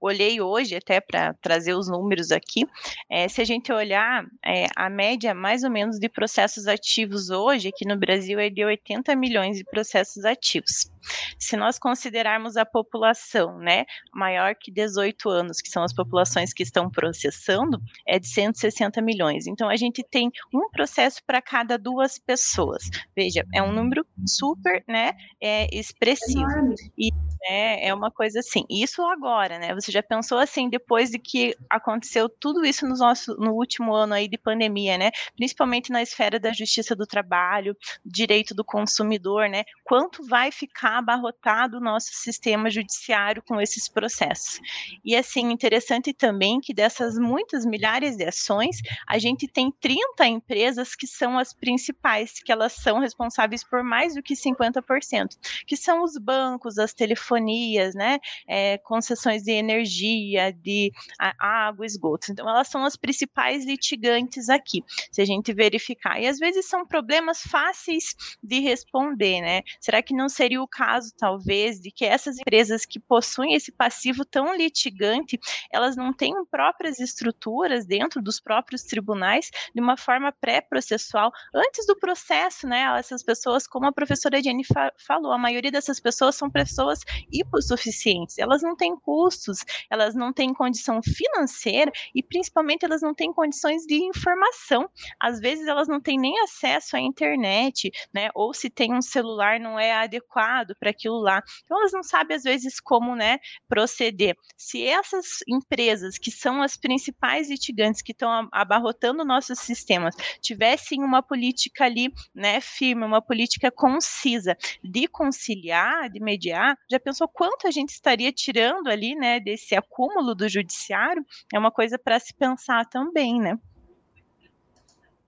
olhei 0.00 0.40
hoje 0.40 0.76
até 0.76 1.00
para 1.00 1.34
trazer 1.34 1.74
os 1.74 1.88
números 1.88 2.30
aqui. 2.30 2.66
É, 3.08 3.28
se 3.28 3.40
a 3.40 3.44
gente 3.44 3.72
olhar 3.72 4.24
é, 4.44 4.66
a 4.76 4.88
média 4.88 5.34
mais 5.34 5.62
ou 5.62 5.70
menos 5.70 5.98
de 5.98 6.08
processos 6.08 6.66
ativos 6.66 7.30
hoje 7.30 7.68
aqui 7.68 7.86
no 7.86 7.98
Brasil 7.98 8.38
é 8.38 8.48
de 8.48 8.64
80 8.64 9.14
milhões 9.16 9.56
de 9.56 9.64
processos 9.64 10.24
ativos. 10.24 10.90
Se 11.38 11.56
nós 11.56 11.78
considerarmos 11.78 12.56
a 12.56 12.64
população, 12.64 13.58
né, 13.58 13.84
maior 14.12 14.54
que 14.54 14.70
18 14.70 15.28
anos, 15.28 15.60
que 15.60 15.68
são 15.68 15.82
as 15.82 15.92
populações 15.92 16.52
que 16.52 16.62
estão 16.62 16.90
processando, 16.90 17.80
é 18.06 18.18
de 18.18 18.28
160 18.28 19.00
milhões. 19.00 19.46
Então 19.46 19.68
a 19.68 19.76
gente 19.76 20.02
tem 20.02 20.30
um 20.52 20.68
processo 20.70 21.22
para 21.26 21.40
cada 21.40 21.78
duas 21.78 22.18
pessoas. 22.18 22.82
Veja, 23.16 23.44
é 23.54 23.62
um 23.62 23.72
número 23.72 24.06
super, 24.26 24.84
né, 24.86 25.14
é, 25.40 25.68
expressivo. 25.74 26.74
E 26.98 27.10
é, 27.44 27.88
é 27.88 27.94
uma 27.94 28.10
coisa 28.10 28.40
assim. 28.40 28.64
Isso 28.68 29.02
agora, 29.02 29.58
né? 29.58 29.74
Você 29.74 29.90
já 29.90 30.02
pensou 30.02 30.38
assim 30.38 30.68
depois 30.68 31.10
de 31.10 31.18
que 31.18 31.56
aconteceu 31.68 32.28
tudo 32.28 32.64
isso 32.64 32.86
no 32.86 32.96
nosso 32.96 33.34
no 33.36 33.52
último 33.52 33.94
ano 33.94 34.14
aí 34.14 34.28
de 34.28 34.38
pandemia, 34.38 34.98
né? 34.98 35.10
Principalmente 35.36 35.90
na 35.90 36.02
esfera 36.02 36.38
da 36.38 36.52
justiça 36.52 36.94
do 36.94 37.06
trabalho, 37.06 37.76
direito 38.04 38.54
do 38.54 38.64
consumidor, 38.64 39.48
né? 39.48 39.64
Quanto 39.84 40.26
vai 40.26 40.52
ficar 40.52 40.98
abarrotado 40.98 41.78
o 41.78 41.80
nosso 41.80 42.10
sistema 42.12 42.70
judiciário 42.70 43.42
com 43.42 43.60
esses 43.60 43.88
processos. 43.88 44.60
E 45.04 45.16
assim, 45.16 45.50
interessante 45.50 46.12
também 46.12 46.60
que 46.60 46.74
dessas 46.74 47.18
muitas 47.18 47.64
milhares 47.64 48.16
de 48.16 48.24
ações, 48.24 48.78
a 49.06 49.18
gente 49.18 49.48
tem 49.48 49.70
30 49.80 50.26
empresas 50.26 50.94
que 50.94 51.06
são 51.06 51.38
as 51.38 51.52
principais, 51.52 52.40
que 52.42 52.52
elas 52.52 52.72
são 52.72 52.98
responsáveis 52.98 53.64
por 53.64 53.82
mais 53.82 54.14
do 54.14 54.22
que 54.22 54.34
50%, 54.34 55.36
que 55.66 55.76
são 55.76 56.02
os 56.02 56.16
bancos, 56.18 56.78
as 56.78 56.92
telefones, 56.92 57.29
telefonias, 57.30 57.94
né, 57.94 58.18
é, 58.48 58.78
concessões 58.78 59.42
de 59.42 59.52
energia, 59.52 60.52
de 60.52 60.92
água, 61.38 61.86
esgoto. 61.86 62.32
Então, 62.32 62.48
elas 62.48 62.68
são 62.68 62.84
as 62.84 62.96
principais 62.96 63.64
litigantes 63.64 64.48
aqui, 64.48 64.82
se 65.12 65.22
a 65.22 65.24
gente 65.24 65.52
verificar. 65.52 66.20
E 66.20 66.26
às 66.26 66.38
vezes 66.38 66.66
são 66.66 66.84
problemas 66.86 67.42
fáceis 67.42 68.14
de 68.42 68.60
responder, 68.60 69.40
né? 69.40 69.62
Será 69.80 70.02
que 70.02 70.14
não 70.14 70.28
seria 70.28 70.62
o 70.62 70.68
caso, 70.68 71.12
talvez, 71.16 71.80
de 71.80 71.90
que 71.90 72.04
essas 72.04 72.38
empresas 72.38 72.84
que 72.84 72.98
possuem 72.98 73.54
esse 73.54 73.70
passivo 73.70 74.24
tão 74.24 74.56
litigante, 74.56 75.38
elas 75.72 75.96
não 75.96 76.12
têm 76.12 76.34
próprias 76.50 76.98
estruturas 76.98 77.86
dentro 77.86 78.22
dos 78.22 78.40
próprios 78.40 78.82
tribunais 78.82 79.50
de 79.74 79.80
uma 79.80 79.96
forma 79.96 80.32
pré-processual, 80.32 81.30
antes 81.54 81.86
do 81.86 81.96
processo, 81.96 82.66
né? 82.66 82.82
Essas 82.98 83.22
pessoas, 83.22 83.66
como 83.66 83.86
a 83.86 83.92
professora 83.92 84.42
Jenny 84.42 84.64
fa 84.64 84.92
falou, 84.96 85.32
a 85.32 85.38
maioria 85.38 85.70
dessas 85.70 86.00
pessoas 86.00 86.34
são 86.34 86.50
pessoas 86.50 87.00
hipossuficientes, 87.32 88.38
elas 88.38 88.62
não 88.62 88.76
têm 88.76 88.96
custos, 88.96 89.64
elas 89.90 90.14
não 90.14 90.32
têm 90.32 90.52
condição 90.52 91.00
financeira 91.02 91.90
e 92.14 92.22
principalmente 92.22 92.84
elas 92.84 93.02
não 93.02 93.14
têm 93.14 93.32
condições 93.32 93.82
de 93.84 93.94
informação. 93.94 94.88
Às 95.18 95.40
vezes 95.40 95.66
elas 95.66 95.88
não 95.88 96.00
têm 96.00 96.18
nem 96.18 96.38
acesso 96.40 96.96
à 96.96 97.00
internet, 97.00 97.90
né? 98.12 98.30
Ou 98.34 98.52
se 98.54 98.70
tem 98.70 98.94
um 98.94 99.02
celular 99.02 99.58
não 99.60 99.78
é 99.78 99.92
adequado 99.92 100.74
para 100.78 100.90
aquilo 100.90 101.20
lá. 101.20 101.42
Então 101.64 101.78
elas 101.78 101.92
não 101.92 102.02
sabem 102.02 102.36
às 102.36 102.42
vezes 102.42 102.80
como, 102.80 103.14
né, 103.14 103.38
proceder. 103.68 104.36
Se 104.56 104.82
essas 104.84 105.38
empresas 105.48 106.18
que 106.18 106.30
são 106.30 106.62
as 106.62 106.76
principais 106.76 107.48
litigantes 107.50 108.02
que 108.02 108.12
estão 108.12 108.48
abarrotando 108.52 109.24
nossos 109.24 109.58
sistemas 109.60 110.14
tivessem 110.40 111.02
uma 111.02 111.22
política 111.22 111.84
ali, 111.84 112.12
né, 112.34 112.60
firme, 112.60 113.04
uma 113.04 113.22
política 113.22 113.70
concisa 113.70 114.56
de 114.82 115.06
conciliar, 115.08 116.10
de 116.10 116.20
mediar, 116.20 116.76
já 116.90 116.98
pensou 117.10 117.26
quanto 117.26 117.66
a 117.66 117.70
gente 117.70 117.90
estaria 117.90 118.32
tirando 118.32 118.88
ali, 118.88 119.16
né, 119.16 119.40
desse 119.40 119.74
acúmulo 119.74 120.34
do 120.34 120.48
judiciário? 120.48 121.24
É 121.52 121.58
uma 121.58 121.70
coisa 121.70 121.98
para 121.98 122.18
se 122.20 122.32
pensar 122.32 122.88
também, 122.88 123.40
né? 123.40 123.58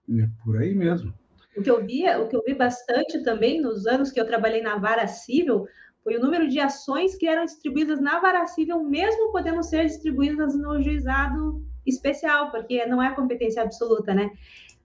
É 0.08 0.28
por 0.44 0.58
aí 0.58 0.74
mesmo. 0.74 1.12
O 1.56 1.62
que 1.62 1.70
eu 1.70 1.84
via, 1.84 2.20
o 2.20 2.28
que 2.28 2.36
eu 2.36 2.42
vi 2.46 2.54
bastante 2.54 3.22
também 3.24 3.60
nos 3.60 3.86
anos 3.86 4.10
que 4.10 4.20
eu 4.20 4.26
trabalhei 4.26 4.62
na 4.62 4.76
vara 4.76 5.06
civil 5.06 5.66
foi 6.02 6.16
o 6.16 6.20
número 6.20 6.48
de 6.48 6.58
ações 6.58 7.16
que 7.16 7.26
eram 7.26 7.44
distribuídas 7.44 8.00
na 8.00 8.20
vara 8.20 8.46
civil, 8.46 8.82
mesmo 8.82 9.32
podendo 9.32 9.62
ser 9.62 9.86
distribuídas 9.86 10.56
no 10.56 10.80
juizado 10.82 11.62
especial, 11.84 12.50
porque 12.50 12.86
não 12.86 13.02
é 13.02 13.14
competência 13.14 13.62
absoluta, 13.62 14.14
né? 14.14 14.30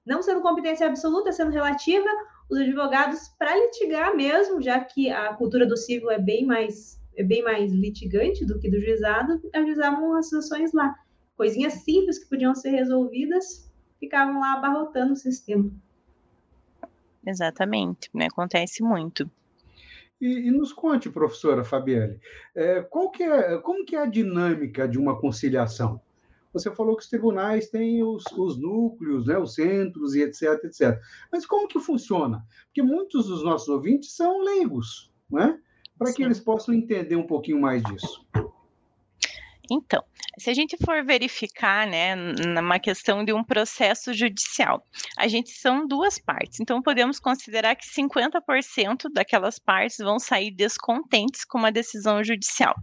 Não 0.06 0.22
sendo 0.22 0.42
competência 0.42 0.88
absoluta, 0.88 1.32
sendo 1.32 1.52
relativa, 1.52 2.10
os 2.50 2.58
advogados, 2.58 3.28
para 3.38 3.56
litigar 3.56 4.16
mesmo, 4.16 4.62
já 4.62 4.80
que 4.80 5.10
a 5.10 5.34
cultura 5.34 5.66
do 5.66 5.76
civil 5.76 6.10
é 6.10 6.20
bem 6.20 6.46
mais 6.46 6.98
é 7.18 7.24
bem 7.24 7.44
mais 7.44 7.72
litigante 7.72 8.46
do 8.46 8.60
que 8.60 8.70
do 8.70 8.80
juizado, 8.80 9.42
ajuizavam 9.52 10.16
as 10.16 10.32
ações 10.32 10.72
lá. 10.72 10.96
Coisinhas 11.36 11.74
simples 11.74 12.20
que 12.20 12.30
podiam 12.30 12.54
ser 12.54 12.70
resolvidas, 12.70 13.72
ficavam 14.00 14.40
lá 14.40 14.54
abarrotando 14.54 15.14
o 15.14 15.16
sistema. 15.16 15.72
Exatamente, 17.26 18.10
né? 18.14 18.28
acontece 18.28 18.84
muito. 18.84 19.30
E, 20.22 20.48
e, 20.48 20.52
nos 20.52 20.72
conte, 20.72 21.10
professora 21.10 21.64
Fabielle, 21.64 22.20
é, 22.56 22.82
qual 22.82 23.10
que 23.10 23.24
é, 23.24 23.58
como 23.58 23.84
que 23.84 23.96
é 23.96 24.00
a 24.00 24.06
dinâmica 24.06 24.88
de 24.88 24.98
uma 24.98 25.20
conciliação? 25.20 26.00
Você 26.58 26.72
falou 26.74 26.96
que 26.96 27.04
os 27.04 27.10
tribunais 27.10 27.70
têm 27.70 28.04
os, 28.04 28.24
os 28.36 28.60
núcleos, 28.60 29.26
né, 29.28 29.38
os 29.38 29.54
centros 29.54 30.16
e 30.16 30.22
etc, 30.22 30.64
etc. 30.64 31.00
Mas 31.32 31.46
como 31.46 31.68
que 31.68 31.80
funciona? 31.80 32.44
Porque 32.66 32.82
muitos 32.82 33.28
dos 33.28 33.44
nossos 33.44 33.68
ouvintes 33.68 34.16
são 34.16 34.42
leigos, 34.42 35.12
né? 35.30 35.60
Para 35.98 36.14
que 36.14 36.24
eles 36.24 36.40
possam 36.40 36.74
entender 36.74 37.16
um 37.16 37.26
pouquinho 37.26 37.60
mais 37.60 37.82
disso. 37.84 38.26
Então, 39.70 40.02
se 40.38 40.50
a 40.50 40.54
gente 40.54 40.78
for 40.78 41.04
verificar, 41.04 41.86
né, 41.86 42.16
numa 42.16 42.80
questão 42.80 43.24
de 43.24 43.34
um 43.34 43.44
processo 43.44 44.14
judicial, 44.14 44.86
a 45.18 45.28
gente 45.28 45.50
são 45.50 45.86
duas 45.86 46.18
partes. 46.18 46.60
Então, 46.60 46.82
podemos 46.82 47.20
considerar 47.20 47.76
que 47.76 47.86
50% 47.86 49.12
daquelas 49.14 49.60
partes 49.60 49.98
vão 49.98 50.20
sair 50.20 50.52
descontentes 50.52 51.44
com 51.44 51.58
uma 51.58 51.72
decisão 51.72 52.24
judicial. 52.24 52.76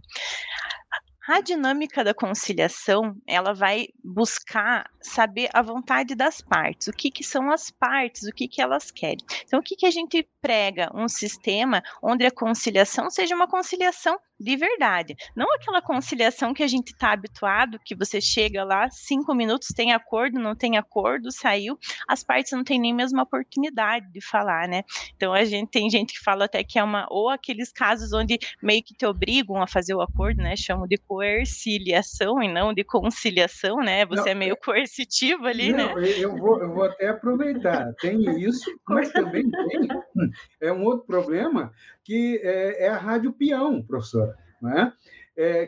A 1.27 1.41
dinâmica 1.41 2.03
da 2.03 2.13
conciliação, 2.13 3.17
ela 3.25 3.51
vai 3.51 3.87
buscar 4.03 4.87
saber 5.01 5.49
a 5.53 5.61
vontade 5.63 6.13
das 6.13 6.39
partes, 6.39 6.87
o 6.87 6.93
que, 6.93 7.09
que 7.09 7.23
são 7.23 7.51
as 7.51 7.71
partes, 7.71 8.27
o 8.27 8.31
que, 8.31 8.47
que 8.47 8.61
elas 8.61 8.91
querem. 8.91 9.25
Então, 9.43 9.59
o 9.59 9.63
que, 9.63 9.75
que 9.75 9.87
a 9.87 9.91
gente 9.91 10.27
prega? 10.39 10.91
Um 10.93 11.07
sistema 11.07 11.81
onde 11.99 12.27
a 12.27 12.31
conciliação 12.31 13.09
seja 13.09 13.35
uma 13.35 13.47
conciliação 13.47 14.19
de 14.39 14.55
verdade. 14.55 15.15
Não 15.35 15.47
aquela 15.55 15.81
conciliação 15.81 16.53
que 16.53 16.63
a 16.63 16.67
gente 16.67 16.89
está 16.89 17.11
habituado, 17.11 17.79
que 17.83 17.95
você 17.95 18.19
chega 18.19 18.63
lá, 18.63 18.89
cinco 18.89 19.33
minutos, 19.33 19.69
tem 19.69 19.93
acordo, 19.93 20.39
não 20.39 20.55
tem 20.55 20.77
acordo, 20.77 21.31
saiu, 21.31 21.77
as 22.07 22.23
partes 22.23 22.51
não 22.51 22.63
têm 22.63 22.79
nem 22.79 22.93
mesmo 22.93 23.21
oportunidade 23.21 24.11
de 24.11 24.21
falar, 24.21 24.67
né? 24.67 24.83
Então 25.15 25.33
a 25.33 25.43
gente 25.45 25.69
tem 25.69 25.89
gente 25.89 26.13
que 26.13 26.19
fala 26.19 26.45
até 26.45 26.63
que 26.63 26.77
é 26.77 26.83
uma, 26.83 27.07
ou 27.09 27.29
aqueles 27.29 27.71
casos 27.71 28.13
onde 28.13 28.37
meio 28.61 28.83
que 28.83 28.93
te 28.93 29.05
obrigam 29.05 29.61
a 29.61 29.67
fazer 29.67 29.93
o 29.93 30.01
acordo, 30.01 30.41
né? 30.41 30.55
Chamam 30.55 30.87
de 30.87 30.97
coerciliação 30.97 32.41
e 32.43 32.51
não 32.51 32.73
de 32.73 32.83
conciliação, 32.83 33.77
né? 33.77 34.05
Você 34.05 34.21
não, 34.21 34.27
é 34.27 34.35
meio 34.35 34.53
é 34.53 34.57
coercitivo 34.57 35.45
ali, 35.45 35.71
não, 35.71 35.95
né? 35.95 36.09
Eu 36.17 36.35
vou, 36.37 36.61
eu 36.61 36.73
vou 36.73 36.83
até 36.83 37.09
aproveitar. 37.09 37.93
Tem 38.01 38.21
isso, 38.41 38.69
mas 38.87 39.11
também 39.11 39.49
tem. 39.49 39.87
É 40.61 40.71
um 40.71 40.83
outro 40.83 41.05
problema 41.05 41.71
que 42.05 42.39
é, 42.43 42.85
é 42.85 42.89
a 42.89 42.97
rádio 42.97 43.33
peão, 43.33 43.81
professora, 43.81 44.37
não 44.61 44.71
é? 44.71 44.93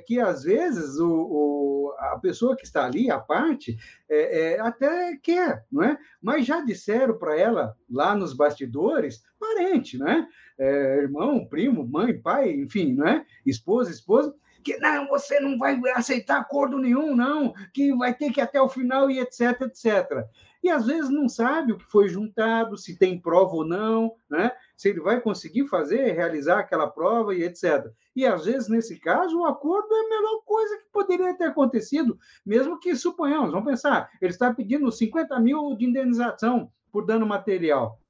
Que 0.08 0.22
às 0.22 0.44
vezes 0.44 0.98
o, 0.98 1.10
o, 1.10 1.94
a 2.00 2.18
pessoa 2.20 2.56
que 2.56 2.64
está 2.64 2.86
ali, 2.86 3.12
a 3.12 3.20
parte, 3.20 3.78
é, 4.10 4.54
é, 4.54 4.60
até 4.62 5.18
quer, 5.18 5.66
não 5.70 5.84
é? 5.84 5.98
Mas 6.22 6.46
já 6.46 6.62
disseram 6.62 7.18
para 7.18 7.38
ela 7.38 7.76
lá 7.92 8.16
nos 8.16 8.34
bastidores, 8.34 9.22
parente, 9.38 9.98
né? 9.98 10.26
irmão, 10.58 11.46
primo, 11.46 11.86
mãe, 11.86 12.18
pai, 12.18 12.52
enfim, 12.52 12.94
não 12.94 13.08
é? 13.08 13.26
Esposa, 13.46 13.92
esposa, 13.92 14.34
que 14.64 14.78
não, 14.78 15.08
você 15.08 15.40
não 15.40 15.58
vai 15.58 15.80
aceitar 15.96 16.40
acordo 16.40 16.78
nenhum, 16.78 17.16
não, 17.16 17.54
que 17.74 17.94
vai 17.96 18.14
ter 18.14 18.32
que 18.32 18.40
ir 18.40 18.44
até 18.44 18.62
o 18.62 18.70
final 18.70 19.10
e 19.10 19.20
etc, 19.20 19.62
etc. 19.62 20.26
E 20.68 20.70
às 20.70 20.86
vezes 20.86 21.09
não 21.09 21.30
sabe 21.30 21.72
o 21.72 21.78
que 21.78 21.86
foi 21.86 22.09
juntado, 22.09 22.78
se 22.78 22.99
tem 22.99 23.18
prova 23.18 23.55
ou 23.55 23.65
não, 23.65 24.13
né? 24.30 24.51
se 24.76 24.89
ele 24.89 24.99
vai 24.99 25.22
conseguir 25.22 25.65
fazer, 25.70 26.11
realizar 26.11 26.59
aquela 26.59 26.88
prova 26.88 27.34
e 27.34 27.41
etc. 27.41 27.89
E 28.13 28.26
às 28.26 28.43
vezes, 28.43 28.68
nesse 28.68 28.99
caso, 28.99 29.39
o 29.39 29.45
acordo 29.45 29.88
é 29.95 29.99
a 30.01 30.09
melhor 30.09 30.41
coisa 30.43 30.78
que 30.78 30.91
poderia 30.91 31.34
ter 31.38 31.45
acontecido, 31.45 32.20
mesmo 32.45 32.78
que 32.82 32.93
suponhamos, 32.97 33.51
vamos 33.51 33.65
pensar, 33.65 34.11
ele 34.22 34.32
está 34.32 34.53
pedindo 34.53 34.91
50 34.91 35.39
mil 35.39 35.74
de 35.78 35.86
indenização 35.86 36.70
por 36.91 37.05
dano 37.05 37.26
material, 37.26 38.01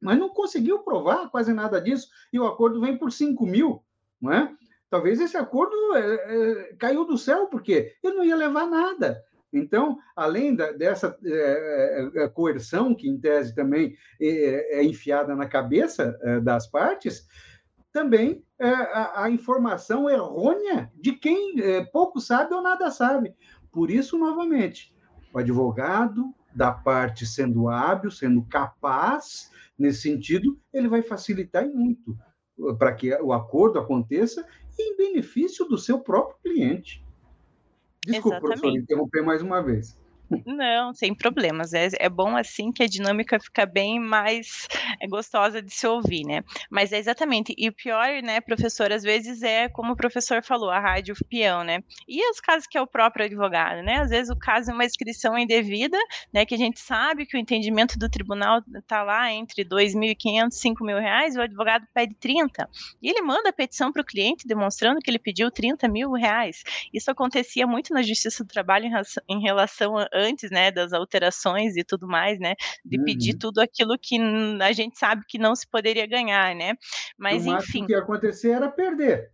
mas 0.00 0.18
não 0.18 0.30
conseguiu 0.30 0.78
provar 0.78 1.28
quase 1.28 1.52
nada 1.52 1.82
disso, 1.82 2.08
e 2.32 2.40
o 2.40 2.46
acordo 2.46 2.80
vem 2.80 2.96
por 2.96 3.12
5 3.12 3.44
mil, 3.44 3.84
não 4.18 4.32
é? 4.32 4.56
Talvez 4.88 5.20
esse 5.20 5.36
acordo 5.36 5.76
é, 5.94 6.14
é, 6.14 6.74
caiu 6.76 7.04
do 7.04 7.18
céu, 7.18 7.46
porque 7.48 7.94
ele 8.02 8.16
não 8.16 8.24
ia 8.24 8.34
levar 8.34 8.66
nada. 8.66 9.22
Então, 9.52 9.98
além 10.14 10.54
da, 10.54 10.72
dessa 10.72 11.16
é, 11.24 12.10
é, 12.14 12.28
coerção, 12.28 12.94
que 12.94 13.08
em 13.08 13.18
tese 13.18 13.54
também 13.54 13.96
é, 14.20 14.80
é 14.80 14.84
enfiada 14.84 15.34
na 15.34 15.46
cabeça 15.46 16.16
é, 16.22 16.40
das 16.40 16.68
partes, 16.68 17.26
também 17.92 18.44
é, 18.60 18.68
a, 18.68 19.24
a, 19.24 19.30
informação 19.30 20.08
errônea 20.08 20.90
de 20.94 21.12
quem 21.12 21.56
pouco 21.92 22.20
sabe 22.20 22.54
ou 22.54 22.62
nada 22.62 22.90
sabe. 22.90 23.34
Por 23.72 23.90
isso, 23.90 24.16
novamente, 24.16 24.94
o 25.32 25.38
advogado 25.38 26.32
da 26.54 26.72
parte 26.72 27.26
sendo 27.26 27.68
hábil, 27.68 28.10
sendo 28.10 28.44
capaz, 28.44 29.50
nesse 29.78 30.02
sentido, 30.02 30.58
ele 30.72 30.88
vai 30.88 31.02
facilitar 31.02 31.66
muito 31.68 32.16
para 32.78 32.92
que 32.92 33.12
o 33.14 33.32
acordo 33.32 33.78
aconteça 33.78 34.46
em 34.78 34.96
benefício 34.96 35.64
do 35.66 35.78
seu 35.78 36.00
próprio 36.00 36.36
cliente. 36.42 37.04
Desculpa, 38.06 38.38
Exatamente. 38.38 38.60
professor, 38.60 38.78
interromper 38.78 39.22
mais 39.22 39.42
uma 39.42 39.62
vez. 39.62 39.99
Não, 40.46 40.94
sem 40.94 41.14
problemas. 41.14 41.72
É, 41.72 41.88
é 41.98 42.08
bom 42.08 42.36
assim 42.36 42.70
que 42.70 42.82
a 42.82 42.86
dinâmica 42.86 43.40
fica 43.40 43.66
bem 43.66 43.98
mais 43.98 44.68
é, 45.00 45.06
gostosa 45.08 45.60
de 45.60 45.72
se 45.72 45.86
ouvir, 45.86 46.24
né? 46.24 46.42
Mas 46.70 46.92
é 46.92 46.98
exatamente. 46.98 47.52
E 47.58 47.68
o 47.68 47.72
pior, 47.72 48.22
né, 48.22 48.40
professor, 48.40 48.92
às 48.92 49.02
vezes 49.02 49.42
é 49.42 49.68
como 49.68 49.92
o 49.92 49.96
professor 49.96 50.42
falou, 50.42 50.70
a 50.70 50.78
rádio 50.78 51.14
peão, 51.28 51.64
né? 51.64 51.82
E 52.08 52.28
os 52.30 52.40
casos 52.40 52.66
que 52.66 52.78
é 52.78 52.80
o 52.80 52.86
próprio 52.86 53.26
advogado, 53.26 53.82
né? 53.82 54.00
Às 54.00 54.10
vezes 54.10 54.30
o 54.30 54.36
caso 54.36 54.70
é 54.70 54.74
uma 54.74 54.84
inscrição 54.84 55.36
indevida, 55.36 55.98
né? 56.32 56.46
Que 56.46 56.54
a 56.54 56.58
gente 56.58 56.78
sabe 56.78 57.26
que 57.26 57.36
o 57.36 57.40
entendimento 57.40 57.98
do 57.98 58.08
tribunal 58.08 58.62
está 58.72 59.02
lá 59.02 59.32
entre 59.32 59.64
2.500 59.64 60.48
e 60.48 60.54
5 60.54 60.84
mil 60.84 60.98
reais, 60.98 61.36
o 61.36 61.40
advogado 61.40 61.86
pede 61.92 62.14
30. 62.14 62.68
E 63.02 63.08
ele 63.08 63.22
manda 63.22 63.48
a 63.48 63.52
petição 63.52 63.92
para 63.92 64.02
o 64.02 64.04
cliente 64.04 64.46
demonstrando 64.46 65.00
que 65.00 65.10
ele 65.10 65.18
pediu 65.18 65.50
30 65.50 65.88
mil 65.88 66.12
reais. 66.12 66.62
Isso 66.92 67.10
acontecia 67.10 67.66
muito 67.66 67.92
na 67.92 68.02
Justiça 68.02 68.44
do 68.44 68.48
Trabalho 68.48 68.88
em 69.28 69.40
relação 69.40 69.98
a 69.98 70.19
antes, 70.20 70.50
né, 70.50 70.70
das 70.70 70.92
alterações 70.92 71.76
e 71.76 71.84
tudo 71.84 72.06
mais, 72.06 72.38
né, 72.38 72.54
de 72.84 72.98
uhum. 72.98 73.04
pedir 73.04 73.34
tudo 73.34 73.60
aquilo 73.60 73.98
que 73.98 74.18
a 74.60 74.72
gente 74.72 74.98
sabe 74.98 75.24
que 75.26 75.38
não 75.38 75.54
se 75.54 75.68
poderia 75.68 76.06
ganhar, 76.06 76.54
né? 76.54 76.74
Mas 77.18 77.46
enfim. 77.46 77.84
O 77.84 77.86
que 77.86 77.92
ia 77.92 77.98
acontecer 77.98 78.50
era 78.50 78.68
perder. 78.68 79.30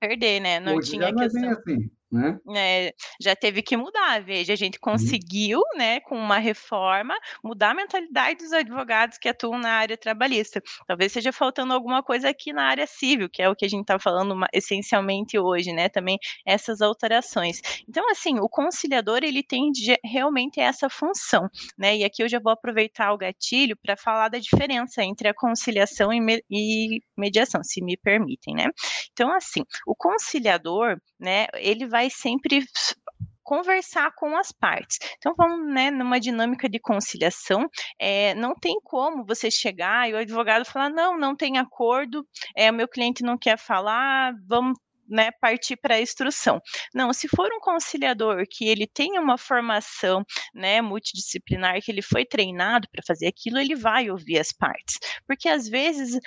perder, 0.00 0.40
né? 0.40 0.60
Não 0.60 0.76
Hoje 0.76 0.90
tinha 0.90 1.06
já 1.06 1.12
não 1.12 1.22
é 1.22 1.28
bem 1.28 1.42
questão. 1.42 1.74
assim, 1.74 1.90
né? 2.10 2.40
É, 2.56 2.94
já 3.20 3.34
teve 3.34 3.60
que 3.60 3.76
mudar, 3.76 4.22
veja, 4.22 4.52
a 4.52 4.56
gente 4.56 4.78
Uhum. 4.92 5.18
conseguiu, 5.18 5.60
né, 5.76 5.98
com 6.00 6.16
uma 6.16 6.38
reforma, 6.38 7.12
mudar 7.42 7.70
a 7.70 7.74
mentalidade 7.74 8.38
dos 8.38 8.52
advogados 8.52 9.18
que 9.18 9.28
atuam 9.28 9.58
na 9.58 9.70
área 9.72 9.96
trabalhista. 9.96 10.62
Talvez 10.86 11.10
seja 11.10 11.32
faltando 11.32 11.72
alguma 11.74 12.04
coisa 12.04 12.28
aqui 12.28 12.52
na 12.52 12.62
área 12.68 12.86
civil, 12.86 13.28
que 13.28 13.42
é 13.42 13.48
o 13.48 13.56
que 13.56 13.64
a 13.64 13.68
gente 13.68 13.80
está 13.80 13.98
falando 13.98 14.36
ma- 14.36 14.46
essencialmente 14.52 15.36
hoje, 15.36 15.72
né, 15.72 15.88
também 15.88 16.18
essas 16.46 16.80
alterações. 16.80 17.60
Então, 17.88 18.08
assim, 18.10 18.38
o 18.38 18.48
conciliador, 18.48 19.18
ele 19.24 19.42
tem 19.42 19.72
de- 19.72 19.98
realmente 20.04 20.60
essa 20.60 20.88
função, 20.88 21.48
né, 21.76 21.96
e 21.96 22.04
aqui 22.04 22.22
eu 22.22 22.28
já 22.28 22.38
vou 22.38 22.52
aproveitar 22.52 23.12
o 23.12 23.18
gatilho 23.18 23.76
para 23.82 23.96
falar 23.96 24.28
da 24.28 24.38
diferença 24.38 25.02
entre 25.02 25.26
a 25.28 25.34
conciliação 25.34 26.12
e, 26.12 26.20
me- 26.20 26.44
e 26.48 27.00
mediação, 27.16 27.60
se 27.64 27.82
me 27.82 27.96
permitem, 27.96 28.54
né. 28.54 28.66
Então, 29.12 29.32
assim, 29.34 29.62
o 29.86 29.94
conciliador, 29.94 30.96
né, 31.18 31.46
ele 31.54 31.86
vai 31.86 31.95
sempre 32.10 32.58
s- 32.58 32.94
conversar 33.42 34.10
com 34.16 34.36
as 34.36 34.50
partes. 34.50 34.98
Então, 35.18 35.32
vamos, 35.36 35.72
né, 35.72 35.90
numa 35.90 36.18
dinâmica 36.18 36.68
de 36.68 36.80
conciliação, 36.80 37.68
eh, 38.00 38.34
não 38.34 38.54
tem 38.54 38.76
como 38.82 39.24
você 39.24 39.50
chegar 39.50 40.08
e 40.10 40.14
o 40.14 40.18
advogado 40.18 40.64
falar, 40.64 40.90
não, 40.90 41.16
não 41.16 41.36
tem 41.36 41.56
acordo, 41.58 42.26
eh, 42.56 42.70
o 42.70 42.74
meu 42.74 42.88
cliente 42.88 43.22
não 43.22 43.38
quer 43.38 43.56
falar, 43.58 44.32
vamos 44.48 44.76
né, 45.08 45.30
partir 45.40 45.76
para 45.76 45.94
a 45.94 46.00
instrução. 46.00 46.60
Não, 46.92 47.12
se 47.12 47.28
for 47.28 47.48
um 47.52 47.60
conciliador 47.60 48.42
que 48.50 48.66
ele 48.66 48.88
tem 48.88 49.16
uma 49.20 49.38
formação, 49.38 50.24
né, 50.52 50.80
multidisciplinar, 50.82 51.80
que 51.80 51.92
ele 51.92 52.02
foi 52.02 52.24
treinado 52.24 52.88
para 52.90 53.02
fazer 53.06 53.28
aquilo, 53.28 53.58
ele 53.58 53.76
vai 53.76 54.10
ouvir 54.10 54.38
as 54.40 54.50
partes, 54.52 54.98
porque 55.26 55.48
às 55.48 55.68
vezes 55.68 56.18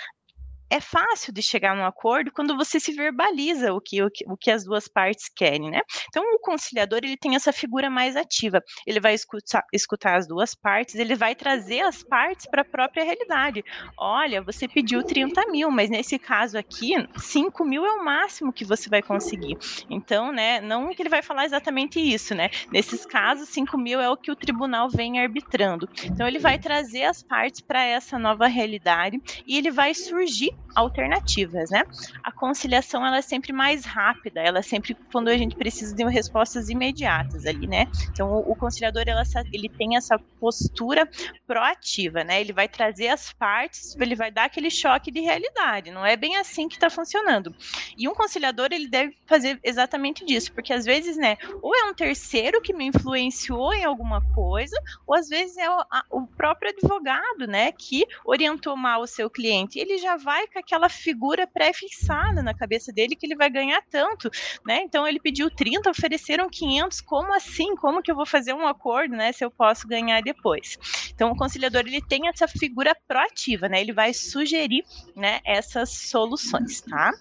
é 0.69 0.79
fácil 0.79 1.33
de 1.33 1.41
chegar 1.41 1.75
num 1.75 1.85
acordo 1.85 2.31
quando 2.31 2.55
você 2.55 2.79
se 2.79 2.93
verbaliza 2.93 3.73
o 3.73 3.81
que, 3.81 4.03
o 4.03 4.09
que, 4.09 4.25
o 4.27 4.37
que 4.37 4.51
as 4.51 4.63
duas 4.63 4.87
partes 4.87 5.27
querem, 5.27 5.69
né? 5.69 5.81
Então, 6.07 6.23
o 6.35 6.39
conciliador, 6.39 6.99
ele 7.03 7.17
tem 7.17 7.35
essa 7.35 7.51
figura 7.51 7.89
mais 7.89 8.15
ativa. 8.15 8.61
Ele 8.85 8.99
vai 8.99 9.13
escutar, 9.13 9.63
escutar 9.73 10.17
as 10.17 10.27
duas 10.27 10.53
partes, 10.53 10.95
ele 10.95 11.15
vai 11.15 11.35
trazer 11.35 11.81
as 11.81 12.03
partes 12.03 12.45
para 12.49 12.61
a 12.61 12.65
própria 12.65 13.03
realidade. 13.03 13.63
Olha, 13.97 14.41
você 14.41 14.67
pediu 14.67 15.03
30 15.03 15.45
mil, 15.47 15.71
mas 15.71 15.89
nesse 15.89 16.19
caso 16.19 16.57
aqui, 16.57 16.93
5 17.17 17.65
mil 17.65 17.85
é 17.85 17.93
o 17.93 18.03
máximo 18.03 18.53
que 18.53 18.65
você 18.65 18.89
vai 18.89 19.01
conseguir. 19.01 19.57
Então, 19.89 20.31
né, 20.31 20.61
não 20.61 20.93
que 20.93 21.01
ele 21.01 21.09
vai 21.09 21.21
falar 21.21 21.45
exatamente 21.45 21.99
isso, 21.99 22.35
né? 22.35 22.49
Nesses 22.71 23.05
casos, 23.05 23.49
5 23.49 23.77
mil 23.77 23.99
é 23.99 24.09
o 24.09 24.17
que 24.17 24.31
o 24.31 24.35
tribunal 24.35 24.89
vem 24.89 25.19
arbitrando. 25.19 25.89
Então, 26.05 26.27
ele 26.27 26.39
vai 26.39 26.59
trazer 26.59 27.03
as 27.03 27.23
partes 27.23 27.61
para 27.61 27.83
essa 27.83 28.19
nova 28.19 28.47
realidade 28.47 29.19
e 29.47 29.57
ele 29.57 29.71
vai 29.71 29.93
surgir 29.93 30.58
alternativas, 30.75 31.69
né? 31.69 31.83
A 32.23 32.31
conciliação 32.31 33.05
ela 33.05 33.17
é 33.17 33.21
sempre 33.21 33.51
mais 33.51 33.85
rápida, 33.85 34.41
ela 34.41 34.59
é 34.59 34.61
sempre 34.61 34.95
quando 35.11 35.29
a 35.29 35.37
gente 35.37 35.55
precisa 35.55 35.95
de 35.95 36.03
respostas 36.05 36.69
imediatas 36.69 37.45
ali, 37.45 37.67
né? 37.67 37.87
Então 38.11 38.29
o, 38.31 38.51
o 38.51 38.55
conciliador 38.55 39.03
ela, 39.07 39.23
ele 39.51 39.69
tem 39.69 39.97
essa 39.97 40.19
postura 40.39 41.07
proativa, 41.45 42.23
né? 42.23 42.39
Ele 42.39 42.53
vai 42.53 42.67
trazer 42.67 43.09
as 43.09 43.33
partes, 43.33 43.95
ele 43.99 44.15
vai 44.15 44.31
dar 44.31 44.45
aquele 44.45 44.69
choque 44.69 45.11
de 45.11 45.19
realidade. 45.19 45.91
Não 45.91 46.05
é 46.05 46.15
bem 46.15 46.37
assim 46.37 46.67
que 46.67 46.75
está 46.75 46.89
funcionando. 46.89 47.53
E 47.97 48.07
um 48.07 48.13
conciliador 48.13 48.69
ele 48.71 48.87
deve 48.87 49.15
fazer 49.27 49.59
exatamente 49.63 50.25
disso, 50.25 50.51
porque 50.53 50.73
às 50.73 50.85
vezes, 50.85 51.17
né? 51.17 51.37
Ou 51.61 51.75
é 51.75 51.85
um 51.85 51.93
terceiro 51.93 52.61
que 52.61 52.73
me 52.73 52.85
influenciou 52.85 53.73
em 53.73 53.83
alguma 53.83 54.21
coisa, 54.33 54.75
ou 55.05 55.15
às 55.15 55.27
vezes 55.27 55.57
é 55.57 55.69
o, 55.69 55.79
a, 55.79 56.03
o 56.11 56.27
próprio 56.27 56.71
advogado, 56.71 57.47
né? 57.47 57.71
Que 57.71 58.05
orientou 58.25 58.77
mal 58.77 59.01
o 59.01 59.07
seu 59.07 59.29
cliente. 59.29 59.79
Ele 59.79 59.97
já 59.97 60.15
vai 60.17 60.47
com 60.49 60.59
aquela 60.59 60.89
figura 60.89 61.47
pré-fixada 61.47 62.41
na 62.41 62.53
cabeça 62.53 62.91
dele 62.91 63.15
que 63.15 63.25
ele 63.25 63.35
vai 63.35 63.49
ganhar 63.49 63.81
tanto, 63.89 64.29
né? 64.65 64.81
Então 64.83 65.07
ele 65.07 65.19
pediu 65.19 65.49
30, 65.49 65.89
ofereceram 65.89 66.49
500, 66.49 67.01
como 67.01 67.33
assim? 67.33 67.75
Como 67.75 68.01
que 68.01 68.11
eu 68.11 68.15
vou 68.15 68.25
fazer 68.25 68.53
um 68.53 68.67
acordo, 68.67 69.15
né, 69.15 69.31
se 69.31 69.43
eu 69.43 69.51
posso 69.51 69.87
ganhar 69.87 70.21
depois? 70.21 70.77
Então 71.13 71.31
o 71.31 71.35
conciliador 71.35 71.81
ele 71.81 72.01
tem 72.01 72.27
essa 72.27 72.47
figura 72.47 72.95
proativa, 73.07 73.69
né? 73.69 73.81
Ele 73.81 73.93
vai 73.93 74.13
sugerir, 74.13 74.83
né, 75.15 75.39
essas 75.45 75.89
soluções, 75.89 76.81
tá? 76.81 77.11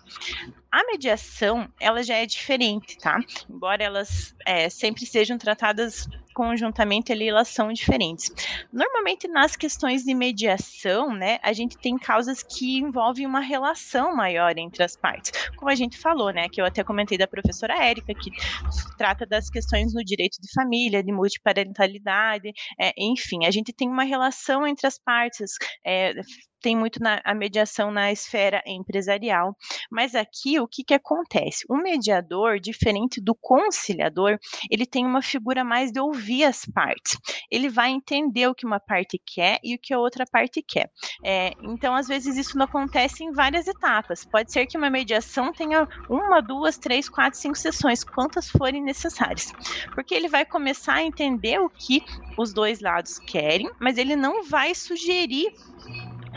A 0.71 0.85
mediação, 0.85 1.69
ela 1.81 2.03
já 2.03 2.15
é 2.15 2.27
diferente, 2.27 2.99
tá? 2.99 3.19
Embora 3.49 3.83
elas 3.83 4.35
é, 4.45 4.69
sempre 4.69 5.07
sejam 5.07 5.39
tratadas 5.39 6.07
conjuntamente 6.39 7.11
ali 7.11 7.29
elas 7.29 7.49
são 7.49 7.73
diferentes. 7.73 8.31
Normalmente 8.73 9.27
nas 9.27 9.57
questões 9.57 10.05
de 10.05 10.15
mediação, 10.15 11.13
né, 11.13 11.41
a 11.43 11.53
gente 11.53 11.77
tem 11.77 11.99
causas 11.99 12.45
que 12.45 12.79
envolvem 12.79 13.27
uma 13.27 13.41
relação 13.41 14.15
maior 14.15 14.57
entre 14.57 14.85
as 14.85 14.95
partes. 14.97 15.33
Como 15.57 15.69
a 15.69 15.75
gente 15.75 15.99
falou, 15.99 16.31
né, 16.31 16.49
que 16.49 16.61
eu 16.61 16.65
até 16.65 16.85
comentei 16.85 17.19
da 17.19 17.27
professora 17.27 17.85
Érica, 17.85 18.15
que 18.15 18.31
trata 18.97 19.27
das 19.27 19.51
questões 19.51 19.93
no 19.93 20.05
direito 20.05 20.41
de 20.41 20.49
família, 20.53 21.03
de 21.03 21.11
multiparentalidade, 21.11 22.53
é, 22.79 22.93
enfim, 22.97 23.45
a 23.45 23.51
gente 23.51 23.73
tem 23.73 23.89
uma 23.89 24.05
relação 24.05 24.65
entre 24.65 24.87
as 24.87 24.97
partes, 24.97 25.55
é, 25.85 26.13
tem 26.61 26.77
muito 26.77 27.01
na, 27.01 27.21
a 27.25 27.35
mediação 27.35 27.91
na 27.91 28.13
esfera 28.13 28.63
empresarial. 28.67 29.57
Mas 29.91 30.15
aqui 30.15 30.61
o 30.61 30.69
que, 30.69 30.85
que 30.85 30.95
acontece? 30.95 31.65
O 31.69 31.77
mediador, 31.77 32.59
diferente 32.59 33.21
do 33.21 33.35
conciliador, 33.35 34.39
ele 34.71 34.87
tem 34.87 35.05
uma 35.07 35.23
figura 35.23 35.65
mais 35.65 35.93
de 35.93 36.01
ouvir 36.01 36.45
as 36.45 36.65
partes. 36.67 37.19
Ele 37.51 37.69
vai 37.69 37.91
entender 37.91 38.47
o 38.47 38.55
que 38.55 38.67
uma 38.67 38.81
parte 38.81 39.21
quer 39.25 39.59
e 39.63 39.75
o 39.75 39.79
que 39.79 39.93
a 39.95 39.99
outra 39.99 40.25
parte 40.31 40.63
quer. 40.63 40.91
É, 41.25 41.53
então, 41.63 41.95
às 41.95 42.07
vezes, 42.07 42.37
isso 42.37 42.57
não 42.57 42.65
acontece 42.65 43.25
em 43.25 43.33
várias 43.33 43.67
etapas. 43.67 44.25
Pode 44.25 44.53
ser 44.53 44.67
que 44.67 44.77
uma 44.77 44.91
mediação 44.91 45.53
tenha 45.53 45.87
uma, 46.09 46.41
duas, 46.41 46.79
três, 46.79 47.09
quatro, 47.09 47.39
cinco 47.39 47.57
sessões, 47.57 48.05
quantas 48.05 48.49
forem 48.49 48.83
necessárias. 48.83 49.47
Porque 49.95 50.15
ele 50.15 50.29
vai 50.29 50.45
começar 50.45 50.95
a 50.95 51.03
entender 51.03 51.59
o 51.61 51.71
que 51.71 52.03
os 52.37 52.53
dois 52.53 52.81
lados 52.81 53.19
querem, 53.19 53.69
mas 53.81 53.99
ele 53.99 54.17
não 54.17 54.45
vai 54.45 54.75
sugerir 54.75 55.49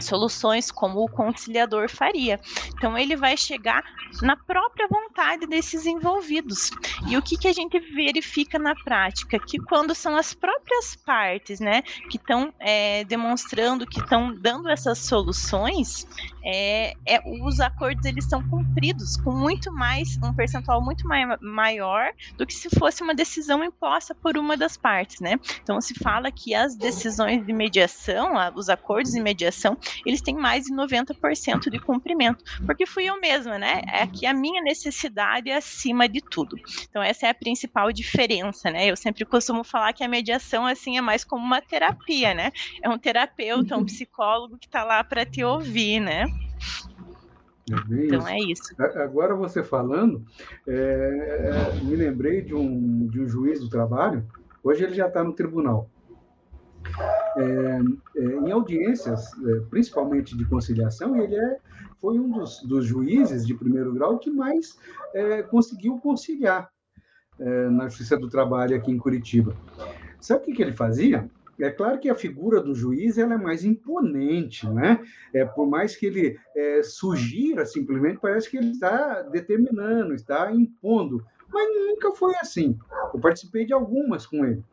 soluções 0.02 0.72
como 0.72 1.04
o 1.04 1.10
conciliador 1.10 1.89
faria. 1.89 2.39
Então 2.76 2.97
ele 2.97 3.16
vai 3.16 3.38
chegar 3.38 3.84
na 4.22 4.36
própria 4.36 4.88
vontade 4.88 5.45
desses 5.47 5.86
envolvidos. 5.86 6.72
E 7.08 7.18
o 7.18 7.22
que, 7.22 7.38
que 7.38 7.47
a 7.47 7.54
gente 7.54 7.80
verifica 7.80 8.60
na 8.60 8.76
prática? 8.76 9.39
Que 9.39 9.58
quando 9.58 9.95
são 9.95 10.16
as 10.16 10.34
próprias 10.34 10.95
partes, 10.95 11.60
né, 11.60 11.82
que 12.10 12.18
estão 12.18 12.54
é, 12.60 13.04
demonstrando, 13.06 13.88
que 13.88 13.99
estão 13.99 14.34
dando 14.34 14.70
essas 14.70 14.99
soluções, 14.99 16.08
é, 16.43 16.93
é, 17.06 17.22
os 17.43 17.60
acordos 17.60 18.06
eles 18.06 18.26
são 18.26 18.41
cumpridos 18.49 19.18
com 19.18 19.32
muito 19.32 19.72
mais, 19.72 20.18
um 20.24 20.34
percentual 20.34 20.82
muito 20.82 21.08
mai 21.08 21.22
maior 21.39 22.12
do 22.38 22.45
que 22.45 22.54
se 22.54 22.70
fosse 22.78 23.04
uma 23.04 23.14
decisão 23.14 23.64
imposta 23.64 24.16
por 24.16 24.38
uma 24.38 24.58
das 24.58 24.76
partes, 24.76 25.20
né? 25.20 25.39
Então 25.62 25.80
se 25.80 25.93
fala 25.95 26.32
que 26.32 26.56
as 26.56 26.76
decisões 26.76 27.45
de 27.45 27.54
mediação, 27.54 28.34
os 28.56 28.70
acordos 28.70 29.12
de 29.12 29.22
mediação, 29.22 29.78
eles 30.06 30.22
têm 30.22 30.36
mais 30.36 30.66
de 30.66 30.74
90% 30.74 31.70
de 31.70 31.80
cumprimento, 31.80 32.44
porque 32.66 32.86
fui 32.86 33.06
eu 33.06 33.20
mesma, 33.20 33.58
né? 33.58 33.82
É 33.88 34.08
que 34.08 34.26
a 34.26 34.34
minha 34.34 34.62
necessidade 34.62 35.50
é 35.50 35.58
acima 35.58 36.08
de 36.08 36.22
tudo. 36.22 36.56
Então 36.89 37.02
essa 37.02 37.28
é 37.28 37.30
a 37.30 37.34
principal 37.34 37.92
diferença, 37.92 38.70
né? 38.72 38.89
Eu 38.89 38.96
sempre 38.96 39.26
costumo 39.26 39.64
falar 39.64 39.94
que 39.94 40.04
a 40.04 40.08
mediação 40.08 40.66
assim 40.66 40.98
é 40.98 41.02
mais 41.02 41.24
como 41.24 41.44
uma 41.44 41.62
terapia, 41.62 42.34
né? 42.34 42.52
É 42.82 42.89
um 42.89 42.98
terapeuta, 42.98 43.78
um 43.78 43.86
psicólogo 43.86 44.58
que 44.58 44.68
está 44.68 44.84
lá 44.84 45.04
para 45.04 45.26
te 45.26 45.44
ouvir, 45.44 46.00
né? 46.00 46.26
É 47.70 48.06
então 48.06 48.20
isso. 48.20 48.28
é 48.28 48.39
isso. 48.39 48.76
Agora 48.98 49.36
você 49.36 49.64
falando, 49.64 50.26
é, 50.68 51.72
me 51.84 51.96
lembrei 51.96 52.42
de 52.42 52.54
um, 52.54 53.08
de 53.08 53.22
um 53.22 53.28
juiz 53.28 53.60
do 53.60 53.70
trabalho. 53.70 54.26
Hoje 54.64 54.84
ele 54.84 54.94
já 54.94 55.08
está 55.08 55.24
no 55.24 55.34
tribunal. 55.34 55.89
É, 57.38 57.80
é, 58.18 58.24
em 58.24 58.52
audiências, 58.52 59.32
é, 59.44 59.60
principalmente 59.70 60.38
de 60.38 60.46
conciliação, 60.46 61.22
ele 61.22 61.36
é, 61.36 61.58
foi 62.00 62.20
um 62.20 62.30
dos, 62.30 62.62
dos, 62.64 62.86
juízes 62.86 63.46
de 63.46 63.54
primeiro 63.54 63.94
grau 63.94 64.20
que 64.20 64.30
mais 64.30 64.78
é, 65.14 65.42
conseguiu 65.44 65.98
conciliar 66.00 66.70
na 67.72 67.88
Justiça 67.88 68.16
do 68.16 68.30
Trabalho 68.30 68.76
aqui 68.76 68.92
em 68.92 69.00
Curitiba. 69.00 69.56
Sabe 70.20 70.42
o 70.42 70.46
que, 70.46 70.54
que 70.54 70.62
ele 70.62 70.74
fazia? 70.74 71.28
É 71.60 71.70
claro 71.70 72.00
que 72.00 72.10
a 72.10 72.16
figura 72.16 72.62
do 72.62 72.74
juiz 72.74 73.18
ela 73.18 73.36
é 73.36 73.38
mais 73.38 73.64
imponente, 73.64 74.68
né? 74.68 75.00
É, 75.34 75.46
por 75.46 75.68
mais 75.68 75.96
que 75.96 76.08
ele 76.08 76.40
é, 76.56 76.82
sugira, 76.84 77.66
simplesmente 77.66 78.20
parece 78.20 78.50
que 78.50 78.58
ele 78.58 78.72
está 78.72 79.22
determinando, 79.24 80.14
está 80.14 80.52
impondo, 80.52 81.24
mas 81.52 81.68
nunca 81.76 82.12
foi 82.12 82.36
assim. 82.38 82.78
Eu 83.14 83.20
participei 83.20 83.66
de 83.66 83.74
algumas 83.74 84.26
com 84.26 84.44
ele. 84.44 84.64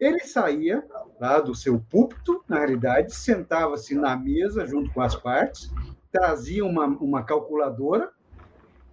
Ele 0.00 0.20
saía 0.20 0.84
lá 1.20 1.40
do 1.40 1.54
seu 1.54 1.80
púlpito, 1.80 2.44
na 2.48 2.58
realidade, 2.58 3.14
sentava-se 3.14 3.94
na 3.94 4.16
mesa 4.16 4.66
junto 4.66 4.92
com 4.92 5.00
as 5.00 5.16
partes, 5.16 5.72
trazia 6.12 6.64
uma, 6.64 6.86
uma 6.86 7.24
calculadora 7.24 8.10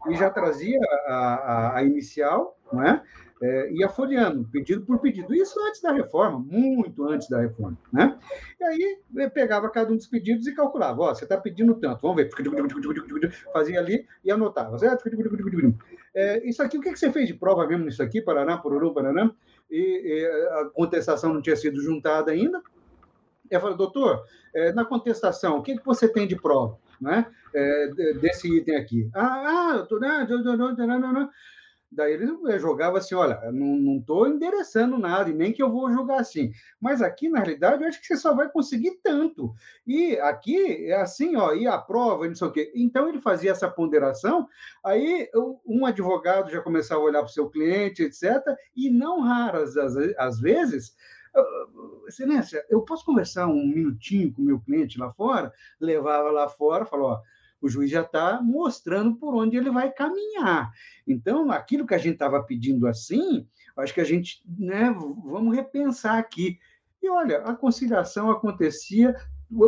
e 0.10 0.16
já 0.16 0.30
trazia 0.30 0.80
a, 1.08 1.14
a, 1.14 1.78
a 1.78 1.84
inicial, 1.84 2.58
não 2.72 2.84
é? 2.84 3.02
é, 3.42 3.72
ia 3.72 3.90
folheando, 3.90 4.48
pedido 4.52 4.86
por 4.86 5.00
pedido. 5.00 5.34
Isso 5.34 5.60
antes 5.68 5.82
da 5.82 5.92
reforma, 5.92 6.40
muito 6.40 7.08
antes 7.08 7.30
da 7.30 7.42
reforma. 7.42 7.78
Né? 7.92 8.18
E 8.60 8.64
aí 8.64 9.30
pegava 9.34 9.70
cada 9.70 9.92
um 9.92 9.96
dos 9.96 10.08
pedidos 10.08 10.48
e 10.48 10.56
calculava: 10.56 11.02
ó, 11.02 11.14
você 11.14 11.26
está 11.26 11.38
pedindo 11.38 11.76
tanto, 11.76 12.02
vamos 12.02 12.18
ver. 12.18 12.30
Fazia 13.54 13.80
ali 13.80 14.06
e 14.24 14.32
anotava. 14.32 14.78
É, 16.14 16.48
isso 16.48 16.64
aqui, 16.64 16.78
o 16.78 16.82
que, 16.82 16.92
que 16.92 17.00
você 17.00 17.12
fez 17.12 17.28
de 17.28 17.34
prova 17.34 17.68
mesmo 17.68 17.86
nisso 17.86 18.02
aqui? 18.02 18.22
Paraná, 18.22 18.58
Poruru, 18.58 18.94
Paraná? 18.94 19.32
E, 19.70 19.78
e 19.78 20.26
a 20.60 20.66
contestação 20.74 21.34
não 21.34 21.42
tinha 21.42 21.56
sido 21.56 21.82
juntada 21.82 22.32
ainda. 22.32 22.62
Eu 23.50 23.62
falei, 23.62 23.78
doutor, 23.78 24.24
é, 24.54 24.72
na 24.74 24.86
contestação, 24.86 25.58
o 25.58 25.62
que, 25.62 25.78
que 25.78 25.86
você 25.86 26.08
tem 26.08 26.28
de 26.28 26.36
prova? 26.36 26.78
Né? 27.00 27.26
É, 27.54 27.88
desse 28.20 28.48
item 28.58 28.78
aqui. 28.78 29.10
Ah, 29.14 29.80
ah, 29.82 29.88
não, 29.90 30.00
não, 30.00 30.58
não, 30.58 30.76
não, 30.76 31.00
não, 31.00 31.14
não. 31.14 31.30
Daí 31.92 32.14
ele 32.14 32.60
jogava 32.60 32.98
assim: 32.98 33.16
olha, 33.16 33.40
não 33.52 33.98
estou 33.98 34.28
endereçando 34.28 34.98
nada, 34.98 35.30
e 35.30 35.34
nem 35.34 35.54
que 35.54 35.64
eu 35.64 35.72
vou 35.72 35.92
jogar 35.92 36.20
assim. 36.20 36.52
Mas 36.80 37.02
aqui, 37.02 37.30
na 37.30 37.40
realidade, 37.40 37.84
eu 37.84 37.88
acho 37.88 38.02
que 38.02 38.08
você 38.08 38.18
só 38.18 38.36
vai 38.36 38.50
conseguir 38.50 39.00
tanto. 39.04 39.54
E 39.88 40.18
aqui 40.20 40.88
é 40.88 40.96
assim, 40.96 41.36
ó, 41.36 41.54
e 41.54 41.68
a 41.68 41.78
prova, 41.78 42.28
não 42.28 42.36
sei 42.36 42.48
o 42.48 42.52
quê. 42.52 42.72
Então 42.76 43.08
ele 43.08 43.22
fazia 43.22 43.52
essa 43.52 43.70
ponderação, 43.70 44.48
aí 44.84 45.30
um 45.66 45.86
advogado 45.86 46.52
já 46.52 46.62
começava 46.62 47.02
a 47.02 47.06
olhar 47.06 47.20
para 47.20 47.30
o 47.30 47.34
seu 47.34 47.50
cliente, 47.50 48.04
etc. 48.04 48.44
E 48.76 48.90
não 48.90 49.22
raras 49.22 49.78
às 49.78 50.40
vezes. 50.40 50.96
Excelência, 52.08 52.66
eu 52.70 52.82
posso 52.82 53.04
conversar 53.04 53.48
um 53.48 53.68
minutinho 53.68 54.32
com 54.32 54.42
o 54.42 54.46
meu 54.46 54.60
cliente 54.60 54.98
lá 54.98 55.12
fora? 55.12 55.52
Levava 55.80 56.32
lá 56.32 56.48
fora, 56.48 56.86
falou: 56.86 57.12
ó, 57.12 57.22
o 57.66 57.70
juiz 57.70 57.90
já 57.90 58.02
está 58.02 58.40
mostrando 58.44 59.16
por 59.16 59.34
onde 59.36 59.58
ele 59.58 59.72
vai 59.72 59.92
caminhar. 59.92 60.72
Então, 61.08 61.52
aquilo 61.52 61.88
que 61.88 61.96
a 61.96 61.98
gente 61.98 62.14
estava 62.14 62.44
pedindo 62.44 62.88
assim, 62.88 63.48
acho 63.76 63.92
que 63.92 64.02
a 64.02 64.06
gente, 64.06 64.44
né, 64.48 64.96
vamos 65.26 65.56
repensar 65.56 66.20
aqui. 66.20 66.60
E 67.02 67.10
olha, 67.10 67.40
a 67.40 67.56
conciliação 67.56 68.30
acontecia, 68.30 69.16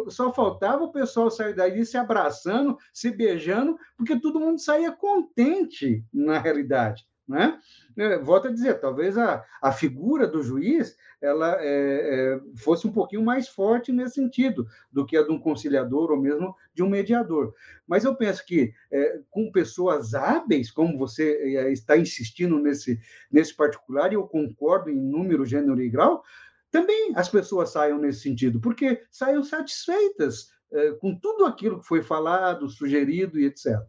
só 0.10 0.32
faltava 0.32 0.84
o 0.84 0.92
pessoal 0.92 1.32
sair 1.32 1.56
daí 1.56 1.84
se 1.88 1.98
abraçando, 1.98 2.78
se 2.94 3.10
beijando, 3.10 3.76
porque 3.98 4.20
todo 4.20 4.40
mundo 4.40 4.60
saía 4.60 4.92
contente 4.92 6.06
na 6.14 6.38
realidade. 6.38 7.04
Né? 7.28 7.60
É, 7.98 8.18
volto 8.20 8.48
a 8.48 8.52
dizer, 8.52 8.80
talvez 8.80 9.18
a, 9.18 9.44
a 9.62 9.72
figura 9.72 10.26
do 10.26 10.42
juiz 10.42 10.96
ela 11.22 11.58
é, 11.60 11.66
é, 11.66 12.42
fosse 12.56 12.88
um 12.88 12.92
pouquinho 12.92 13.24
mais 13.24 13.50
forte 13.50 13.92
nesse 13.92 14.16
sentido 14.16 14.66
do 14.92 15.06
que 15.06 15.18
a 15.18 15.24
de 15.24 15.32
um 15.32 15.40
conciliador 15.40 16.12
ou 16.12 16.18
mesmo 16.18 16.56
de 16.74 16.84
um 16.84 16.90
mediador. 16.90 17.54
Mas 17.86 18.06
eu 18.06 18.16
penso 18.16 18.46
que 18.46 18.74
é, 18.92 19.20
com 19.30 19.52
pessoas 19.52 20.14
hábeis, 20.14 20.72
como 20.72 20.98
você 20.98 21.58
é, 21.58 21.72
está 21.72 21.98
insistindo 21.98 22.60
nesse, 22.60 23.00
nesse 23.32 23.54
particular, 23.54 24.12
e 24.12 24.16
eu 24.16 24.28
concordo 24.28 24.90
em 24.90 24.96
número, 24.96 25.46
gênero 25.46 25.82
e 25.82 25.90
grau, 25.90 26.24
também 26.72 27.12
as 27.16 27.28
pessoas 27.28 27.72
saiam 27.72 27.98
nesse 27.98 28.22
sentido, 28.22 28.60
porque 28.60 29.04
saiam 29.10 29.44
satisfeitas 29.44 30.52
é, 30.72 30.92
com 30.92 31.16
tudo 31.16 31.46
aquilo 31.46 31.80
que 31.80 31.88
foi 31.88 32.02
falado, 32.04 32.70
sugerido 32.70 33.40
e 33.40 33.46
etc. 33.46 33.82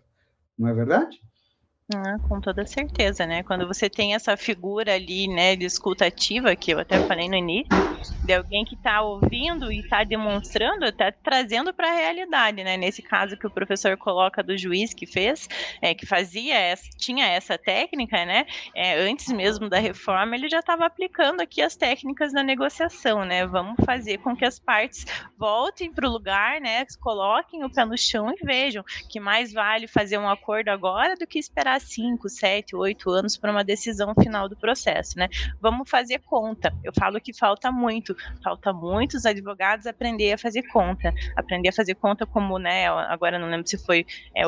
Não 0.57 0.69
é 0.69 0.75
verdade? 0.75 1.21
Ah, 1.95 2.19
com 2.29 2.39
toda 2.39 2.67
certeza, 2.67 3.25
né? 3.27 3.43
Quando 3.43 3.67
você 3.67 3.89
tem 3.89 4.15
essa 4.15 4.37
figura 4.37 4.95
ali, 4.95 5.27
né, 5.27 5.57
de 5.57 5.65
escutativa, 5.65 6.55
que 6.55 6.71
eu 6.75 6.79
até 6.79 7.01
falei 7.01 7.31
no 7.31 7.35
início, 7.37 7.67
de 8.23 8.35
alguém 8.35 8.63
que 8.67 8.75
está 8.75 9.01
ouvindo 9.01 9.73
e 9.73 9.81
está 9.81 10.05
demonstrando, 10.05 10.85
está 10.85 11.11
trazendo 11.11 11.73
para 11.73 11.89
a 11.91 11.95
realidade, 11.95 12.63
né? 12.63 12.77
Nesse 12.77 13.01
caso 13.01 13.39
que 13.39 13.47
o 13.47 13.51
professor 13.51 13.97
coloca 13.97 14.43
do 14.43 14.57
juiz 14.59 14.93
que 14.93 15.07
fez, 15.07 15.49
é, 15.81 15.95
que 15.95 16.05
fazia 16.05 16.55
essa, 16.59 16.85
tinha 16.99 17.27
essa 17.27 17.57
técnica, 17.57 18.23
né? 18.27 18.45
É, 18.77 18.99
antes 19.01 19.29
mesmo 19.29 19.67
da 19.71 19.79
reforma, 19.79 20.37
ele 20.37 20.51
já 20.51 20.59
estava 20.59 20.85
aplicando 20.85 21.41
aqui 21.41 21.63
as 21.63 21.75
técnicas 21.75 22.35
da 22.35 22.43
negociação, 22.43 23.25
né? 23.25 23.47
Vamos 23.47 23.77
fazer 23.87 24.19
com 24.19 24.37
que 24.37 24.45
as 24.45 24.59
partes 24.59 25.07
voltem 25.39 25.91
para 25.91 26.07
o 26.07 26.13
lugar, 26.13 26.61
né? 26.61 26.85
Coloquem 27.01 27.65
o 27.65 27.71
pé 27.73 27.87
no 27.87 27.97
chão 27.97 28.31
e 28.31 28.45
vejam 28.45 28.85
que 29.09 29.19
mais 29.19 29.55
vale 29.55 29.87
fazer 29.89 30.19
um 30.19 30.29
acordo 30.29 30.69
agora 30.69 31.15
do 31.17 31.27
que 31.27 31.39
esperar 31.39 31.78
cinco, 31.81 32.29
sete, 32.29 32.75
oito 32.77 33.11
anos 33.11 33.37
para 33.37 33.51
uma 33.51 33.65
decisão 33.65 34.15
final 34.21 34.49
do 34.49 34.57
processo, 34.57 35.19
né? 35.19 35.29
Vamos 35.61 35.89
fazer 35.89 36.21
conta. 36.21 36.73
Eu 36.83 36.93
falo 36.93 37.21
que 37.21 37.33
falta 37.33 37.71
muito, 37.71 38.17
falta 38.43 38.73
muitos 38.73 39.25
advogados 39.25 39.87
aprender 39.87 40.33
a 40.33 40.39
fazer 40.39 40.63
conta, 40.69 41.13
aprender 41.37 41.69
a 41.69 41.73
fazer 41.73 41.95
conta 41.95 42.27
como, 42.27 42.59
né? 42.59 42.89
Agora 42.89 43.39
não 43.39 43.49
lembro 43.49 43.69
se 43.69 43.79
foi 43.79 44.07
é, 44.37 44.45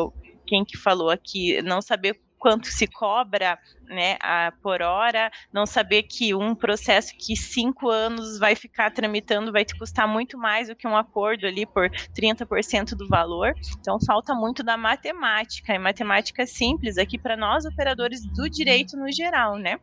quem 0.46 0.64
que 0.64 0.76
falou 0.76 1.10
aqui, 1.10 1.62
não 1.62 1.80
saber 1.80 2.20
quanto 2.40 2.66
se 2.68 2.86
cobra 2.86 3.58
né, 3.84 4.16
a, 4.20 4.52
por 4.62 4.80
hora, 4.80 5.30
não 5.52 5.66
saber 5.66 6.04
que 6.04 6.34
um 6.34 6.54
processo 6.54 7.12
que 7.16 7.36
cinco 7.36 7.88
anos 7.90 8.38
vai 8.38 8.56
ficar 8.56 8.90
tramitando 8.90 9.52
vai 9.52 9.64
te 9.64 9.78
custar 9.78 10.08
muito 10.08 10.38
mais 10.38 10.68
do 10.68 10.74
que 10.74 10.88
um 10.88 10.96
acordo 10.96 11.46
ali 11.46 11.66
por 11.66 11.90
30% 12.18 12.96
do 12.96 13.06
valor. 13.06 13.52
Então, 13.78 13.98
falta 14.00 14.34
muito 14.34 14.62
da 14.62 14.76
matemática, 14.76 15.74
e 15.74 15.78
matemática 15.78 16.46
simples 16.46 16.96
aqui 16.96 17.18
para 17.18 17.36
nós, 17.36 17.64
operadores 17.66 18.24
do 18.24 18.48
direito 18.48 18.96
no 18.96 19.12
geral, 19.12 19.58
né? 19.58 19.78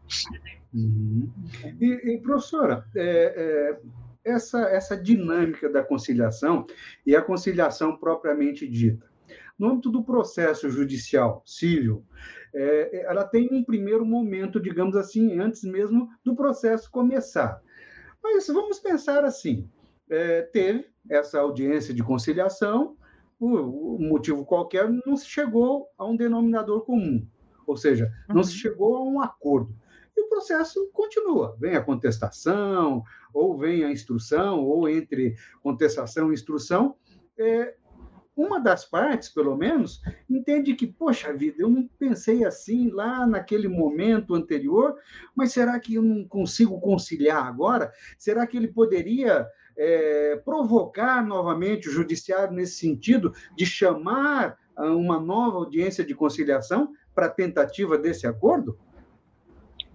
Uhum. 0.74 1.32
E, 1.80 2.14
e, 2.14 2.18
professora, 2.22 2.86
é, 2.96 3.78
é, 4.26 4.34
essa, 4.34 4.62
essa 4.70 4.98
dinâmica 4.98 5.70
da 5.70 5.84
conciliação 5.84 6.66
e 7.06 7.16
a 7.16 7.22
conciliação 7.22 7.98
propriamente 7.98 8.68
dita, 8.68 9.06
no 9.58 9.70
âmbito 9.70 9.90
do 9.90 10.04
processo 10.04 10.70
judicial 10.70 11.42
civil, 11.46 12.06
é, 12.58 13.06
ela 13.06 13.24
tem 13.24 13.48
um 13.52 13.64
primeiro 13.64 14.04
momento, 14.04 14.60
digamos 14.60 14.96
assim, 14.96 15.40
antes 15.40 15.64
mesmo 15.64 16.10
do 16.24 16.36
processo 16.36 16.90
começar. 16.90 17.62
Mas 18.22 18.48
vamos 18.48 18.80
pensar 18.80 19.24
assim: 19.24 19.70
é, 20.10 20.42
teve 20.42 20.88
essa 21.08 21.40
audiência 21.40 21.94
de 21.94 22.04
conciliação, 22.04 22.98
o 23.40 24.00
motivo 24.00 24.44
qualquer, 24.44 24.90
não 25.06 25.16
se 25.16 25.28
chegou 25.28 25.88
a 25.96 26.06
um 26.06 26.18
denominador 26.18 26.82
comum, 26.82 27.24
ou 27.68 27.78
seja, 27.78 28.12
não 28.28 28.44
se 28.44 28.54
uhum. 28.54 28.60
chegou 28.60 28.96
a 28.96 29.04
um 29.04 29.22
acordo. 29.22 29.76
E 30.16 30.22
o 30.22 30.28
processo 30.28 30.90
continua. 30.92 31.56
Vem 31.60 31.76
a 31.76 31.84
contestação, 31.84 33.04
ou 33.32 33.56
vem 33.56 33.84
a 33.84 33.92
instrução, 33.92 34.66
ou 34.66 34.90
entre 34.90 35.36
contestação 35.62 36.32
e 36.32 36.34
instrução. 36.34 36.96
É, 37.38 37.76
uma 38.38 38.60
das 38.60 38.86
partes, 38.86 39.30
pelo 39.30 39.58
menos, 39.58 40.00
entende 40.30 40.76
que, 40.76 40.86
poxa 40.86 41.34
vida, 41.34 41.56
eu 41.60 41.70
não 41.70 41.90
pensei 41.98 42.46
assim 42.46 42.92
lá 42.92 43.26
naquele 43.26 43.68
momento 43.68 44.36
anterior, 44.36 44.96
mas 45.36 45.52
será 45.52 45.80
que 45.80 45.96
eu 45.96 46.04
não 46.04 46.24
consigo 46.24 46.80
conciliar 46.80 47.44
agora? 47.44 47.92
Será 48.16 48.46
que 48.46 48.56
ele 48.56 48.68
poderia 48.68 49.48
é, 49.76 50.40
provocar 50.46 51.26
novamente 51.26 51.90
o 51.90 51.92
judiciário 51.92 52.54
nesse 52.54 52.76
sentido 52.76 53.34
de 53.56 53.66
chamar 53.66 54.58
uma 54.78 55.20
nova 55.20 55.58
audiência 55.58 56.06
de 56.06 56.14
conciliação 56.14 56.94
para 57.16 57.30
tentativa 57.30 57.98
desse 57.98 58.28
acordo? 58.28 58.78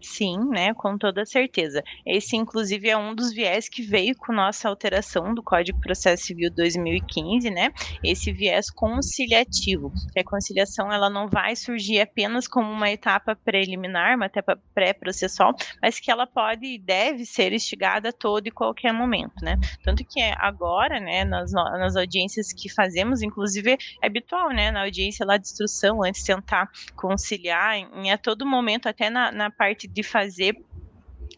Sim, 0.05 0.49
né, 0.51 0.75
com 0.75 0.99
toda 0.99 1.25
certeza. 1.25 1.81
Esse, 2.05 2.37
inclusive, 2.37 2.89
é 2.89 2.97
um 2.97 3.15
dos 3.15 3.33
viés 3.33 3.69
que 3.69 3.83
veio 3.83 4.17
com 4.17 4.33
nossa 4.33 4.69
alteração 4.69 5.33
do 5.33 5.43
Código 5.45 5.79
de 5.79 5.81
Processo 5.81 6.25
Civil 6.25 6.51
2015, 6.53 7.49
né? 7.51 7.71
Esse 8.03 8.33
viés 8.33 8.69
conciliativo. 8.69 9.93
A 10.19 10.25
conciliação 10.25 10.93
ela 10.93 11.09
não 11.09 11.29
vai 11.29 11.55
surgir 11.55 12.01
apenas 12.01 12.49
como 12.49 12.69
uma 12.69 12.91
etapa 12.91 13.37
preliminar, 13.45 14.17
uma 14.17 14.27
etapa 14.27 14.61
pré-processual, 14.75 15.55
mas 15.81 16.01
que 16.01 16.11
ela 16.11 16.27
pode 16.27 16.67
e 16.67 16.79
deve 16.81 17.25
ser 17.25 17.53
instigada 17.53 18.09
a 18.09 18.13
todo 18.13 18.49
e 18.49 18.51
qualquer 18.51 18.93
momento, 18.93 19.35
né? 19.41 19.57
Tanto 19.85 20.05
que 20.05 20.21
agora, 20.37 20.99
né, 20.99 21.25
nas, 21.25 21.53
nas 21.53 21.95
audiências 21.95 22.53
que 22.53 22.69
fazemos, 22.69 23.23
inclusive 23.23 23.79
é 24.03 24.07
habitual, 24.07 24.51
né, 24.51 24.73
na 24.73 24.83
audiência 24.83 25.25
lá 25.25 25.37
de 25.37 25.47
instrução, 25.47 26.03
antes 26.03 26.25
tentar 26.25 26.69
conciliar, 26.97 27.77
em 27.77 28.11
a 28.11 28.19
todo 28.19 28.45
momento, 28.45 28.89
até 28.89 29.09
na, 29.09 29.31
na 29.31 29.51
parte 29.51 29.87
de 29.93 30.03
fazer 30.03 30.57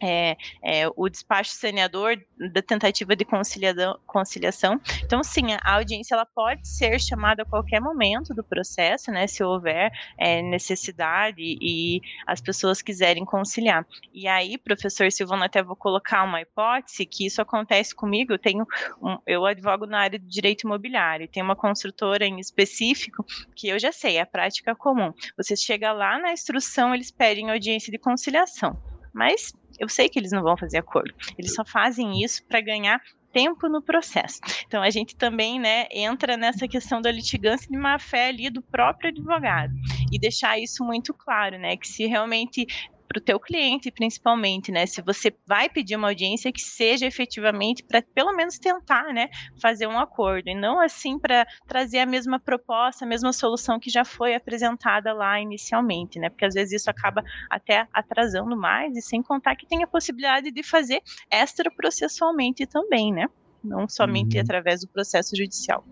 é, 0.01 0.37
é, 0.63 0.87
o 0.95 1.09
despacho 1.09 1.51
saneador 1.51 2.17
da 2.53 2.61
tentativa 2.61 3.15
de 3.15 3.25
conciliação. 3.25 4.79
Então, 5.03 5.23
sim, 5.23 5.53
a 5.61 5.75
audiência 5.75 6.15
ela 6.15 6.25
pode 6.25 6.67
ser 6.67 6.99
chamada 6.99 7.43
a 7.43 7.45
qualquer 7.45 7.79
momento 7.79 8.33
do 8.33 8.43
processo, 8.43 9.11
né, 9.11 9.27
se 9.27 9.43
houver 9.43 9.91
é, 10.17 10.41
necessidade 10.41 11.41
e 11.41 12.01
as 12.25 12.41
pessoas 12.41 12.81
quiserem 12.81 13.25
conciliar. 13.25 13.85
E 14.13 14.27
aí, 14.27 14.57
professor 14.57 15.11
Silvano, 15.11 15.43
até 15.43 15.61
vou 15.61 15.75
colocar 15.75 16.23
uma 16.23 16.41
hipótese 16.41 17.05
que 17.05 17.25
isso 17.25 17.41
acontece 17.41 17.93
comigo. 17.93 18.33
Eu 18.33 18.39
tenho, 18.39 18.65
um, 19.01 19.17
eu 19.25 19.45
advogo 19.45 19.85
na 19.85 19.99
área 19.99 20.19
do 20.19 20.27
direito 20.27 20.63
imobiliário, 20.63 21.27
tem 21.27 21.43
uma 21.43 21.55
construtora 21.55 22.25
em 22.25 22.39
específico 22.39 23.25
que 23.55 23.67
eu 23.67 23.79
já 23.79 23.91
sei, 23.91 24.17
é 24.17 24.21
a 24.21 24.25
prática 24.25 24.75
comum. 24.75 25.13
Você 25.37 25.55
chega 25.55 25.91
lá 25.91 26.19
na 26.19 26.31
instrução, 26.31 26.93
eles 26.93 27.11
pedem 27.11 27.49
audiência 27.49 27.91
de 27.91 27.97
conciliação 27.97 28.77
mas 29.15 29.53
eu 29.79 29.87
sei 29.87 30.09
que 30.09 30.19
eles 30.19 30.31
não 30.31 30.43
vão 30.43 30.57
fazer 30.57 30.77
acordo. 30.77 31.13
Eles 31.37 31.53
só 31.53 31.63
fazem 31.65 32.21
isso 32.23 32.45
para 32.47 32.61
ganhar 32.61 33.01
tempo 33.31 33.67
no 33.67 33.81
processo. 33.81 34.39
Então 34.65 34.81
a 34.81 34.89
gente 34.89 35.15
também, 35.15 35.59
né, 35.59 35.87
entra 35.91 36.37
nessa 36.37 36.67
questão 36.67 37.01
da 37.01 37.11
litigância 37.11 37.67
de 37.69 37.77
má 37.77 37.99
fé 37.99 38.29
ali 38.29 38.49
do 38.49 38.61
próprio 38.61 39.09
advogado 39.09 39.73
e 40.11 40.19
deixar 40.19 40.57
isso 40.57 40.85
muito 40.85 41.13
claro, 41.13 41.57
né, 41.57 41.75
que 41.75 41.87
se 41.87 42.05
realmente 42.05 42.65
para 43.07 43.19
o 43.19 43.21
teu 43.21 43.39
cliente, 43.39 43.91
principalmente, 43.91 44.71
né? 44.71 44.85
Se 44.85 45.01
você 45.01 45.33
vai 45.45 45.69
pedir 45.69 45.95
uma 45.95 46.09
audiência 46.09 46.51
que 46.51 46.61
seja 46.61 47.05
efetivamente 47.05 47.83
para 47.83 48.01
pelo 48.01 48.33
menos 48.33 48.57
tentar, 48.57 49.13
né, 49.13 49.29
fazer 49.61 49.87
um 49.87 49.97
acordo 49.97 50.49
e 50.49 50.55
não 50.55 50.79
assim 50.79 51.17
para 51.17 51.45
trazer 51.67 51.99
a 51.99 52.05
mesma 52.05 52.39
proposta, 52.39 53.05
a 53.05 53.07
mesma 53.07 53.31
solução 53.31 53.79
que 53.79 53.89
já 53.89 54.03
foi 54.03 54.35
apresentada 54.35 55.13
lá 55.13 55.39
inicialmente, 55.39 56.19
né? 56.19 56.29
Porque 56.29 56.45
às 56.45 56.53
vezes 56.53 56.81
isso 56.81 56.89
acaba 56.89 57.23
até 57.49 57.87
atrasando 57.93 58.55
mais 58.57 58.95
e 58.97 59.01
sem 59.01 59.21
contar 59.21 59.55
que 59.55 59.67
tem 59.67 59.83
a 59.83 59.87
possibilidade 59.87 60.51
de 60.51 60.63
fazer 60.63 61.01
extra 61.29 61.71
processualmente 61.71 62.65
também, 62.65 63.13
né? 63.13 63.27
Não 63.63 63.87
somente 63.87 64.35
uhum. 64.37 64.43
através 64.43 64.81
do 64.81 64.87
processo 64.87 65.35
judicial. 65.35 65.83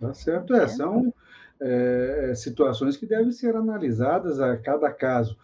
Tá 0.00 0.12
certo, 0.12 0.54
é, 0.54 0.68
são 0.68 1.12
é, 1.60 2.32
situações 2.34 2.96
que 2.96 3.06
devem 3.06 3.32
ser 3.32 3.56
analisadas 3.56 4.40
a 4.40 4.56
cada 4.56 4.90
caso. 4.92 5.36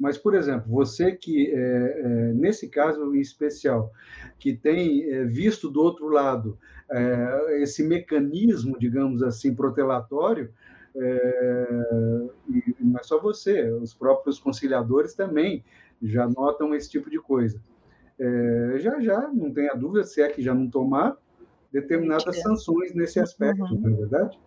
Mas, 0.00 0.16
por 0.16 0.34
exemplo, 0.34 0.64
você 0.66 1.12
que, 1.12 1.52
é, 1.54 1.58
é, 1.58 2.32
nesse 2.32 2.70
caso 2.70 3.14
em 3.14 3.20
especial, 3.20 3.92
que 4.38 4.56
tem 4.56 5.04
é, 5.04 5.24
visto 5.24 5.68
do 5.68 5.82
outro 5.82 6.08
lado 6.08 6.58
é, 6.90 7.62
esse 7.62 7.82
mecanismo, 7.82 8.78
digamos 8.78 9.22
assim, 9.22 9.54
protelatório, 9.54 10.50
é, 10.96 12.28
e 12.48 12.74
não 12.80 12.98
é 12.98 13.02
só 13.02 13.20
você, 13.20 13.70
os 13.72 13.92
próprios 13.92 14.40
conciliadores 14.40 15.12
também 15.12 15.62
já 16.02 16.26
notam 16.26 16.74
esse 16.74 16.88
tipo 16.88 17.10
de 17.10 17.18
coisa. 17.18 17.62
É, 18.18 18.78
já 18.78 18.98
já, 19.00 19.28
não 19.28 19.52
tenha 19.52 19.74
dúvida, 19.74 20.04
se 20.04 20.22
é 20.22 20.28
que 20.30 20.40
já 20.40 20.54
não 20.54 20.68
tomar 20.68 21.14
determinadas 21.70 22.40
sanções 22.40 22.94
nesse 22.94 23.20
aspecto, 23.20 23.64
uhum. 23.64 23.80
não 23.80 23.90
é 23.90 23.96
verdade? 23.96 24.38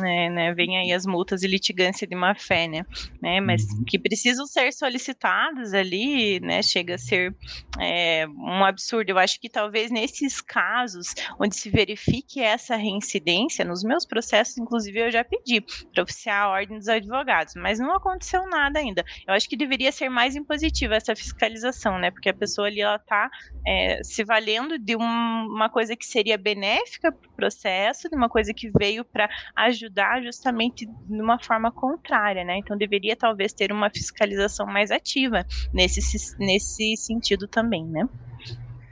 É, 0.00 0.30
né, 0.30 0.54
vem 0.54 0.78
aí 0.78 0.92
as 0.92 1.04
multas 1.04 1.42
e 1.42 1.48
litigância 1.48 2.06
de 2.06 2.14
má 2.14 2.34
fé, 2.34 2.68
né, 2.68 2.86
né 3.20 3.40
mas 3.40 3.64
uhum. 3.64 3.84
que 3.84 3.98
precisam 3.98 4.46
ser 4.46 4.72
solicitadas 4.72 5.74
ali, 5.74 6.38
né, 6.40 6.62
chega 6.62 6.94
a 6.94 6.98
ser 6.98 7.34
é, 7.80 8.26
um 8.28 8.64
absurdo. 8.64 9.10
Eu 9.10 9.18
acho 9.18 9.40
que 9.40 9.48
talvez 9.48 9.90
nesses 9.90 10.40
casos 10.40 11.14
onde 11.38 11.56
se 11.56 11.68
verifique 11.68 12.40
essa 12.40 12.76
reincidência, 12.76 13.64
nos 13.64 13.82
meus 13.82 14.06
processos, 14.06 14.56
inclusive, 14.56 15.00
eu 15.00 15.10
já 15.10 15.24
pedi 15.24 15.62
para 15.92 16.04
oficiar 16.04 16.44
a 16.44 16.48
ordem 16.50 16.78
dos 16.78 16.88
advogados, 16.88 17.54
mas 17.56 17.78
não 17.78 17.94
aconteceu 17.94 18.48
nada 18.48 18.78
ainda. 18.78 19.04
Eu 19.26 19.34
acho 19.34 19.48
que 19.48 19.56
deveria 19.56 19.90
ser 19.90 20.08
mais 20.08 20.36
impositiva 20.36 20.94
essa 20.94 21.14
fiscalização, 21.14 21.98
né, 21.98 22.10
porque 22.10 22.28
a 22.28 22.34
pessoa 22.34 22.68
ali, 22.68 22.80
ela 22.80 22.96
está 22.96 23.28
é, 23.66 24.02
se 24.02 24.24
valendo 24.24 24.78
de 24.78 24.96
um, 24.96 25.02
uma 25.02 25.68
coisa 25.68 25.96
que 25.96 26.06
seria 26.06 26.38
benéfica 26.38 27.10
para 27.10 27.28
o 27.28 27.32
processo, 27.32 28.08
de 28.08 28.16
uma 28.16 28.28
coisa 28.28 28.54
que 28.54 28.70
veio 28.78 29.04
para 29.04 29.28
ajudar 29.72 30.22
justamente 30.22 30.86
de 30.86 31.20
uma 31.20 31.38
forma 31.42 31.70
contrária, 31.70 32.44
né? 32.44 32.58
Então 32.58 32.76
deveria 32.76 33.16
talvez 33.16 33.52
ter 33.52 33.72
uma 33.72 33.90
fiscalização 33.90 34.66
mais 34.66 34.90
ativa 34.90 35.44
nesse, 35.72 36.00
nesse 36.38 36.96
sentido 36.96 37.48
também, 37.48 37.86
né? 37.86 38.08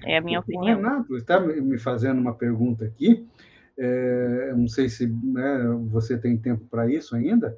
É 0.05 0.17
a 0.17 0.21
minha 0.21 0.39
o 0.39 0.43
opinião. 0.43 0.77
Renato 0.77 1.17
está 1.17 1.39
me 1.41 1.79
fazendo 1.79 2.21
uma 2.21 2.35
pergunta 2.35 2.85
aqui. 2.85 3.27
É, 3.79 4.53
não 4.57 4.69
sei 4.69 4.89
se 4.89 5.07
né, 5.07 5.65
você 5.91 6.19
tem 6.19 6.37
tempo 6.37 6.65
para 6.71 6.91
isso 6.91 7.15
ainda. 7.15 7.57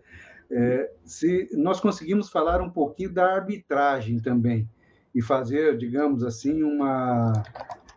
É, 0.50 0.90
se 1.04 1.48
nós 1.54 1.80
conseguimos 1.80 2.28
falar 2.28 2.60
um 2.60 2.70
pouquinho 2.70 3.12
da 3.12 3.34
arbitragem 3.34 4.20
também 4.20 4.68
e 5.14 5.22
fazer, 5.22 5.76
digamos 5.78 6.22
assim, 6.22 6.62
uma, 6.62 7.32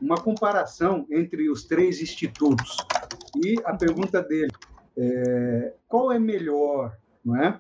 uma 0.02 0.16
comparação 0.16 1.06
entre 1.10 1.50
os 1.50 1.66
três 1.66 2.02
institutos. 2.02 2.78
E 3.44 3.56
a 3.66 3.76
pergunta 3.76 4.22
dele 4.22 4.52
é, 4.98 5.74
qual 5.88 6.12
é 6.12 6.20
melhor, 6.20 6.98
não 7.24 7.36
é? 7.36 7.60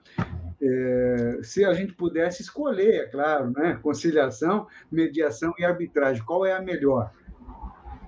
é? 0.62 1.40
Se 1.44 1.66
a 1.66 1.74
gente 1.74 1.94
pudesse 1.94 2.42
escolher, 2.42 3.04
é 3.04 3.06
claro, 3.08 3.52
né? 3.52 3.80
conciliação, 3.82 4.68
mediação 4.92 5.54
e 5.58 5.66
arbitragem, 5.66 6.24
qual 6.24 6.46
é 6.46 6.54
a 6.54 6.62
melhor? 6.62 7.12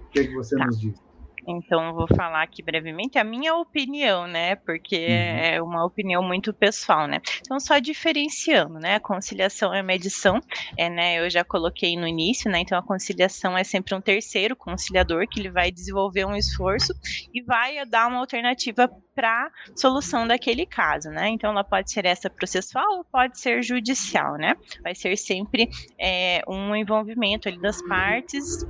O 0.02 0.10
que, 0.10 0.20
é 0.20 0.28
que 0.28 0.34
você 0.34 0.56
tá. 0.56 0.66
nos 0.66 0.80
diz? 0.80 1.07
Então, 1.48 1.94
vou 1.94 2.08
falar 2.08 2.44
aqui 2.44 2.62
brevemente 2.62 3.18
a 3.18 3.24
minha 3.24 3.56
opinião, 3.56 4.28
né? 4.28 4.56
Porque 4.56 4.98
uhum. 4.98 5.38
é 5.40 5.62
uma 5.62 5.86
opinião 5.86 6.22
muito 6.22 6.54
pessoal, 6.54 7.08
né? 7.08 7.22
Então, 7.40 7.58
só 7.60 7.80
diferenciando, 7.80 8.80
né? 8.80 8.96
A 8.96 9.00
conciliação 9.00 9.72
a 9.72 9.82
medição, 9.82 10.42
é, 10.78 10.90
né? 10.90 11.20
Eu 11.20 11.30
já 11.30 11.44
coloquei 11.44 11.96
no 11.96 12.06
início, 12.06 12.52
né? 12.52 12.60
Então, 12.60 12.78
a 12.78 12.84
conciliação 12.84 13.58
é 13.58 13.64
sempre 13.64 13.96
um 13.96 14.02
terceiro 14.02 14.56
conciliador 14.56 15.26
que 15.28 15.40
ele 15.40 15.50
vai 15.50 15.72
desenvolver 15.72 16.26
um 16.26 16.36
esforço 16.36 16.94
e 17.34 17.42
vai 17.42 17.86
dar 17.86 18.08
uma 18.08 18.20
alternativa 18.20 18.90
para 19.16 19.50
solução 19.76 20.28
daquele 20.28 20.66
caso, 20.66 21.10
né? 21.10 21.30
Então, 21.30 21.50
ela 21.50 21.64
pode 21.64 21.92
ser 21.92 22.06
essa 22.06 22.30
processual 22.30 22.98
ou 22.98 23.04
pode 23.04 23.40
ser 23.40 23.64
judicial, 23.64 24.36
né? 24.36 24.54
Vai 24.84 24.94
ser 24.94 25.18
sempre 25.18 25.70
é, 26.00 26.44
um 26.48 26.76
envolvimento 26.76 27.48
ali 27.48 27.60
das 27.60 27.82
partes 27.88 28.64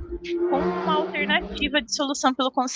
com 0.48 0.58
uma 0.58 0.94
alternativa 0.94 1.82
de 1.82 1.94
solução 1.94 2.32
pelo 2.32 2.50
conciliador. 2.50 2.67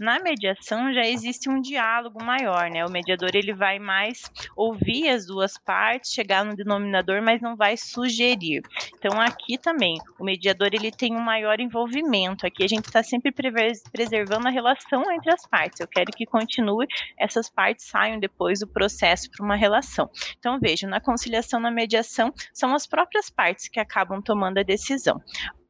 Na 0.00 0.18
mediação 0.18 0.92
já 0.92 1.02
existe 1.02 1.48
um 1.48 1.60
diálogo 1.60 2.22
maior, 2.22 2.70
né? 2.70 2.84
O 2.84 2.90
mediador 2.90 3.30
ele 3.34 3.52
vai 3.52 3.78
mais 3.78 4.30
ouvir 4.56 5.08
as 5.08 5.26
duas 5.26 5.58
partes, 5.58 6.12
chegar 6.12 6.44
no 6.44 6.56
denominador, 6.56 7.22
mas 7.22 7.40
não 7.40 7.56
vai 7.56 7.76
sugerir. 7.76 8.62
Então 8.96 9.20
aqui 9.20 9.58
também 9.58 9.98
o 10.18 10.24
mediador 10.24 10.70
ele 10.72 10.90
tem 10.90 11.14
um 11.14 11.20
maior 11.20 11.60
envolvimento. 11.60 12.46
Aqui 12.46 12.64
a 12.64 12.68
gente 12.68 12.86
está 12.86 13.02
sempre 13.02 13.32
preservando 13.32 14.48
a 14.48 14.50
relação 14.50 15.10
entre 15.12 15.32
as 15.32 15.46
partes. 15.46 15.80
Eu 15.80 15.88
quero 15.88 16.10
que 16.12 16.26
continue 16.26 16.86
essas 17.18 17.48
partes 17.48 17.86
saiam 17.86 18.18
depois 18.18 18.60
do 18.60 18.66
processo 18.66 19.30
para 19.30 19.44
uma 19.44 19.56
relação. 19.56 20.10
Então 20.38 20.58
veja, 20.58 20.86
na 20.86 21.00
conciliação, 21.00 21.60
na 21.60 21.70
mediação, 21.70 22.32
são 22.52 22.74
as 22.74 22.86
próprias 22.86 23.28
partes 23.30 23.68
que 23.68 23.80
acabam 23.80 24.22
tomando 24.22 24.58
a 24.58 24.62
decisão. 24.62 25.20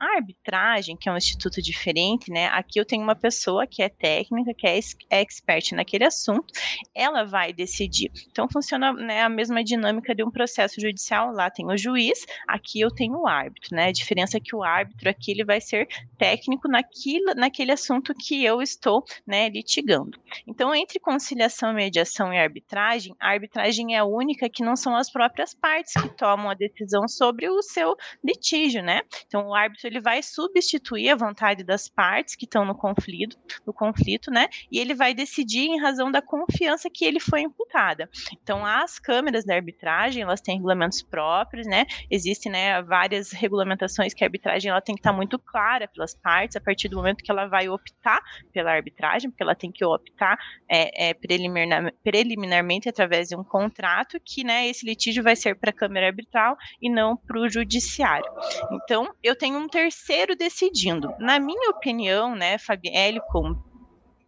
A 0.01 0.17
arbitragem, 0.17 0.97
que 0.97 1.11
é 1.11 1.13
um 1.13 1.17
instituto 1.19 1.61
diferente, 1.61 2.31
né? 2.31 2.47
Aqui 2.47 2.81
eu 2.81 2.87
tenho 2.87 3.03
uma 3.03 3.15
pessoa 3.15 3.67
que 3.67 3.83
é 3.83 3.89
técnica, 3.91 4.55
que 4.55 4.67
é 4.67 4.81
expert 5.11 5.73
naquele 5.73 6.05
assunto, 6.05 6.55
ela 6.95 7.23
vai 7.23 7.53
decidir. 7.53 8.11
Então 8.31 8.49
funciona 8.49 8.95
né, 8.95 9.21
a 9.21 9.29
mesma 9.29 9.63
dinâmica 9.63 10.15
de 10.15 10.25
um 10.25 10.31
processo 10.31 10.81
judicial. 10.81 11.31
Lá 11.33 11.51
tem 11.51 11.67
o 11.67 11.77
juiz, 11.77 12.25
aqui 12.49 12.81
eu 12.81 12.91
tenho 12.91 13.19
o 13.19 13.29
árbitro, 13.29 13.77
né? 13.77 13.89
A 13.89 13.93
diferença 13.93 14.39
é 14.39 14.41
que 14.41 14.57
o 14.57 14.63
árbitro 14.63 15.11
aqui 15.11 15.33
ele 15.33 15.45
vai 15.45 15.61
ser 15.61 15.87
técnico 16.17 16.67
naquilo, 16.67 17.35
naquele 17.37 17.73
assunto 17.73 18.15
que 18.15 18.43
eu 18.43 18.63
estou 18.63 19.05
né, 19.27 19.51
litigando. 19.51 20.19
Então, 20.47 20.75
entre 20.75 20.99
conciliação, 20.99 21.75
mediação 21.75 22.33
e 22.33 22.39
arbitragem, 22.39 23.15
a 23.21 23.29
arbitragem 23.29 23.95
é 23.95 23.99
a 23.99 24.05
única 24.07 24.49
que 24.49 24.65
não 24.65 24.77
são 24.77 24.97
as 24.97 25.13
próprias 25.13 25.53
partes 25.53 25.93
que 25.93 26.09
tomam 26.17 26.49
a 26.49 26.55
decisão 26.55 27.07
sobre 27.07 27.51
o 27.51 27.61
seu 27.61 27.95
litígio, 28.25 28.83
né? 28.83 29.03
Então, 29.27 29.47
o 29.47 29.55
árbitro 29.55 29.90
ele 29.91 30.01
vai 30.01 30.23
substituir 30.23 31.11
a 31.11 31.17
vontade 31.17 31.65
das 31.65 31.89
partes 31.89 32.37
que 32.37 32.45
estão 32.45 32.65
no 32.65 32.75
conflito, 32.75 33.37
no 33.67 33.73
conflito, 33.73 34.31
né? 34.31 34.49
E 34.71 34.79
ele 34.79 34.95
vai 34.95 35.13
decidir 35.13 35.67
em 35.67 35.81
razão 35.81 36.11
da 36.11 36.23
confiança 36.23 36.89
que 36.89 37.05
ele 37.05 37.19
foi 37.19 37.43
imputada. 37.43 38.09
Então, 38.33 38.65
as 38.65 38.99
câmeras 38.99 39.45
da 39.45 39.55
arbitragem, 39.55 40.23
elas 40.23 40.41
têm 40.41 40.57
regulamentos 40.57 41.03
próprios, 41.03 41.67
né? 41.67 41.87
Existem, 42.11 42.53
né, 42.53 42.81
várias 42.83 43.33
regulamentações 43.33 44.15
que 44.15 44.23
a 44.23 44.27
arbitragem 44.27 44.71
ela 44.71 44.81
tem 44.81 44.95
que 44.95 45.01
estar 45.01 45.13
muito 45.13 45.39
clara 45.39 45.89
pelas 45.89 46.15
partes 46.15 46.57
a 46.57 46.61
partir 46.61 46.89
do 46.89 46.97
momento 46.97 47.23
que 47.23 47.31
ela 47.31 47.47
vai 47.47 47.69
optar 47.69 48.21
pela 48.53 48.73
arbitragem, 48.73 49.31
porque 49.31 49.43
ela 49.43 49.55
tem 49.55 49.73
que 49.73 49.85
optar 49.85 50.39
é, 50.69 51.09
é, 51.09 51.15
preliminar, 51.15 51.93
preliminarmente 52.03 52.89
através 52.89 53.29
de 53.29 53.37
um 53.37 53.43
contrato 53.45 54.21
que, 54.25 54.45
né, 54.45 54.69
esse 54.69 54.87
litígio 54.87 55.23
vai 55.23 55.35
ser 55.35 55.57
para 55.57 55.71
a 55.71 55.73
câmara 55.73 56.07
arbitral 56.07 56.57
e 56.81 56.89
não 56.89 57.17
para 57.17 57.41
o 57.41 57.49
judiciário. 57.49 58.31
Então, 58.73 59.13
eu 59.23 59.35
tenho 59.35 59.59
um 59.59 59.69
terceiro 59.81 60.37
decidindo. 60.37 61.15
Na 61.19 61.39
minha 61.41 61.71
opinião, 61.71 62.35
né, 62.37 62.59
Fabielle, 62.59 63.21
como 63.29 63.70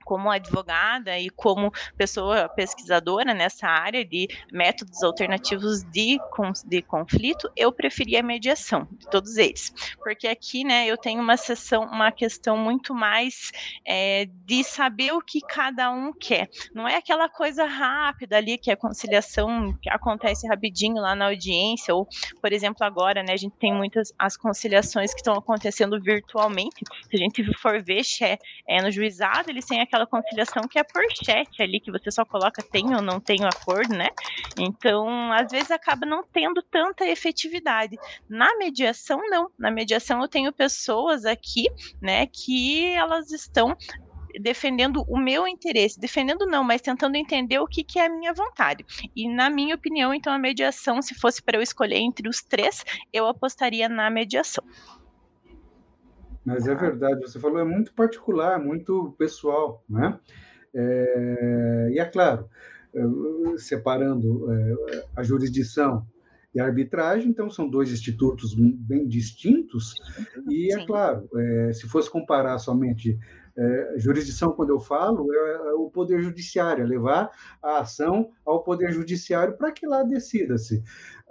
como 0.05 0.31
advogada 0.31 1.19
e 1.19 1.31
como 1.31 1.73
pessoa 1.97 2.49
pesquisadora 2.49 3.33
nessa 3.33 3.67
área 3.67 4.05
de 4.05 4.29
métodos 4.53 5.03
alternativos 5.03 5.83
de, 5.85 6.19
de 6.67 6.83
conflito, 6.83 7.51
eu 7.57 7.73
preferia 7.73 8.21
a 8.21 8.23
mediação 8.23 8.87
de 8.93 9.09
todos 9.09 9.37
eles, 9.37 9.73
porque 10.03 10.29
aqui, 10.29 10.65
né, 10.65 10.87
eu 10.87 10.97
tenho 10.97 11.21
uma 11.21 11.37
sessão, 11.37 11.85
uma 11.85 12.13
questão 12.13 12.57
muito 12.57 12.95
mais 12.95 13.51
é, 13.87 14.27
de 14.45 14.63
saber 14.63 15.13
o 15.13 15.21
que 15.21 15.41
cada 15.41 15.91
um 15.91 16.13
quer. 16.13 16.49
Não 16.75 16.87
é 16.87 16.97
aquela 16.97 17.29
coisa 17.29 17.65
rápida 17.65 18.37
ali 18.37 18.59
que 18.59 18.71
a 18.71 18.77
conciliação 18.77 19.77
que 19.81 19.89
acontece 19.89 20.47
rapidinho 20.47 21.01
lá 21.01 21.15
na 21.15 21.27
audiência 21.27 21.95
ou, 21.95 22.07
por 22.41 22.53
exemplo, 22.53 22.85
agora, 22.85 23.23
né, 23.23 23.33
a 23.33 23.37
gente 23.37 23.57
tem 23.57 23.73
muitas 23.73 24.13
as 24.19 24.37
conciliações 24.37 25.13
que 25.13 25.21
estão 25.21 25.35
acontecendo 25.35 26.01
virtualmente. 26.01 26.83
Se 27.09 27.17
a 27.17 27.19
gente 27.19 27.59
for 27.59 27.83
ver 27.83 28.03
é, 28.21 28.39
é 28.67 28.83
no 28.83 28.91
juizado, 28.91 29.51
eles 29.51 29.65
têm 29.65 29.81
aquela 29.81 29.92
aquela 29.93 30.07
conciliação 30.07 30.67
que 30.67 30.79
é 30.79 30.83
por 30.83 31.03
chat 31.23 31.63
ali, 31.63 31.79
que 31.79 31.93
você 31.93 32.11
só 32.11 32.25
coloca 32.25 32.63
tem 32.63 32.95
ou 32.95 33.03
não 33.03 33.21
tem 33.21 33.43
o 33.43 33.47
acordo, 33.47 33.95
né? 33.95 34.09
Então, 34.57 35.31
às 35.33 35.51
vezes 35.51 35.71
acaba 35.71 36.07
não 36.07 36.25
tendo 36.25 36.63
tanta 36.63 37.07
efetividade. 37.07 37.97
Na 38.29 38.57
mediação, 38.57 39.21
não. 39.29 39.51
Na 39.59 39.71
mediação 39.71 40.23
eu 40.23 40.29
tenho 40.29 40.53
pessoas 40.53 41.27
aqui, 41.27 41.67
né, 42.01 42.27
que 42.27 42.87
elas 42.95 43.31
estão 43.31 43.77
defendendo 44.41 45.05
o 45.07 45.19
meu 45.19 45.47
interesse, 45.47 46.01
defendendo 46.01 46.47
não, 46.47 46.65
mas 46.65 46.81
tentando 46.81 47.17
entender 47.17 47.59
o 47.59 47.67
que, 47.67 47.85
que 47.85 47.99
é 47.99 48.07
a 48.07 48.09
minha 48.09 48.33
vontade. 48.33 48.83
E 49.15 49.29
na 49.29 49.51
minha 49.51 49.75
opinião, 49.75 50.15
então 50.15 50.33
a 50.33 50.39
mediação, 50.39 51.03
se 51.03 51.15
fosse 51.15 51.43
para 51.43 51.59
eu 51.59 51.63
escolher 51.63 51.99
entre 51.99 52.27
os 52.27 52.43
três, 52.43 52.83
eu 53.13 53.27
apostaria 53.27 53.91
na 53.91 54.09
mediação. 54.09 54.65
Mas 56.45 56.67
é 56.67 56.75
verdade, 56.75 57.21
você 57.21 57.39
falou, 57.39 57.59
é 57.59 57.65
muito 57.65 57.93
particular, 57.95 58.59
muito 58.59 59.15
pessoal, 59.19 59.85
né? 59.89 60.19
É, 60.75 61.91
e 61.93 61.99
é 61.99 62.05
claro, 62.05 62.49
é, 62.95 63.03
separando 63.59 64.51
é, 64.51 65.05
a 65.17 65.23
jurisdição 65.23 66.07
e 66.55 66.61
a 66.61 66.65
arbitragem, 66.65 67.31
então 67.31 67.49
são 67.49 67.69
dois 67.69 67.91
institutos 67.91 68.55
bem 68.55 69.07
distintos, 69.07 69.95
e 70.49 70.73
é 70.75 70.85
claro, 70.85 71.29
é, 71.35 71.73
se 71.73 71.89
fosse 71.89 72.11
comparar 72.11 72.59
somente 72.59 73.19
é, 73.57 73.95
jurisdição, 73.99 74.53
quando 74.53 74.71
eu 74.71 74.81
falo, 74.81 75.33
é, 75.33 75.71
é 75.71 75.75
o 75.75 75.91
Poder 75.91 76.23
Judiciário, 76.23 76.85
é 76.85 76.87
levar 76.87 77.31
a 77.63 77.81
ação 77.81 78.31
ao 78.47 78.63
Poder 78.63 78.93
Judiciário 78.93 79.57
para 79.57 79.73
que 79.73 79.87
lá 79.87 80.03
decida-se. 80.03 80.83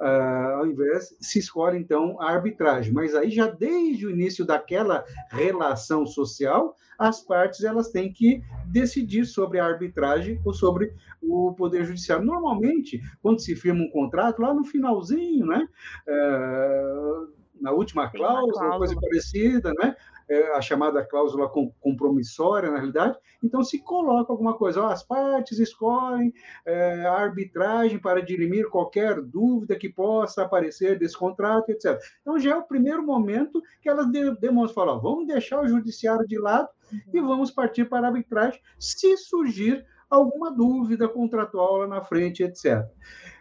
Uh, 0.01 0.55
ao 0.57 0.65
invés, 0.65 1.15
se 1.21 1.37
escolhe, 1.37 1.77
então, 1.77 2.19
a 2.19 2.31
arbitragem. 2.31 2.91
Mas 2.91 3.13
aí, 3.13 3.29
já 3.29 3.45
desde 3.45 4.07
o 4.07 4.09
início 4.09 4.43
daquela 4.43 5.05
relação 5.29 6.07
social, 6.07 6.75
as 6.97 7.21
partes 7.21 7.63
elas 7.63 7.89
têm 7.89 8.11
que 8.11 8.41
decidir 8.65 9.25
sobre 9.25 9.59
a 9.59 9.65
arbitragem 9.65 10.41
ou 10.43 10.53
sobre 10.53 10.91
o 11.21 11.53
Poder 11.53 11.85
Judiciário. 11.85 12.25
Normalmente, 12.25 12.99
quando 13.21 13.41
se 13.41 13.55
firma 13.55 13.83
um 13.83 13.91
contrato, 13.91 14.41
lá 14.41 14.55
no 14.55 14.63
finalzinho, 14.63 15.45
né? 15.45 15.67
Uh, 16.07 17.41
na 17.61 17.71
última 17.71 18.09
cláusula, 18.09 18.53
cláusula, 18.53 18.77
coisa 18.79 18.95
parecida, 18.99 19.71
né? 19.79 19.95
É, 20.31 20.55
a 20.55 20.61
chamada 20.61 21.03
cláusula 21.05 21.51
compromissória, 21.81 22.71
na 22.71 22.77
realidade. 22.77 23.17
Então, 23.43 23.61
se 23.63 23.83
coloca 23.83 24.31
alguma 24.31 24.53
coisa, 24.53 24.81
ó, 24.81 24.87
as 24.87 25.03
partes 25.03 25.59
escolhem 25.59 26.33
é, 26.65 27.05
a 27.05 27.13
arbitragem 27.15 27.99
para 27.99 28.21
dirimir 28.21 28.69
qualquer 28.69 29.21
dúvida 29.21 29.75
que 29.75 29.89
possa 29.89 30.43
aparecer 30.43 30.97
desse 30.97 31.17
contrato, 31.17 31.69
etc. 31.69 31.99
Então, 32.21 32.39
já 32.39 32.51
é 32.51 32.55
o 32.55 32.63
primeiro 32.63 33.03
momento 33.03 33.61
que 33.81 33.89
elas 33.89 34.07
demonstram, 34.39 34.85
falar, 34.85 34.99
vamos 34.99 35.27
deixar 35.27 35.61
o 35.61 35.67
judiciário 35.67 36.25
de 36.25 36.39
lado 36.39 36.69
e 37.13 37.19
uhum. 37.19 37.27
vamos 37.27 37.51
partir 37.51 37.85
para 37.89 38.07
a 38.07 38.09
arbitragem 38.09 38.61
se 38.79 39.17
surgir 39.17 39.85
alguma 40.09 40.49
dúvida 40.49 41.09
contratual 41.09 41.77
lá 41.77 41.87
na 41.87 42.01
frente, 42.01 42.41
etc. 42.41 42.85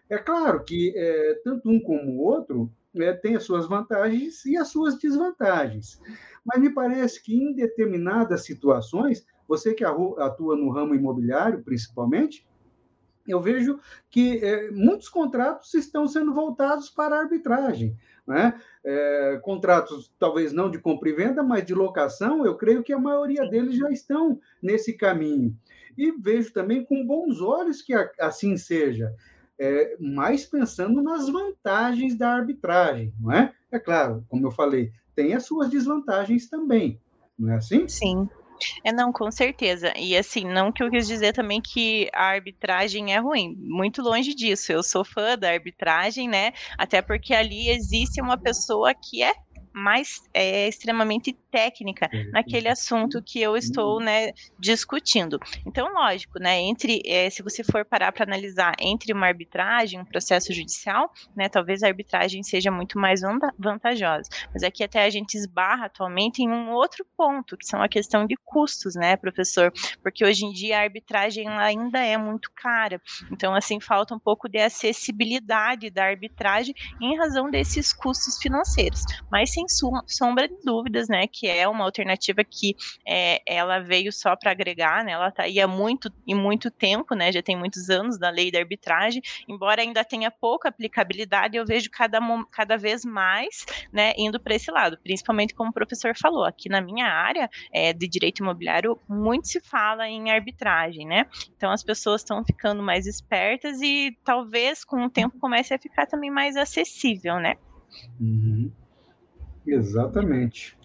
É 0.08 0.18
claro 0.18 0.64
que 0.64 0.92
é, 0.96 1.40
tanto 1.44 1.70
um 1.70 1.78
como 1.78 2.16
o 2.16 2.24
outro 2.24 2.68
é, 2.96 3.12
tem 3.12 3.36
as 3.36 3.44
suas 3.44 3.68
vantagens 3.68 4.44
e 4.44 4.56
as 4.56 4.68
suas 4.68 4.98
desvantagens. 4.98 6.00
Mas 6.44 6.60
me 6.60 6.70
parece 6.70 7.22
que 7.22 7.34
em 7.34 7.54
determinadas 7.54 8.44
situações, 8.44 9.26
você 9.46 9.74
que 9.74 9.84
atua 9.84 10.56
no 10.56 10.70
ramo 10.70 10.94
imobiliário, 10.94 11.62
principalmente, 11.62 12.46
eu 13.26 13.40
vejo 13.40 13.78
que 14.08 14.38
é, 14.44 14.70
muitos 14.70 15.08
contratos 15.08 15.74
estão 15.74 16.06
sendo 16.06 16.34
voltados 16.34 16.90
para 16.90 17.16
a 17.16 17.20
arbitragem. 17.20 17.96
Né? 18.26 18.60
É, 18.84 19.40
contratos, 19.42 20.12
talvez 20.18 20.52
não 20.52 20.70
de 20.70 20.78
compra 20.78 21.08
e 21.08 21.12
venda, 21.12 21.42
mas 21.42 21.64
de 21.64 21.74
locação, 21.74 22.44
eu 22.44 22.56
creio 22.56 22.82
que 22.82 22.92
a 22.92 22.98
maioria 22.98 23.48
deles 23.48 23.76
já 23.76 23.90
estão 23.90 24.40
nesse 24.62 24.92
caminho. 24.92 25.56
E 25.96 26.12
vejo 26.12 26.52
também 26.52 26.84
com 26.84 27.04
bons 27.04 27.40
olhos 27.40 27.82
que 27.82 27.92
assim 28.18 28.56
seja, 28.56 29.14
é, 29.58 29.96
mais 30.00 30.46
pensando 30.46 31.02
nas 31.02 31.28
vantagens 31.28 32.16
da 32.16 32.32
arbitragem, 32.32 33.12
não 33.20 33.32
é? 33.32 33.52
É 33.70 33.78
claro, 33.78 34.24
como 34.28 34.46
eu 34.46 34.50
falei, 34.50 34.92
tem 35.20 35.34
as 35.34 35.44
suas 35.44 35.68
desvantagens 35.68 36.48
também, 36.48 36.98
não 37.38 37.52
é 37.52 37.56
assim? 37.56 37.86
Sim. 37.86 38.26
É, 38.84 38.92
não, 38.92 39.12
com 39.12 39.30
certeza. 39.30 39.92
E 39.96 40.16
assim, 40.16 40.44
não 40.44 40.70
que 40.70 40.82
eu 40.82 40.90
quis 40.90 41.06
dizer 41.06 41.32
também 41.32 41.60
que 41.62 42.10
a 42.12 42.24
arbitragem 42.24 43.14
é 43.14 43.18
ruim. 43.18 43.56
Muito 43.58 44.02
longe 44.02 44.34
disso. 44.34 44.70
Eu 44.70 44.82
sou 44.82 45.02
fã 45.02 45.36
da 45.36 45.50
arbitragem, 45.50 46.28
né? 46.28 46.52
Até 46.76 47.00
porque 47.00 47.34
ali 47.34 47.68
existe 47.70 48.20
uma 48.20 48.36
pessoa 48.36 48.92
que 48.94 49.22
é 49.22 49.32
mais 49.72 50.22
é, 50.32 50.68
extremamente 50.68 51.32
técnica 51.50 52.08
naquele 52.32 52.68
assunto 52.68 53.22
que 53.22 53.40
eu 53.40 53.56
estou 53.56 53.98
uhum. 53.98 54.04
né, 54.04 54.32
discutindo. 54.58 55.38
Então, 55.66 55.92
lógico, 55.92 56.38
né, 56.38 56.58
entre 56.60 57.02
é, 57.04 57.28
se 57.30 57.42
você 57.42 57.62
for 57.64 57.84
parar 57.84 58.12
para 58.12 58.24
analisar 58.24 58.74
entre 58.78 59.12
uma 59.12 59.26
arbitragem, 59.26 60.00
um 60.00 60.04
processo 60.04 60.52
judicial, 60.52 61.12
né, 61.34 61.48
talvez 61.48 61.82
a 61.82 61.88
arbitragem 61.88 62.42
seja 62.42 62.70
muito 62.70 62.98
mais 62.98 63.20
vantajosa. 63.58 64.28
Mas 64.52 64.62
aqui 64.62 64.84
até 64.84 65.04
a 65.04 65.10
gente 65.10 65.34
esbarra 65.34 65.86
atualmente 65.86 66.42
em 66.42 66.48
um 66.48 66.70
outro 66.70 67.04
ponto, 67.16 67.56
que 67.56 67.66
são 67.66 67.82
a 67.82 67.88
questão 67.88 68.26
de 68.26 68.36
custos, 68.44 68.94
né, 68.94 69.16
professor? 69.16 69.72
Porque 70.02 70.24
hoje 70.24 70.44
em 70.44 70.52
dia 70.52 70.78
a 70.78 70.82
arbitragem 70.82 71.48
ainda 71.48 71.98
é 71.98 72.16
muito 72.16 72.50
cara. 72.54 73.00
Então, 73.30 73.54
assim, 73.54 73.80
falta 73.80 74.14
um 74.14 74.18
pouco 74.18 74.48
de 74.48 74.58
acessibilidade 74.58 75.90
da 75.90 76.04
arbitragem 76.04 76.74
em 77.00 77.16
razão 77.16 77.50
desses 77.50 77.92
custos 77.92 78.38
financeiros. 78.38 79.02
Mas 79.30 79.50
sem 79.68 80.02
sombra 80.06 80.48
de 80.48 80.56
dúvidas, 80.64 81.08
né, 81.08 81.26
que 81.26 81.46
é 81.46 81.66
uma 81.68 81.84
alternativa 81.84 82.42
que 82.44 82.76
é, 83.06 83.40
ela 83.46 83.80
veio 83.80 84.12
só 84.12 84.36
para 84.36 84.50
agregar, 84.50 85.04
né? 85.04 85.12
Ela 85.12 85.28
está 85.28 85.44
aí 85.44 85.60
há 85.60 85.66
muito 85.66 86.12
e 86.26 86.34
muito 86.34 86.70
tempo, 86.70 87.14
né? 87.14 87.32
Já 87.32 87.42
tem 87.42 87.56
muitos 87.56 87.90
anos 87.90 88.18
da 88.18 88.30
lei 88.30 88.50
da 88.50 88.58
arbitragem, 88.58 89.22
embora 89.48 89.82
ainda 89.82 90.04
tenha 90.04 90.30
pouca 90.30 90.68
aplicabilidade, 90.68 91.56
eu 91.56 91.66
vejo 91.66 91.90
cada, 91.90 92.20
cada 92.50 92.76
vez 92.76 93.04
mais, 93.04 93.66
né, 93.92 94.12
indo 94.16 94.38
para 94.38 94.54
esse 94.54 94.70
lado, 94.70 94.98
principalmente 95.02 95.54
como 95.54 95.70
o 95.70 95.72
professor 95.72 96.16
falou, 96.16 96.44
aqui 96.44 96.68
na 96.68 96.80
minha 96.80 97.06
área 97.06 97.50
é, 97.72 97.92
de 97.92 98.06
direito 98.06 98.40
imobiliário, 98.40 98.98
muito 99.08 99.48
se 99.48 99.60
fala 99.60 100.08
em 100.08 100.30
arbitragem, 100.30 101.06
né? 101.06 101.26
Então 101.56 101.70
as 101.70 101.82
pessoas 101.82 102.20
estão 102.20 102.44
ficando 102.44 102.82
mais 102.82 103.06
espertas 103.06 103.80
e 103.82 104.16
talvez 104.24 104.84
com 104.84 105.04
o 105.04 105.10
tempo 105.10 105.38
comece 105.38 105.74
a 105.74 105.78
ficar 105.78 106.06
também 106.06 106.30
mais 106.30 106.56
acessível, 106.56 107.38
né? 107.38 107.56
Uhum. 108.20 108.70
Exatamente. 109.66 110.76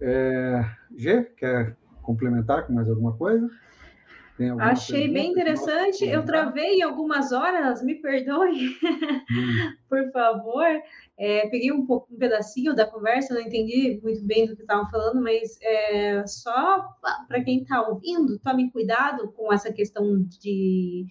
É, 0.00 0.64
G, 0.96 1.24
quer 1.36 1.76
complementar 2.02 2.66
com 2.66 2.72
mais 2.72 2.88
alguma 2.88 3.16
coisa? 3.16 3.48
Achei 4.58 5.08
bem 5.08 5.30
interessante. 5.30 6.04
Eu 6.04 6.24
travei 6.24 6.82
algumas 6.82 7.32
horas, 7.32 7.82
me 7.82 7.96
perdoe, 7.96 8.68
hum. 8.68 9.72
por 9.88 10.10
favor. 10.10 10.66
É, 11.18 11.46
peguei 11.48 11.70
um 11.70 11.86
pouco 11.86 12.12
um 12.12 12.18
pedacinho 12.18 12.74
da 12.74 12.86
conversa, 12.86 13.34
não 13.34 13.42
entendi 13.42 14.00
muito 14.02 14.24
bem 14.24 14.46
do 14.46 14.56
que 14.56 14.62
estavam 14.62 14.90
falando, 14.90 15.22
mas 15.22 15.58
é, 15.62 16.26
só 16.26 16.88
para 17.28 17.44
quem 17.44 17.62
está 17.62 17.86
ouvindo, 17.86 18.38
tome 18.38 18.70
cuidado 18.72 19.30
com 19.32 19.52
essa 19.52 19.72
questão 19.72 20.20
de, 20.22 21.06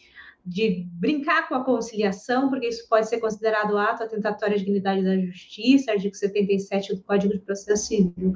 de 0.45 0.87
brincar 0.93 1.47
com 1.47 1.55
a 1.55 1.63
conciliação, 1.63 2.49
porque 2.49 2.67
isso 2.67 2.87
pode 2.89 3.07
ser 3.07 3.19
considerado 3.19 3.77
ato 3.77 4.03
atentatório 4.03 4.55
à 4.55 4.57
dignidade 4.57 5.03
da 5.03 5.17
justiça, 5.17 5.91
artigo 5.91 6.15
77 6.15 6.95
do 6.95 7.03
Código 7.03 7.33
de 7.33 7.39
Processo 7.39 7.87
Civil. 7.87 8.33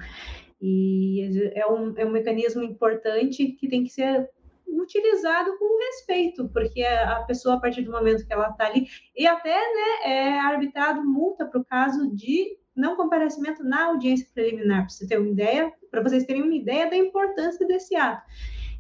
E 0.62 1.52
é 1.54 1.68
um, 1.68 1.94
é 1.98 2.06
um 2.06 2.12
mecanismo 2.12 2.64
importante 2.64 3.48
que 3.48 3.68
tem 3.68 3.84
que 3.84 3.90
ser 3.90 4.30
utilizado 4.68 5.58
com 5.58 5.80
respeito, 5.86 6.50
porque 6.50 6.84
a 6.84 7.24
pessoa, 7.24 7.56
a 7.56 7.60
partir 7.60 7.82
do 7.82 7.92
momento 7.92 8.26
que 8.26 8.34
ela 8.34 8.50
está 8.50 8.68
ali, 8.68 8.88
e 9.16 9.26
até 9.26 9.56
né, 9.56 10.12
é 10.12 10.40
arbitrado 10.40 11.04
multa 11.04 11.46
para 11.46 11.60
o 11.60 11.66
caso 11.66 12.14
de 12.16 12.58
não 12.76 12.96
comparecimento 12.96 13.64
na 13.64 13.86
audiência 13.86 14.28
preliminar, 14.34 14.82
para 14.82 14.90
você 14.90 15.08
ter 15.08 15.18
uma 15.18 15.30
ideia, 15.30 15.72
para 15.90 16.02
vocês 16.02 16.26
terem 16.26 16.44
uma 16.44 16.56
ideia 16.56 16.90
da 16.90 16.98
importância 16.98 17.66
desse 17.66 17.96
ato. 17.96 18.24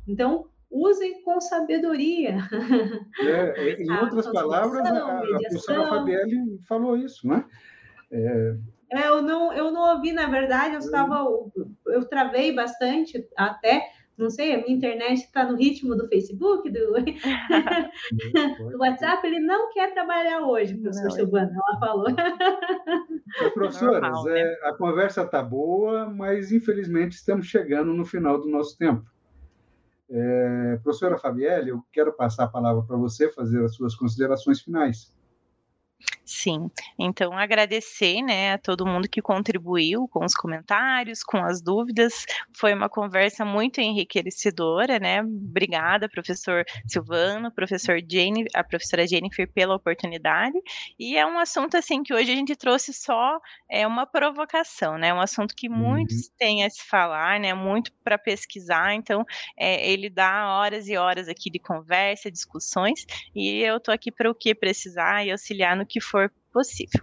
Então, 0.07 0.47
usem 0.76 1.23
com 1.23 1.39
sabedoria. 1.39 2.38
É, 3.21 3.71
em 3.82 3.91
outras 3.91 4.28
palavras, 4.32 4.86
a, 4.86 5.19
a 5.19 5.21
professora 5.21 5.88
Fabielle 5.88 6.59
falou 6.67 6.97
isso, 6.97 7.26
né? 7.28 7.45
É, 8.11 8.57
é, 8.91 9.07
eu, 9.07 9.21
não, 9.21 9.53
eu 9.53 9.71
não 9.71 9.95
ouvi, 9.95 10.11
na 10.11 10.28
verdade, 10.28 10.76
eu 10.76 10.80
estava. 10.80 11.26
Eu 11.88 12.05
travei 12.05 12.53
bastante 12.53 13.26
até. 13.36 13.89
Não 14.17 14.30
sei, 14.30 14.55
a 14.55 14.59
minha 14.59 14.78
internet 14.78 15.26
está 15.26 15.43
no 15.43 15.57
ritmo 15.57 15.93
do 15.93 16.07
Facebook, 16.07 16.69
do, 16.69 16.93
do, 18.71 18.78
WhatsApp, 18.78 19.28
ele 19.28 19.41
não 19.41 19.73
quer 19.73 19.93
trabalhar 19.93 20.39
hoje, 20.39 20.73
professor 20.73 21.11
Silvana, 21.11 21.51
ela 21.51 21.80
falou. 21.82 22.05
Professoras, 23.53 24.01
Normal, 24.01 24.23
né? 24.23 24.39
é, 24.39 24.69
a 24.69 24.73
conversa 24.73 25.23
está 25.23 25.43
boa, 25.43 26.09
mas 26.09 26.53
infelizmente 26.53 27.17
estamos 27.17 27.47
chegando 27.47 27.93
no 27.93 28.05
final 28.05 28.39
do 28.39 28.47
nosso 28.47 28.78
tempo. 28.78 29.03
É, 30.09 30.77
professora 30.83 31.17
Fabielle, 31.17 31.69
eu 31.69 31.83
quero 31.91 32.13
passar 32.13 32.45
a 32.45 32.47
palavra 32.47 32.83
para 32.83 32.95
você 32.95 33.29
fazer 33.29 33.63
as 33.63 33.73
suas 33.73 33.95
considerações 33.95 34.61
finais. 34.61 35.13
Sim, 36.26 36.71
então 36.97 37.38
agradecer, 37.38 38.19
né, 38.23 38.53
a 38.53 38.57
todo 38.57 38.86
mundo 38.86 39.07
que 39.07 39.21
contribuiu 39.21 40.07
com 40.07 40.26
os 40.26 40.34
comentários, 40.34 41.23
com 41.23 41.38
as 41.38 41.61
dúvidas. 41.61 42.26
Foi 42.57 42.73
uma 42.73 42.89
conversa 42.89 43.45
muito 43.45 43.80
enriquecedora, 43.80 44.97
né? 44.97 45.21
Obrigada, 45.21 46.09
professor 46.09 46.65
Silvano, 46.88 47.51
professor 47.51 47.99
Jane, 47.99 48.47
a 48.55 48.63
professora 48.63 49.05
Jennifer 49.05 49.47
pela 49.53 49.76
oportunidade. 49.76 50.57
E 50.97 51.15
é 51.15 51.26
um 51.28 51.38
assunto 51.38 51.78
assim 51.78 52.01
que 52.01 52.11
hoje 52.11 52.32
a 52.32 52.36
gente 52.36 52.55
trouxe 52.55 52.91
só 52.91 53.39
é 53.69 53.86
uma 53.86 54.07
provocação, 54.07 54.97
né? 54.97 55.13
Um 55.13 55.21
assunto 55.21 55.55
que 55.55 55.69
muitos 55.69 56.26
uhum. 56.26 56.34
têm 56.39 56.65
a 56.65 56.69
se 56.71 56.84
falar, 56.84 57.39
né? 57.39 57.53
Muito 57.53 57.91
para 58.03 58.17
pesquisar. 58.17 58.95
Então, 58.95 59.23
é, 59.55 59.88
ele 59.91 60.09
dá 60.09 60.57
horas 60.57 60.88
e 60.88 60.97
horas 60.97 61.28
aqui 61.28 61.51
de 61.51 61.59
conversa, 61.59 62.32
discussões. 62.32 63.05
E 63.36 63.61
eu 63.61 63.80
tô 63.80 63.91
aqui 63.91 64.11
para 64.11 64.30
o 64.30 64.34
que 64.34 64.55
precisar 64.55 65.23
e 65.23 65.32
auxiliar 65.32 65.76
no 65.76 65.86
que 65.86 66.01
for 66.01 66.14
possível. 66.55 67.01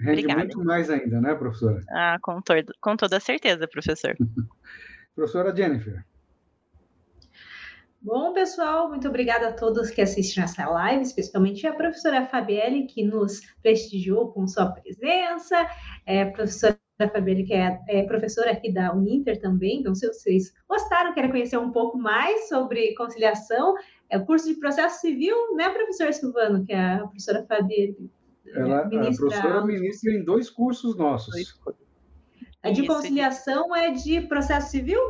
Rende 0.00 0.22
Obrigada. 0.22 0.40
muito 0.40 0.64
mais 0.64 0.90
ainda, 0.90 1.20
né, 1.20 1.32
professora? 1.36 1.80
Ah, 1.90 2.18
com, 2.20 2.42
todo, 2.42 2.72
com 2.80 2.96
toda 2.96 3.20
certeza, 3.20 3.68
professor. 3.68 4.16
professora 5.14 5.54
Jennifer. 5.54 6.04
Bom, 8.00 8.32
pessoal, 8.32 8.88
muito 8.88 9.06
obrigada 9.06 9.50
a 9.50 9.52
todos 9.52 9.92
que 9.92 10.02
assistem 10.02 10.42
essa 10.42 10.68
live, 10.68 11.02
especialmente 11.02 11.64
a 11.68 11.72
professora 11.72 12.26
Fabielle, 12.26 12.88
que 12.88 13.04
nos 13.04 13.42
prestigiou 13.62 14.32
com 14.32 14.48
sua 14.48 14.72
presença, 14.72 15.64
é, 16.04 16.24
professora 16.24 16.76
Fabielle, 16.98 17.44
que 17.44 17.54
é, 17.54 17.80
é, 17.86 18.02
professora 18.02 18.50
aqui 18.50 18.72
da 18.72 18.92
Uninter 18.92 19.40
também, 19.40 19.78
então 19.78 19.94
se 19.94 20.08
vocês 20.08 20.52
gostaram, 20.68 21.14
querem 21.14 21.30
conhecer 21.30 21.58
um 21.58 21.70
pouco 21.70 21.96
mais 21.96 22.48
sobre 22.48 22.92
conciliação, 22.96 23.76
é 24.10 24.18
o 24.18 24.26
curso 24.26 24.48
de 24.48 24.58
processo 24.58 25.00
civil, 25.00 25.36
né, 25.54 25.70
professor 25.70 26.12
Silvano, 26.12 26.66
que 26.66 26.72
é 26.72 26.94
a 26.94 27.06
professora 27.06 27.46
Fabielle 27.46 28.10
ela, 28.54 28.84
ministra... 28.86 29.26
A 29.26 29.30
professora 29.30 29.66
ministra 29.66 30.12
em 30.12 30.24
dois 30.24 30.50
cursos 30.50 30.96
nossos. 30.96 31.34
A 32.62 32.70
de 32.70 32.86
conciliação 32.86 33.74
é 33.74 33.90
de 33.90 34.20
processo 34.22 34.70
civil? 34.70 35.00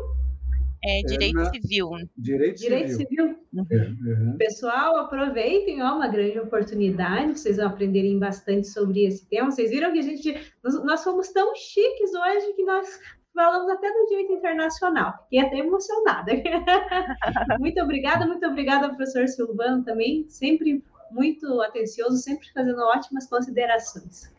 É 0.84 1.02
direito 1.02 1.38
é 1.38 1.42
na... 1.44 1.50
civil. 1.50 1.90
Direito, 2.16 2.58
direito 2.58 2.88
civil. 2.90 3.06
civil. 3.06 3.38
Uhum. 3.52 4.36
Pessoal, 4.36 4.96
aproveitem, 4.96 5.80
ó, 5.80 5.94
uma 5.94 6.08
grande 6.08 6.40
oportunidade, 6.40 7.38
vocês 7.38 7.56
vão 7.58 7.66
aprenderem 7.66 8.18
bastante 8.18 8.66
sobre 8.66 9.04
esse 9.04 9.28
tema. 9.28 9.50
Vocês 9.50 9.70
viram 9.70 9.92
que 9.92 10.00
a 10.00 10.02
gente, 10.02 10.52
nós, 10.62 10.84
nós 10.84 11.04
fomos 11.04 11.28
tão 11.28 11.54
chiques 11.54 12.12
hoje 12.12 12.52
que 12.54 12.64
nós 12.64 12.98
falamos 13.32 13.70
até 13.70 13.88
do 13.92 14.06
direito 14.08 14.32
internacional. 14.32 15.14
Fiquei 15.24 15.40
até 15.40 15.58
emocionada. 15.58 16.32
muito 17.60 17.80
obrigada, 17.80 18.26
muito 18.26 18.46
obrigada, 18.46 18.88
professor 18.88 19.28
Silvano, 19.28 19.84
também, 19.84 20.28
sempre 20.28 20.82
muito 21.12 21.60
atencioso, 21.60 22.16
sempre 22.16 22.48
fazendo 22.52 22.80
ótimas 22.80 23.26
considerações. 23.26 24.32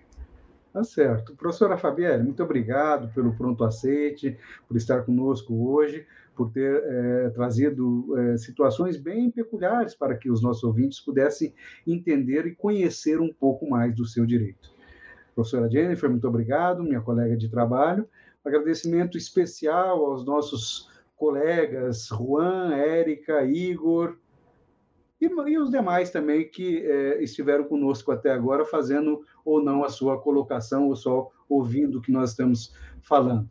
Tá 0.73 0.83
certo. 0.83 1.35
Professora 1.35 1.77
Fabielle, 1.77 2.23
muito 2.23 2.41
obrigado 2.41 3.13
pelo 3.13 3.35
pronto 3.35 3.63
aceite, 3.63 4.35
por 4.67 4.75
estar 4.75 5.03
conosco 5.03 5.53
hoje, 5.71 6.07
por 6.35 6.51
ter 6.51 6.83
é, 6.83 7.29
trazido 7.29 8.17
é, 8.17 8.37
situações 8.37 8.97
bem 8.97 9.29
peculiares 9.29 9.93
para 9.93 10.17
que 10.17 10.31
os 10.31 10.41
nossos 10.41 10.63
ouvintes 10.63 10.99
pudessem 10.99 11.53
entender 11.85 12.47
e 12.47 12.55
conhecer 12.55 13.21
um 13.21 13.31
pouco 13.31 13.69
mais 13.69 13.95
do 13.95 14.03
seu 14.03 14.25
direito. 14.25 14.73
Professora 15.35 15.69
Jennifer, 15.69 16.09
muito 16.09 16.27
obrigado, 16.27 16.83
minha 16.83 17.01
colega 17.01 17.37
de 17.37 17.49
trabalho. 17.49 18.07
Agradecimento 18.43 19.15
especial 19.15 20.03
aos 20.03 20.25
nossos 20.25 20.89
colegas 21.15 22.07
Juan, 22.07 22.73
Érica, 22.73 23.43
Igor, 23.45 24.17
e, 25.25 25.51
e 25.51 25.57
os 25.57 25.69
demais 25.69 26.09
também 26.11 26.49
que 26.49 26.77
é, 26.85 27.23
estiveram 27.23 27.63
conosco 27.63 28.11
até 28.11 28.31
agora, 28.31 28.65
fazendo 28.65 29.21
ou 29.45 29.63
não 29.63 29.83
a 29.83 29.89
sua 29.89 30.19
colocação, 30.21 30.87
ou 30.87 30.95
só 30.95 31.29
ouvindo 31.47 31.97
o 31.97 32.01
que 32.01 32.11
nós 32.11 32.31
estamos 32.31 32.73
falando. 33.01 33.49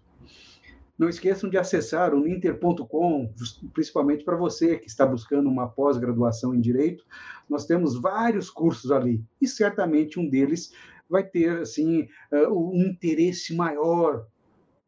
Não 0.98 1.08
esqueçam 1.08 1.48
de 1.48 1.56
acessar 1.56 2.14
o 2.14 2.20
ninter.com, 2.20 3.32
principalmente 3.72 4.24
para 4.24 4.36
você 4.36 4.78
que 4.78 4.86
está 4.86 5.06
buscando 5.06 5.48
uma 5.48 5.66
pós-graduação 5.66 6.54
em 6.54 6.60
Direito. 6.60 7.04
Nós 7.48 7.66
temos 7.66 8.00
vários 8.00 8.50
cursos 8.50 8.92
ali, 8.92 9.24
e 9.40 9.48
certamente 9.48 10.20
um 10.20 10.28
deles 10.28 10.72
vai 11.08 11.24
ter 11.24 11.60
assim 11.60 12.06
é, 12.30 12.48
um 12.48 12.74
interesse 12.74 13.54
maior 13.54 14.26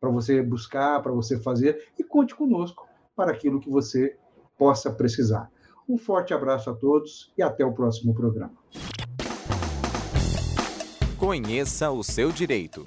para 0.01 0.11
você 0.11 0.43
buscar, 0.43 1.03
para 1.03 1.13
você 1.13 1.39
fazer, 1.41 1.89
e 1.99 2.05
conte 2.05 2.35
conosco 2.35 2.87
para 3.17 3.33
aquilo 3.33 3.61
que 3.61 3.71
você 3.71 4.17
possa 4.57 4.93
precisar. 4.93 5.51
Um 5.89 5.99
forte 5.99 6.33
abraço 6.33 6.71
a 6.71 6.75
todos 6.75 7.33
e 7.37 7.43
até 7.43 7.65
o 7.65 7.73
próximo 7.73 8.15
programa. 8.15 8.55
Conheça 11.19 11.91
o 11.91 12.03
seu 12.03 12.31
direito. 12.31 12.87